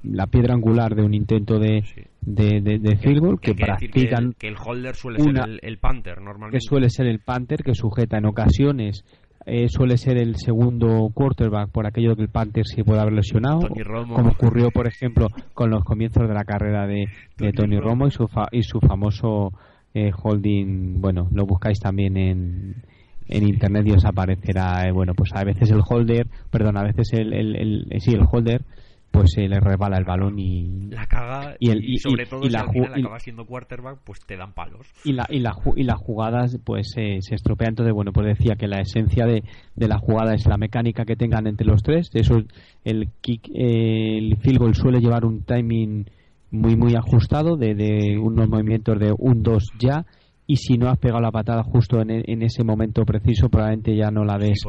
la, 0.04 0.28
piedra 0.28 0.54
angular 0.54 0.96
de 0.96 1.04
un 1.04 1.14
intento 1.14 1.60
de, 1.60 1.84
de, 2.22 2.62
de, 2.62 2.96
field 2.96 3.20
goal, 3.20 3.40
que, 3.42 3.54
practican. 3.54 4.32
Que 4.40 4.48
el, 4.48 4.56
holder 4.58 4.96
suele 4.96 5.20
ser 5.20 5.36
el, 5.46 5.60
el, 5.62 5.78
panther 5.78 6.22
normalmente. 6.22 6.56
Que 6.56 6.62
suele 6.62 6.90
ser 6.90 7.08
el 7.08 7.20
panther, 7.20 7.64
que 7.64 7.76
sujeta 7.76 8.18
en 8.18 8.28
ocasiones. 8.28 9.04
Eh, 9.46 9.68
suele 9.68 9.98
ser 9.98 10.18
el 10.18 10.38
segundo 10.38 11.10
quarterback 11.14 11.70
por 11.70 11.86
aquello 11.86 12.16
que 12.16 12.24
el 12.24 12.30
Panther 12.30 12.66
se 12.66 12.84
puede 12.84 13.00
haber 13.00 13.14
lesionado, 13.14 13.60
como 13.60 14.32
ocurrió, 14.32 14.72
por 14.72 14.88
ejemplo, 14.88 15.28
con 15.54 15.70
los 15.70 15.84
comienzos 15.84 16.28
de 16.28 16.34
la 16.34 16.46
carrera 16.46 16.88
de, 16.88 17.06
Tony, 17.54 17.80
Romo 17.80 18.08
y 18.08 18.12
su, 18.12 18.28
y 18.52 18.64
su 18.64 18.80
famoso 18.80 19.52
eh, 19.96 20.12
holding. 20.12 21.00
Bueno, 21.00 21.30
lo 21.32 21.46
buscáis 21.46 21.80
también 21.80 22.18
en, 22.18 22.84
en 23.28 23.48
internet 23.48 23.88
y 23.88 23.92
os 23.94 24.06
aparecerá, 24.06 24.88
eh, 24.88 24.92
bueno, 24.92 25.14
pues 25.16 25.32
a 25.34 25.44
veces 25.44 25.72
el 25.72 25.82
holder, 25.88 26.28
perdón, 26.52 26.78
a 26.78 26.84
veces 26.84 27.14
el, 27.14 27.34
el, 27.34 27.56
el 27.56 27.88
eh, 27.90 28.00
sí, 28.00 28.12
el 28.12 28.26
holder 28.30 28.62
pues 29.12 29.32
se 29.34 29.48
le 29.48 29.62
resbala 29.62 29.98
el 29.98 30.04
balón 30.04 30.38
y 30.38 30.90
la 30.90 31.06
caga 31.06 31.56
y, 31.58 31.70
el, 31.70 31.82
y, 31.86 32.00
sobre 32.00 32.26
todo 32.26 32.44
si 32.44 32.50
la, 32.50 32.60
al 32.60 32.70
final 32.70 32.94
acaba 32.96 33.20
siendo 33.20 33.46
quarterback 33.46 34.00
pues 34.04 34.20
te 34.26 34.36
dan 34.36 34.52
palos 34.52 34.88
y 35.06 35.14
la 35.14 35.26
y, 35.30 35.40
la, 35.40 35.56
y 35.78 35.84
las 35.84 35.98
jugadas 35.98 36.60
pues 36.66 36.92
se 36.92 37.20
estropean 37.34 37.70
entonces 37.70 37.94
bueno 37.94 38.12
pues 38.12 38.28
decía 38.28 38.58
que 38.58 38.68
la 38.68 38.82
esencia 38.82 39.26
de, 39.26 39.46
de, 39.74 39.88
la 39.88 40.00
jugada 40.00 40.34
es 40.34 40.46
la 40.48 40.58
mecánica 40.58 41.06
que 41.06 41.16
tengan 41.16 41.48
entre 41.48 41.66
los 41.66 41.82
tres 41.82 42.10
eso 42.14 42.42
el 42.84 43.08
kick 43.22 43.50
el 43.54 44.36
field 44.42 44.60
goal 44.60 44.76
suele 44.76 45.00
llevar 45.00 45.24
un 45.24 45.44
timing 45.44 46.08
muy 46.56 46.76
muy 46.76 46.96
ajustado 46.96 47.58
de, 47.58 47.76
de 47.76 48.18
unos 48.18 48.50
movimientos 48.50 49.00
de 49.00 49.14
un 49.18 49.44
dos 49.44 49.72
ya 49.80 50.06
y 50.48 50.58
si 50.58 50.78
no 50.78 50.90
has 50.90 50.98
pegado 50.98 51.22
la 51.22 51.32
patada 51.32 51.64
justo 51.64 52.02
en, 52.02 52.10
en 52.10 52.42
ese 52.42 52.64
momento 52.64 53.04
preciso 53.04 53.50
probablemente 53.50 53.96
ya 53.96 54.12
no 54.12 54.24
la 54.24 54.38
ves 54.38 54.60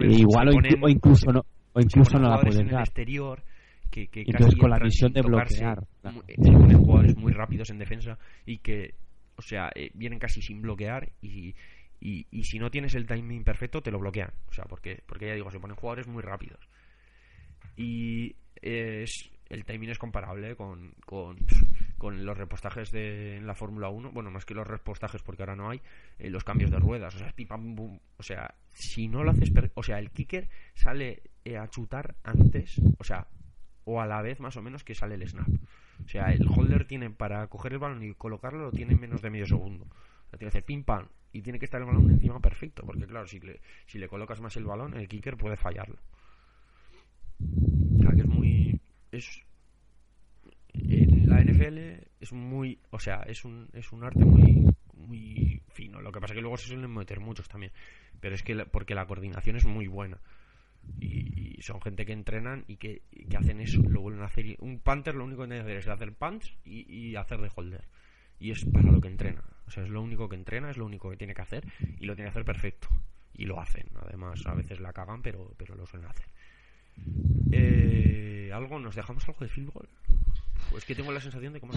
igual 0.00 0.48
o, 0.48 0.88
incluso 0.88 1.32
no 1.32 1.44
o 1.72 1.80
incluso 1.80 2.18
no 2.18 2.28
la 2.28 2.40
puedes 2.40 2.70
dar. 2.70 2.80
exterior 2.80 3.42
que, 3.90 4.08
que 4.08 4.22
entonces 4.26 4.56
con 4.56 4.70
la 4.70 4.78
visión 4.78 5.12
de 5.12 5.22
bloquear 5.22 5.86
se 6.02 6.52
ponen 6.52 6.78
jugadores 6.78 7.16
muy 7.16 7.32
rápidos 7.32 7.70
en 7.70 7.78
defensa 7.78 8.18
y 8.46 8.58
que 8.58 8.94
o 9.36 9.42
sea 9.42 9.70
eh, 9.74 9.90
vienen 9.94 10.18
casi 10.18 10.40
sin 10.42 10.62
bloquear 10.62 11.10
y, 11.20 11.54
y, 12.00 12.26
y, 12.30 12.42
si 12.44 12.58
no 12.58 12.70
tienes 12.70 12.94
el 12.94 13.06
timing 13.06 13.44
perfecto 13.44 13.80
te 13.80 13.90
lo 13.90 13.98
bloquean. 13.98 14.30
O 14.48 14.52
sea 14.52 14.64
porque 14.64 15.02
porque 15.06 15.26
ya 15.26 15.34
digo 15.34 15.50
se 15.50 15.58
ponen 15.58 15.76
jugadores 15.76 16.06
muy 16.06 16.22
rápidos. 16.22 16.60
Y 17.76 18.36
es 18.60 19.30
el 19.48 19.64
timing 19.64 19.90
es 19.90 19.98
comparable 19.98 20.56
con, 20.56 20.94
con, 21.06 21.36
los 22.24 22.36
repostajes 22.36 22.90
de 22.90 23.36
en 23.36 23.46
la 23.46 23.54
Fórmula 23.54 23.88
1. 23.88 24.12
Bueno, 24.12 24.30
más 24.30 24.44
que 24.44 24.54
los 24.54 24.66
repostajes 24.66 25.22
porque 25.22 25.42
ahora 25.42 25.56
no 25.56 25.70
hay, 25.70 25.80
eh, 26.18 26.30
los 26.30 26.44
cambios 26.44 26.70
de 26.70 26.78
ruedas. 26.78 27.14
O 27.14 27.18
sea, 27.18 27.34
O 28.16 28.22
sea, 28.22 28.54
si 28.72 29.08
no 29.08 29.24
lo 29.24 29.30
haces. 29.30 29.50
O 29.74 29.82
sea, 29.82 29.98
el 29.98 30.10
kicker 30.10 30.48
sale 30.74 31.22
eh, 31.44 31.58
a 31.58 31.68
chutar 31.68 32.16
antes, 32.24 32.80
o 32.98 33.04
sea, 33.04 33.28
o 33.84 34.00
a 34.00 34.06
la 34.06 34.22
vez 34.22 34.40
más 34.40 34.56
o 34.56 34.62
menos 34.62 34.84
que 34.84 34.94
sale 34.94 35.14
el 35.14 35.28
snap. 35.28 35.48
O 36.04 36.08
sea, 36.08 36.32
el 36.32 36.46
holder 36.48 36.86
tiene 36.86 37.10
para 37.10 37.46
coger 37.46 37.72
el 37.72 37.78
balón 37.78 38.02
y 38.02 38.14
colocarlo, 38.14 38.64
lo 38.64 38.72
tiene 38.72 38.94
en 38.94 39.00
menos 39.00 39.22
de 39.22 39.30
medio 39.30 39.46
segundo. 39.46 39.84
O 39.84 40.30
sea, 40.30 40.38
tiene 40.38 40.50
que 40.50 40.58
hacer 40.58 40.64
pim 40.64 40.84
pam 40.84 41.08
y 41.32 41.42
tiene 41.42 41.58
que 41.58 41.64
estar 41.64 41.80
el 41.80 41.86
balón 41.86 42.10
encima 42.10 42.40
perfecto. 42.40 42.84
Porque, 42.84 43.06
claro, 43.06 43.26
si 43.26 43.40
le, 43.40 43.60
si 43.86 43.98
le 43.98 44.08
colocas 44.08 44.40
más 44.40 44.56
el 44.56 44.64
balón, 44.64 44.94
el 44.94 45.08
kicker 45.08 45.36
puede 45.36 45.56
fallarlo. 45.56 45.98
O 47.40 48.02
sea, 48.02 48.12
que 48.12 48.20
es 48.20 48.26
muy 48.26 48.80
es 49.16 49.42
la 50.72 51.40
NFL 51.42 51.78
es 52.20 52.32
muy, 52.32 52.78
o 52.90 52.98
sea, 52.98 53.22
es 53.26 53.44
un, 53.44 53.68
es 53.72 53.92
un 53.92 54.04
arte 54.04 54.24
muy 54.24 54.66
muy 54.96 55.62
fino. 55.68 56.00
Lo 56.00 56.12
que 56.12 56.20
pasa 56.20 56.32
es 56.32 56.36
que 56.36 56.42
luego 56.42 56.56
se 56.56 56.68
suelen 56.68 56.92
meter 56.92 57.20
muchos 57.20 57.48
también, 57.48 57.72
pero 58.20 58.34
es 58.34 58.42
que 58.42 58.56
porque 58.66 58.94
la 58.94 59.06
coordinación 59.06 59.56
es 59.56 59.66
muy 59.66 59.86
buena. 59.86 60.18
Y, 61.00 61.60
son 61.62 61.80
gente 61.80 62.04
que 62.04 62.12
entrenan 62.12 62.64
y 62.68 62.76
que, 62.76 63.00
hacen 63.38 63.60
eso, 63.60 63.80
lo 63.88 64.02
vuelven 64.02 64.22
a 64.22 64.26
hacer. 64.26 64.56
Un 64.58 64.80
Panther 64.80 65.14
lo 65.14 65.24
único 65.24 65.42
que 65.42 65.48
tiene 65.48 65.64
que 65.64 65.70
hacer 65.70 65.76
es 65.78 65.88
hacer 65.88 66.12
punch 66.12 66.54
y, 66.62 66.92
y 66.92 67.16
hacer 67.16 67.40
de 67.40 67.50
holder. 67.54 67.84
Y 68.38 68.50
es 68.50 68.66
para 68.66 68.92
lo 68.92 69.00
que 69.00 69.08
entrena. 69.08 69.42
O 69.66 69.70
sea, 69.70 69.82
es 69.82 69.88
lo 69.88 70.02
único 70.02 70.28
que 70.28 70.36
entrena, 70.36 70.68
es 70.68 70.76
lo 70.76 70.84
único 70.84 71.08
que 71.08 71.16
tiene 71.16 71.32
que 71.32 71.40
hacer 71.40 71.64
y 71.80 72.04
lo 72.04 72.14
tiene 72.14 72.28
que 72.28 72.32
hacer 72.32 72.44
perfecto. 72.44 72.88
Y 73.32 73.46
lo 73.46 73.58
hacen. 73.60 73.88
Además, 73.94 74.44
a 74.44 74.52
veces 74.54 74.78
la 74.80 74.92
cagan, 74.92 75.22
pero, 75.22 75.54
pero 75.56 75.74
lo 75.74 75.86
suelen 75.86 76.10
hacer. 76.10 76.26
Eh, 77.52 78.50
¿Algo? 78.52 78.78
¿Nos 78.78 78.94
dejamos 78.94 79.26
algo 79.28 79.40
de 79.40 79.48
field 79.48 79.72
goal? 79.72 79.88
Pues 80.70 80.84
que 80.84 80.94
tengo 80.94 81.12
la 81.12 81.20
sensación 81.20 81.52
de 81.52 81.60
que... 81.60 81.68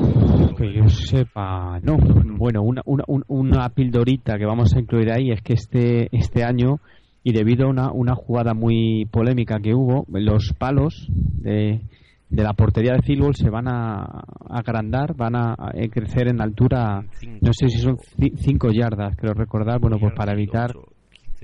que 0.57 0.73
yo 0.73 0.87
sepa, 0.89 1.79
no. 1.81 1.97
Bueno, 1.97 2.61
una, 2.61 2.81
una, 2.85 3.03
una 3.27 3.69
pildorita 3.69 4.37
que 4.37 4.45
vamos 4.45 4.75
a 4.75 4.79
incluir 4.79 5.11
ahí 5.11 5.31
es 5.31 5.41
que 5.41 5.53
este, 5.53 6.07
este 6.15 6.43
año, 6.43 6.79
y 7.23 7.33
debido 7.33 7.67
a 7.67 7.69
una, 7.69 7.91
una 7.91 8.15
jugada 8.15 8.53
muy 8.53 9.05
polémica 9.11 9.59
que 9.59 9.73
hubo, 9.73 10.05
los 10.09 10.53
palos 10.57 11.07
de, 11.11 11.81
de 12.29 12.43
la 12.43 12.53
portería 12.53 12.93
de 12.93 13.01
field 13.01 13.21
goal 13.21 13.35
se 13.35 13.49
van 13.49 13.67
a, 13.67 14.23
agrandar, 14.49 15.15
van 15.15 15.35
a, 15.35 15.55
crecer 15.91 16.29
en 16.29 16.41
altura, 16.41 17.03
no 17.41 17.53
sé 17.53 17.69
si 17.69 17.79
son 17.79 17.97
5 18.17 18.71
yardas, 18.71 19.15
creo 19.15 19.33
recordar, 19.33 19.79
bueno, 19.79 19.97
pues 19.99 20.13
para 20.13 20.33
evitar 20.33 20.71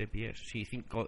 pies. 0.08 0.38
Sí, 0.44 0.64
5 0.64 1.06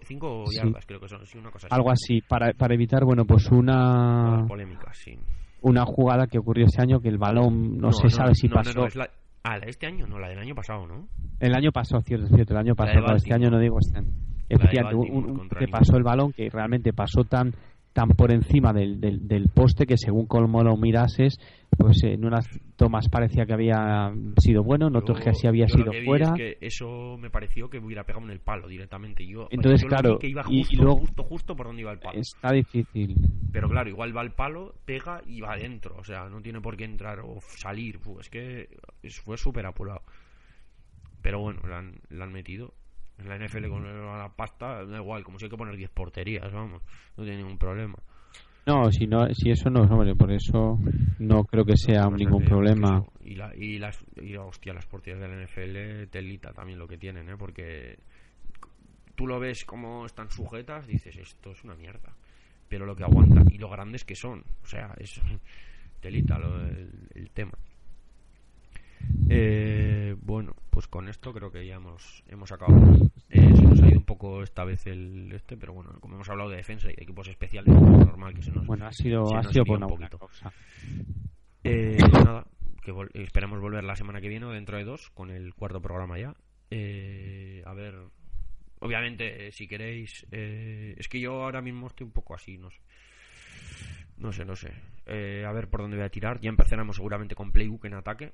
yardas 0.51 0.85
creo 0.85 0.99
que 0.99 1.07
son. 1.07 1.21
una 1.39 1.51
cosa 1.51 1.67
así. 1.67 1.75
Algo 1.75 1.91
así, 1.91 2.21
para, 2.21 2.53
para 2.53 2.73
evitar, 2.73 3.03
bueno, 3.03 3.25
pues 3.25 3.49
una... 3.51 4.45
Polémica, 4.47 4.93
sí. 4.93 5.17
Una 5.61 5.85
jugada 5.85 6.27
que 6.27 6.39
ocurrió 6.39 6.65
este 6.65 6.81
año 6.81 6.99
que 6.99 7.09
el 7.09 7.17
balón 7.17 7.77
no, 7.77 7.91
se 7.91 8.09
sabe 8.09 8.33
si 8.35 8.47
pasó... 8.47 8.87
la... 8.95 9.09
Ah, 9.43 9.57
la 9.57 9.65
de 9.65 9.71
este 9.71 9.87
año, 9.87 10.05
no, 10.07 10.19
la 10.19 10.27
del 10.27 10.39
año 10.39 10.53
pasado, 10.53 10.85
¿no? 10.85 11.07
El 11.39 11.55
año 11.55 11.71
pasado, 11.71 12.01
cierto, 12.01 12.27
cierto, 12.27 12.53
el 12.53 12.59
año 12.59 12.75
pasado, 12.75 13.15
este 13.15 13.33
año 13.33 13.49
no 13.49 13.59
digo 13.59 13.77
este 13.79 14.01
Efectivamente, 14.49 14.95
un, 14.95 15.39
un, 15.39 15.49
que 15.49 15.67
pasó 15.67 15.97
el 15.97 16.03
balón 16.03 16.31
que 16.33 16.49
realmente 16.49 16.93
pasó 16.93 17.23
tan 17.23 17.53
tan 17.97 18.09
por 18.09 18.31
encima 18.31 18.73
del, 18.73 19.01
del, 19.01 19.49
poste 19.49 19.87
que 19.87 19.97
según 19.97 20.27
como 20.27 20.61
lo 20.61 20.77
mirases, 20.77 21.39
pues 21.75 22.03
en 22.03 22.25
unas 22.25 22.47
tomas 22.75 23.09
parecía 23.09 23.47
que 23.47 23.53
había 23.53 24.13
sido 24.37 24.61
bueno, 24.63 24.89
en 24.89 24.95
otros 24.95 25.19
que 25.19 25.31
así 25.31 25.47
había 25.47 25.67
sido 25.67 25.91
fuera. 26.05 26.35
que 26.35 26.59
eso 26.61 27.17
me 27.17 27.31
pareció 27.31 27.71
que 27.71 27.79
hubiera 27.79 28.03
pegado 28.03 28.23
en 28.25 28.29
el 28.29 28.39
palo 28.39 28.67
directamente. 28.67 29.25
Yo, 29.25 29.47
Entonces, 29.49 29.83
claro, 29.83 30.19
que 30.19 30.27
iba 30.27 30.43
justo, 30.43 30.75
y 30.75 30.77
luego, 30.77 30.97
justo, 30.97 31.23
justo 31.23 31.55
por 31.55 31.65
donde 31.65 31.81
iba 31.81 31.91
el 31.91 31.97
palo. 31.97 32.19
Está 32.19 32.51
difícil. 32.51 33.15
Pero 33.51 33.67
claro, 33.67 33.89
igual 33.89 34.15
va 34.15 34.21
el 34.21 34.31
palo, 34.31 34.75
pega 34.85 35.23
y 35.25 35.41
va 35.41 35.53
adentro. 35.53 35.95
O 35.97 36.03
sea, 36.03 36.29
no 36.29 36.39
tiene 36.39 36.61
por 36.61 36.77
qué 36.77 36.83
entrar 36.83 37.21
o 37.21 37.39
salir. 37.41 37.99
Es 38.19 38.29
que 38.29 38.69
fue 39.23 39.39
súper 39.39 39.65
apurado. 39.65 40.03
Pero 41.23 41.39
bueno, 41.39 41.61
la 41.67 41.79
han, 41.79 41.95
la 42.09 42.25
han 42.25 42.31
metido 42.31 42.75
en 43.19 43.29
la 43.29 43.37
NFL 43.37 43.67
con 43.67 43.83
la 43.83 44.31
pasta, 44.35 44.85
da 44.85 44.97
igual, 44.97 45.23
como 45.23 45.39
si 45.39 45.45
hay 45.45 45.51
que 45.51 45.57
poner 45.57 45.75
10 45.75 45.89
porterías, 45.91 46.51
vamos, 46.51 46.81
no 47.15 47.23
tiene 47.23 47.39
ningún 47.39 47.57
problema. 47.57 47.95
No, 48.67 48.91
si 48.91 49.07
no, 49.07 49.33
si 49.33 49.49
eso 49.49 49.69
no, 49.69 49.83
hombre, 49.83 50.13
por 50.13 50.29
eso 50.29 50.77
no 51.19 51.45
creo 51.45 51.63
que 51.63 51.77
sea 51.77 52.09
ningún 52.09 52.43
problema. 52.43 53.01
Y, 53.23 53.35
la, 53.35 53.55
y 53.55 53.79
las, 53.79 53.97
y, 54.21 54.35
hostia, 54.35 54.73
las 54.73 54.85
porterías 54.85 55.21
de 55.21 55.27
la 55.29 55.41
NFL, 55.41 56.09
telita 56.09 56.51
también 56.51 56.77
lo 56.77 56.85
que 56.85 56.97
tienen, 56.97 57.29
¿eh? 57.29 57.37
Porque 57.37 57.97
tú 59.15 59.25
lo 59.25 59.39
ves 59.39 59.63
como 59.63 60.05
están 60.05 60.29
sujetas, 60.29 60.85
dices, 60.85 61.15
esto 61.15 61.51
es 61.51 61.63
una 61.63 61.75
mierda. 61.75 62.13
Pero 62.67 62.85
lo 62.85 62.93
que 62.93 63.05
aguantan 63.05 63.45
y 63.49 63.57
lo 63.57 63.69
grandes 63.69 64.03
que 64.03 64.15
son, 64.15 64.43
o 64.61 64.67
sea, 64.67 64.93
es 64.99 65.21
telita 66.01 66.37
lo, 66.37 66.67
el 66.67 67.29
tema. 67.33 67.53
Eh, 69.29 70.15
bueno, 70.21 70.55
pues 70.69 70.87
con 70.87 71.09
esto 71.09 71.33
creo 71.33 71.51
que 71.51 71.65
ya 71.65 71.75
hemos, 71.75 72.23
hemos 72.27 72.51
acabado. 72.51 72.95
Eh, 73.29 73.55
se 73.55 73.61
nos 73.63 73.81
ha 73.81 73.87
ido 73.87 73.97
un 73.97 74.05
poco 74.05 74.41
esta 74.41 74.63
vez 74.63 74.87
el 74.87 75.31
este, 75.33 75.57
pero 75.57 75.73
bueno, 75.73 75.99
como 75.99 76.15
hemos 76.15 76.29
hablado 76.29 76.49
de 76.49 76.57
defensa 76.57 76.87
y 76.89 76.95
de 76.95 77.03
equipos 77.03 77.27
especiales, 77.27 77.73
es 77.75 77.81
normal 77.81 78.33
que 78.33 78.41
se 78.41 78.51
nos. 78.51 78.65
Bueno, 78.65 78.85
ha 78.85 78.93
sido, 78.93 79.35
ha 79.35 79.43
sido 79.43 79.65
por 79.65 79.83
un 79.83 79.89
poquito. 79.89 80.19
Eh, 81.63 81.97
nada, 82.13 82.45
que 82.81 82.93
esperamos 83.15 83.59
volver 83.59 83.83
la 83.83 83.95
semana 83.95 84.21
que 84.21 84.29
viene 84.29 84.45
o 84.45 84.51
dentro 84.51 84.77
de 84.77 84.85
dos 84.85 85.09
con 85.09 85.29
el 85.29 85.53
cuarto 85.53 85.81
programa 85.81 86.17
ya. 86.17 86.35
Eh, 86.71 87.61
a 87.65 87.73
ver, 87.73 87.95
obviamente, 88.79 89.51
si 89.51 89.67
queréis. 89.67 90.25
es 90.31 91.07
que 91.09 91.19
yo 91.19 91.43
ahora 91.43 91.61
mismo 91.61 91.87
estoy 91.87 92.05
un 92.05 92.13
poco 92.13 92.33
así, 92.33 92.57
no 92.57 92.69
sé. 92.69 92.79
No 94.17 94.31
sé, 94.31 94.45
no 94.45 94.55
sé. 94.55 94.71
a 95.45 95.51
ver 95.51 95.69
por 95.69 95.81
dónde 95.81 95.97
voy 95.97 96.05
a 96.05 96.09
tirar. 96.09 96.39
Ya 96.39 96.49
empezaremos 96.49 96.95
seguramente 96.95 97.35
con 97.35 97.51
Playbook 97.51 97.85
en 97.85 97.95
ataque 97.95 98.31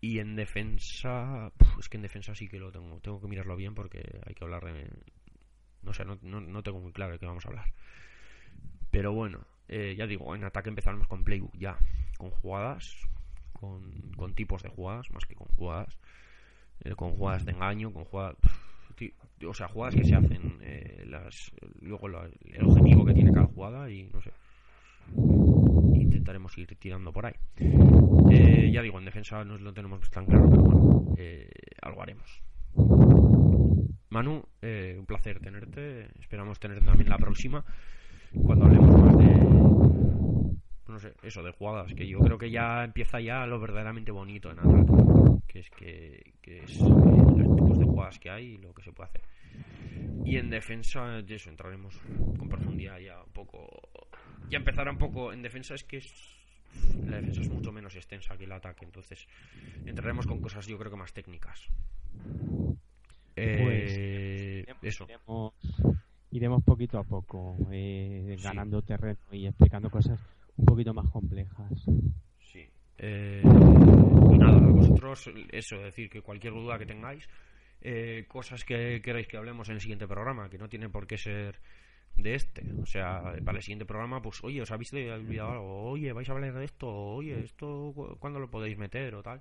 y 0.00 0.18
en 0.18 0.36
defensa, 0.36 1.50
es 1.78 1.88
que 1.88 1.96
en 1.96 2.02
defensa 2.02 2.34
sí 2.34 2.48
que 2.48 2.58
lo 2.58 2.70
tengo, 2.70 3.00
tengo 3.00 3.20
que 3.20 3.28
mirarlo 3.28 3.56
bien 3.56 3.74
porque 3.74 4.20
hay 4.26 4.34
que 4.34 4.44
hablar 4.44 4.64
de... 4.64 4.88
No 5.82 5.92
sé, 5.92 6.04
no, 6.04 6.18
no, 6.22 6.62
tengo 6.62 6.80
muy 6.80 6.92
claro 6.92 7.12
de 7.12 7.18
qué 7.18 7.26
vamos 7.26 7.44
a 7.44 7.48
hablar. 7.48 7.72
Pero 8.90 9.12
bueno, 9.12 9.46
eh, 9.68 9.94
ya 9.96 10.06
digo, 10.06 10.34
en 10.34 10.44
ataque 10.44 10.70
empezaremos 10.70 11.06
con 11.08 11.24
playbook 11.24 11.56
ya, 11.58 11.76
con 12.16 12.30
jugadas, 12.30 12.96
con, 13.52 14.12
con 14.16 14.34
tipos 14.34 14.62
de 14.62 14.70
jugadas, 14.70 15.10
más 15.10 15.26
que 15.26 15.34
con 15.34 15.48
jugadas, 15.48 15.98
eh, 16.84 16.94
con 16.94 17.12
jugadas 17.12 17.44
de 17.44 17.52
engaño, 17.52 17.92
con 17.92 18.04
jugadas... 18.04 18.36
O 19.46 19.52
sea, 19.52 19.68
jugadas 19.68 19.96
que 19.96 20.04
se 20.04 20.14
hacen, 20.14 20.58
eh, 20.62 21.04
las, 21.06 21.50
luego 21.80 22.08
el 22.08 22.64
objetivo 22.64 23.04
que 23.04 23.12
tiene 23.12 23.32
cada 23.32 23.46
jugada 23.46 23.90
y 23.90 24.04
no 24.04 24.22
sé. 24.22 24.30
Intentaremos 26.24 26.56
ir 26.56 26.74
tirando 26.76 27.12
por 27.12 27.26
ahí. 27.26 27.34
ya 28.72 28.80
digo, 28.80 28.98
en 28.98 29.04
defensa 29.04 29.44
no 29.44 29.58
lo 29.58 29.74
tenemos 29.74 30.08
tan 30.10 30.24
claro, 30.24 30.48
pero 30.48 30.62
bueno, 30.62 31.14
algo 31.82 32.02
haremos. 32.02 32.42
Manu, 34.08 34.42
un 34.62 35.04
placer 35.06 35.38
tenerte. 35.40 36.08
Esperamos 36.18 36.58
tenerte 36.58 36.86
también 36.86 37.10
la 37.10 37.18
próxima 37.18 37.62
cuando 38.42 38.64
hablemos 38.64 39.02
más 39.02 39.18
de 39.18 39.34
no 40.88 40.98
sé, 40.98 41.12
eso 41.22 41.42
de 41.42 41.52
jugadas, 41.52 41.92
que 41.92 42.06
yo 42.06 42.18
creo 42.20 42.38
que 42.38 42.50
ya 42.50 42.84
empieza 42.84 43.20
ya 43.20 43.44
lo 43.46 43.60
verdaderamente 43.60 44.12
bonito 44.12 44.50
en 44.50 44.60
ataque, 44.60 44.92
que 45.46 45.58
es 45.58 45.70
que, 45.70 46.34
es 46.42 46.80
eh, 46.80 46.84
los 46.84 47.56
tipos 47.56 47.78
de 47.78 47.84
jugadas 47.84 48.18
que 48.18 48.30
hay 48.30 48.44
y 48.52 48.58
lo 48.58 48.72
que 48.72 48.82
se 48.82 48.92
puede 48.92 49.10
hacer. 49.10 49.22
Y 50.24 50.36
en 50.36 50.48
defensa, 50.48 51.20
de 51.20 51.34
eso 51.34 51.50
entraremos 51.50 52.00
con 52.38 52.48
profundidad 52.48 52.98
ya 52.98 53.22
un 53.22 53.32
poco. 53.32 53.68
Ya 54.50 54.58
empezará 54.58 54.90
un 54.90 54.98
poco 54.98 55.32
en 55.32 55.42
defensa, 55.42 55.74
es 55.74 55.84
que 55.84 56.02
la 57.06 57.16
defensa 57.16 57.40
es 57.40 57.48
mucho 57.48 57.72
menos 57.72 57.94
extensa 57.96 58.36
que 58.36 58.44
el 58.44 58.52
ataque, 58.52 58.84
entonces 58.84 59.26
entraremos 59.86 60.26
con 60.26 60.40
cosas 60.40 60.66
yo 60.66 60.78
creo 60.78 60.90
que 60.90 60.96
más 60.96 61.12
técnicas. 61.12 61.68
Eh, 63.36 64.64
pues, 64.66 64.96
eso 64.96 65.06
iremos 66.34 66.64
poquito 66.64 66.98
a 66.98 67.04
poco 67.04 67.56
eh, 67.70 68.36
ganando 68.42 68.82
terreno 68.82 69.20
y 69.30 69.46
explicando 69.46 69.88
cosas 69.88 70.18
un 70.56 70.64
poquito 70.64 70.92
más 70.92 71.08
complejas. 71.10 71.88
Sí. 72.40 72.68
Eh, 72.98 73.42
y 73.44 74.38
nada, 74.38 74.58
vosotros, 74.58 75.30
eso, 75.52 75.78
decir 75.78 76.10
que 76.10 76.22
cualquier 76.22 76.52
duda 76.52 76.76
que 76.76 76.86
tengáis, 76.86 77.28
eh, 77.80 78.24
cosas 78.26 78.64
que 78.64 79.00
queráis 79.00 79.28
que 79.28 79.36
hablemos 79.36 79.68
en 79.68 79.76
el 79.76 79.80
siguiente 79.80 80.08
programa, 80.08 80.50
que 80.50 80.58
no 80.58 80.68
tiene 80.68 80.88
por 80.88 81.06
qué 81.06 81.18
ser 81.18 81.60
de 82.16 82.34
este. 82.34 82.64
O 82.80 82.86
sea, 82.86 83.34
para 83.44 83.58
el 83.58 83.62
siguiente 83.62 83.86
programa, 83.86 84.22
pues, 84.22 84.42
oye, 84.44 84.62
os 84.62 84.70
habéis 84.70 84.92
olvidado 84.92 85.50
algo, 85.50 85.82
oye, 85.90 86.12
vais 86.12 86.28
a 86.28 86.32
hablar 86.32 86.54
de 86.54 86.64
esto, 86.64 86.88
oye, 86.88 87.40
esto, 87.44 87.92
¿cuándo 88.18 88.38
lo 88.40 88.50
podéis 88.50 88.78
meter 88.78 89.14
o 89.14 89.22
tal? 89.22 89.40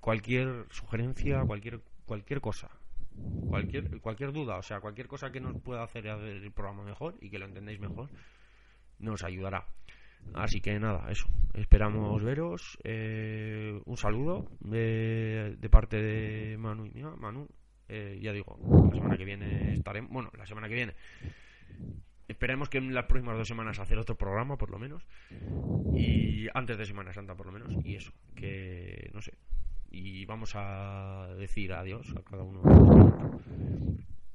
Cualquier 0.00 0.66
sugerencia, 0.70 1.42
cualquier, 1.44 1.80
cualquier 2.06 2.40
cosa 2.40 2.70
cualquier 3.48 4.00
cualquier 4.00 4.32
duda, 4.32 4.56
o 4.56 4.62
sea, 4.62 4.80
cualquier 4.80 5.08
cosa 5.08 5.30
que 5.30 5.40
nos 5.40 5.60
pueda 5.60 5.82
hacer 5.82 6.06
el 6.06 6.50
programa 6.52 6.84
mejor 6.84 7.16
y 7.20 7.30
que 7.30 7.38
lo 7.38 7.46
entendáis 7.46 7.80
mejor, 7.80 8.08
nos 8.98 9.24
ayudará. 9.24 9.66
Así 10.34 10.60
que 10.60 10.78
nada, 10.78 11.10
eso. 11.10 11.28
Esperamos 11.54 12.22
veros. 12.22 12.78
Eh, 12.84 13.80
un 13.84 13.96
saludo 13.96 14.48
de, 14.60 15.56
parte 15.70 15.96
de 15.96 16.58
Manu 16.58 16.86
y 16.86 16.90
mía. 16.90 17.10
Manu, 17.16 17.48
eh, 17.90 18.18
ya 18.22 18.32
digo, 18.32 18.58
la 18.88 18.94
semana 18.94 19.16
que 19.16 19.24
viene 19.24 19.74
estaremos. 19.74 20.10
Bueno, 20.10 20.30
la 20.38 20.46
semana 20.46 20.68
que 20.68 20.74
viene. 20.74 20.94
Esperemos 22.28 22.68
que 22.68 22.78
en 22.78 22.94
las 22.94 23.06
próximas 23.06 23.36
dos 23.36 23.48
semanas 23.48 23.80
hacer 23.80 23.98
otro 23.98 24.16
programa, 24.16 24.56
por 24.56 24.70
lo 24.70 24.78
menos. 24.78 25.04
Y 25.94 26.46
antes 26.54 26.78
de 26.78 26.86
Semana 26.86 27.12
Santa, 27.12 27.34
por 27.34 27.46
lo 27.46 27.52
menos. 27.52 27.74
Y 27.84 27.96
eso, 27.96 28.12
que 28.36 29.10
no 29.12 29.20
sé, 29.20 29.34
y 29.90 30.24
vamos 30.26 30.52
a 30.54 31.28
decir 31.36 31.72
adiós 31.72 32.14
a 32.16 32.22
cada 32.22 32.44
uno. 32.44 32.62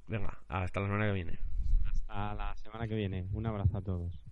Venga, 0.08 0.38
hasta 0.50 0.82
la 0.82 0.88
semana 0.88 1.06
que 1.08 1.14
viene. 1.14 1.40
Hasta 1.86 2.36
la 2.36 2.56
semana 2.58 2.88
que 2.88 2.96
viene. 2.96 3.26
Un 3.32 3.46
abrazo 3.46 3.78
a 3.78 3.82
todos. 3.82 4.25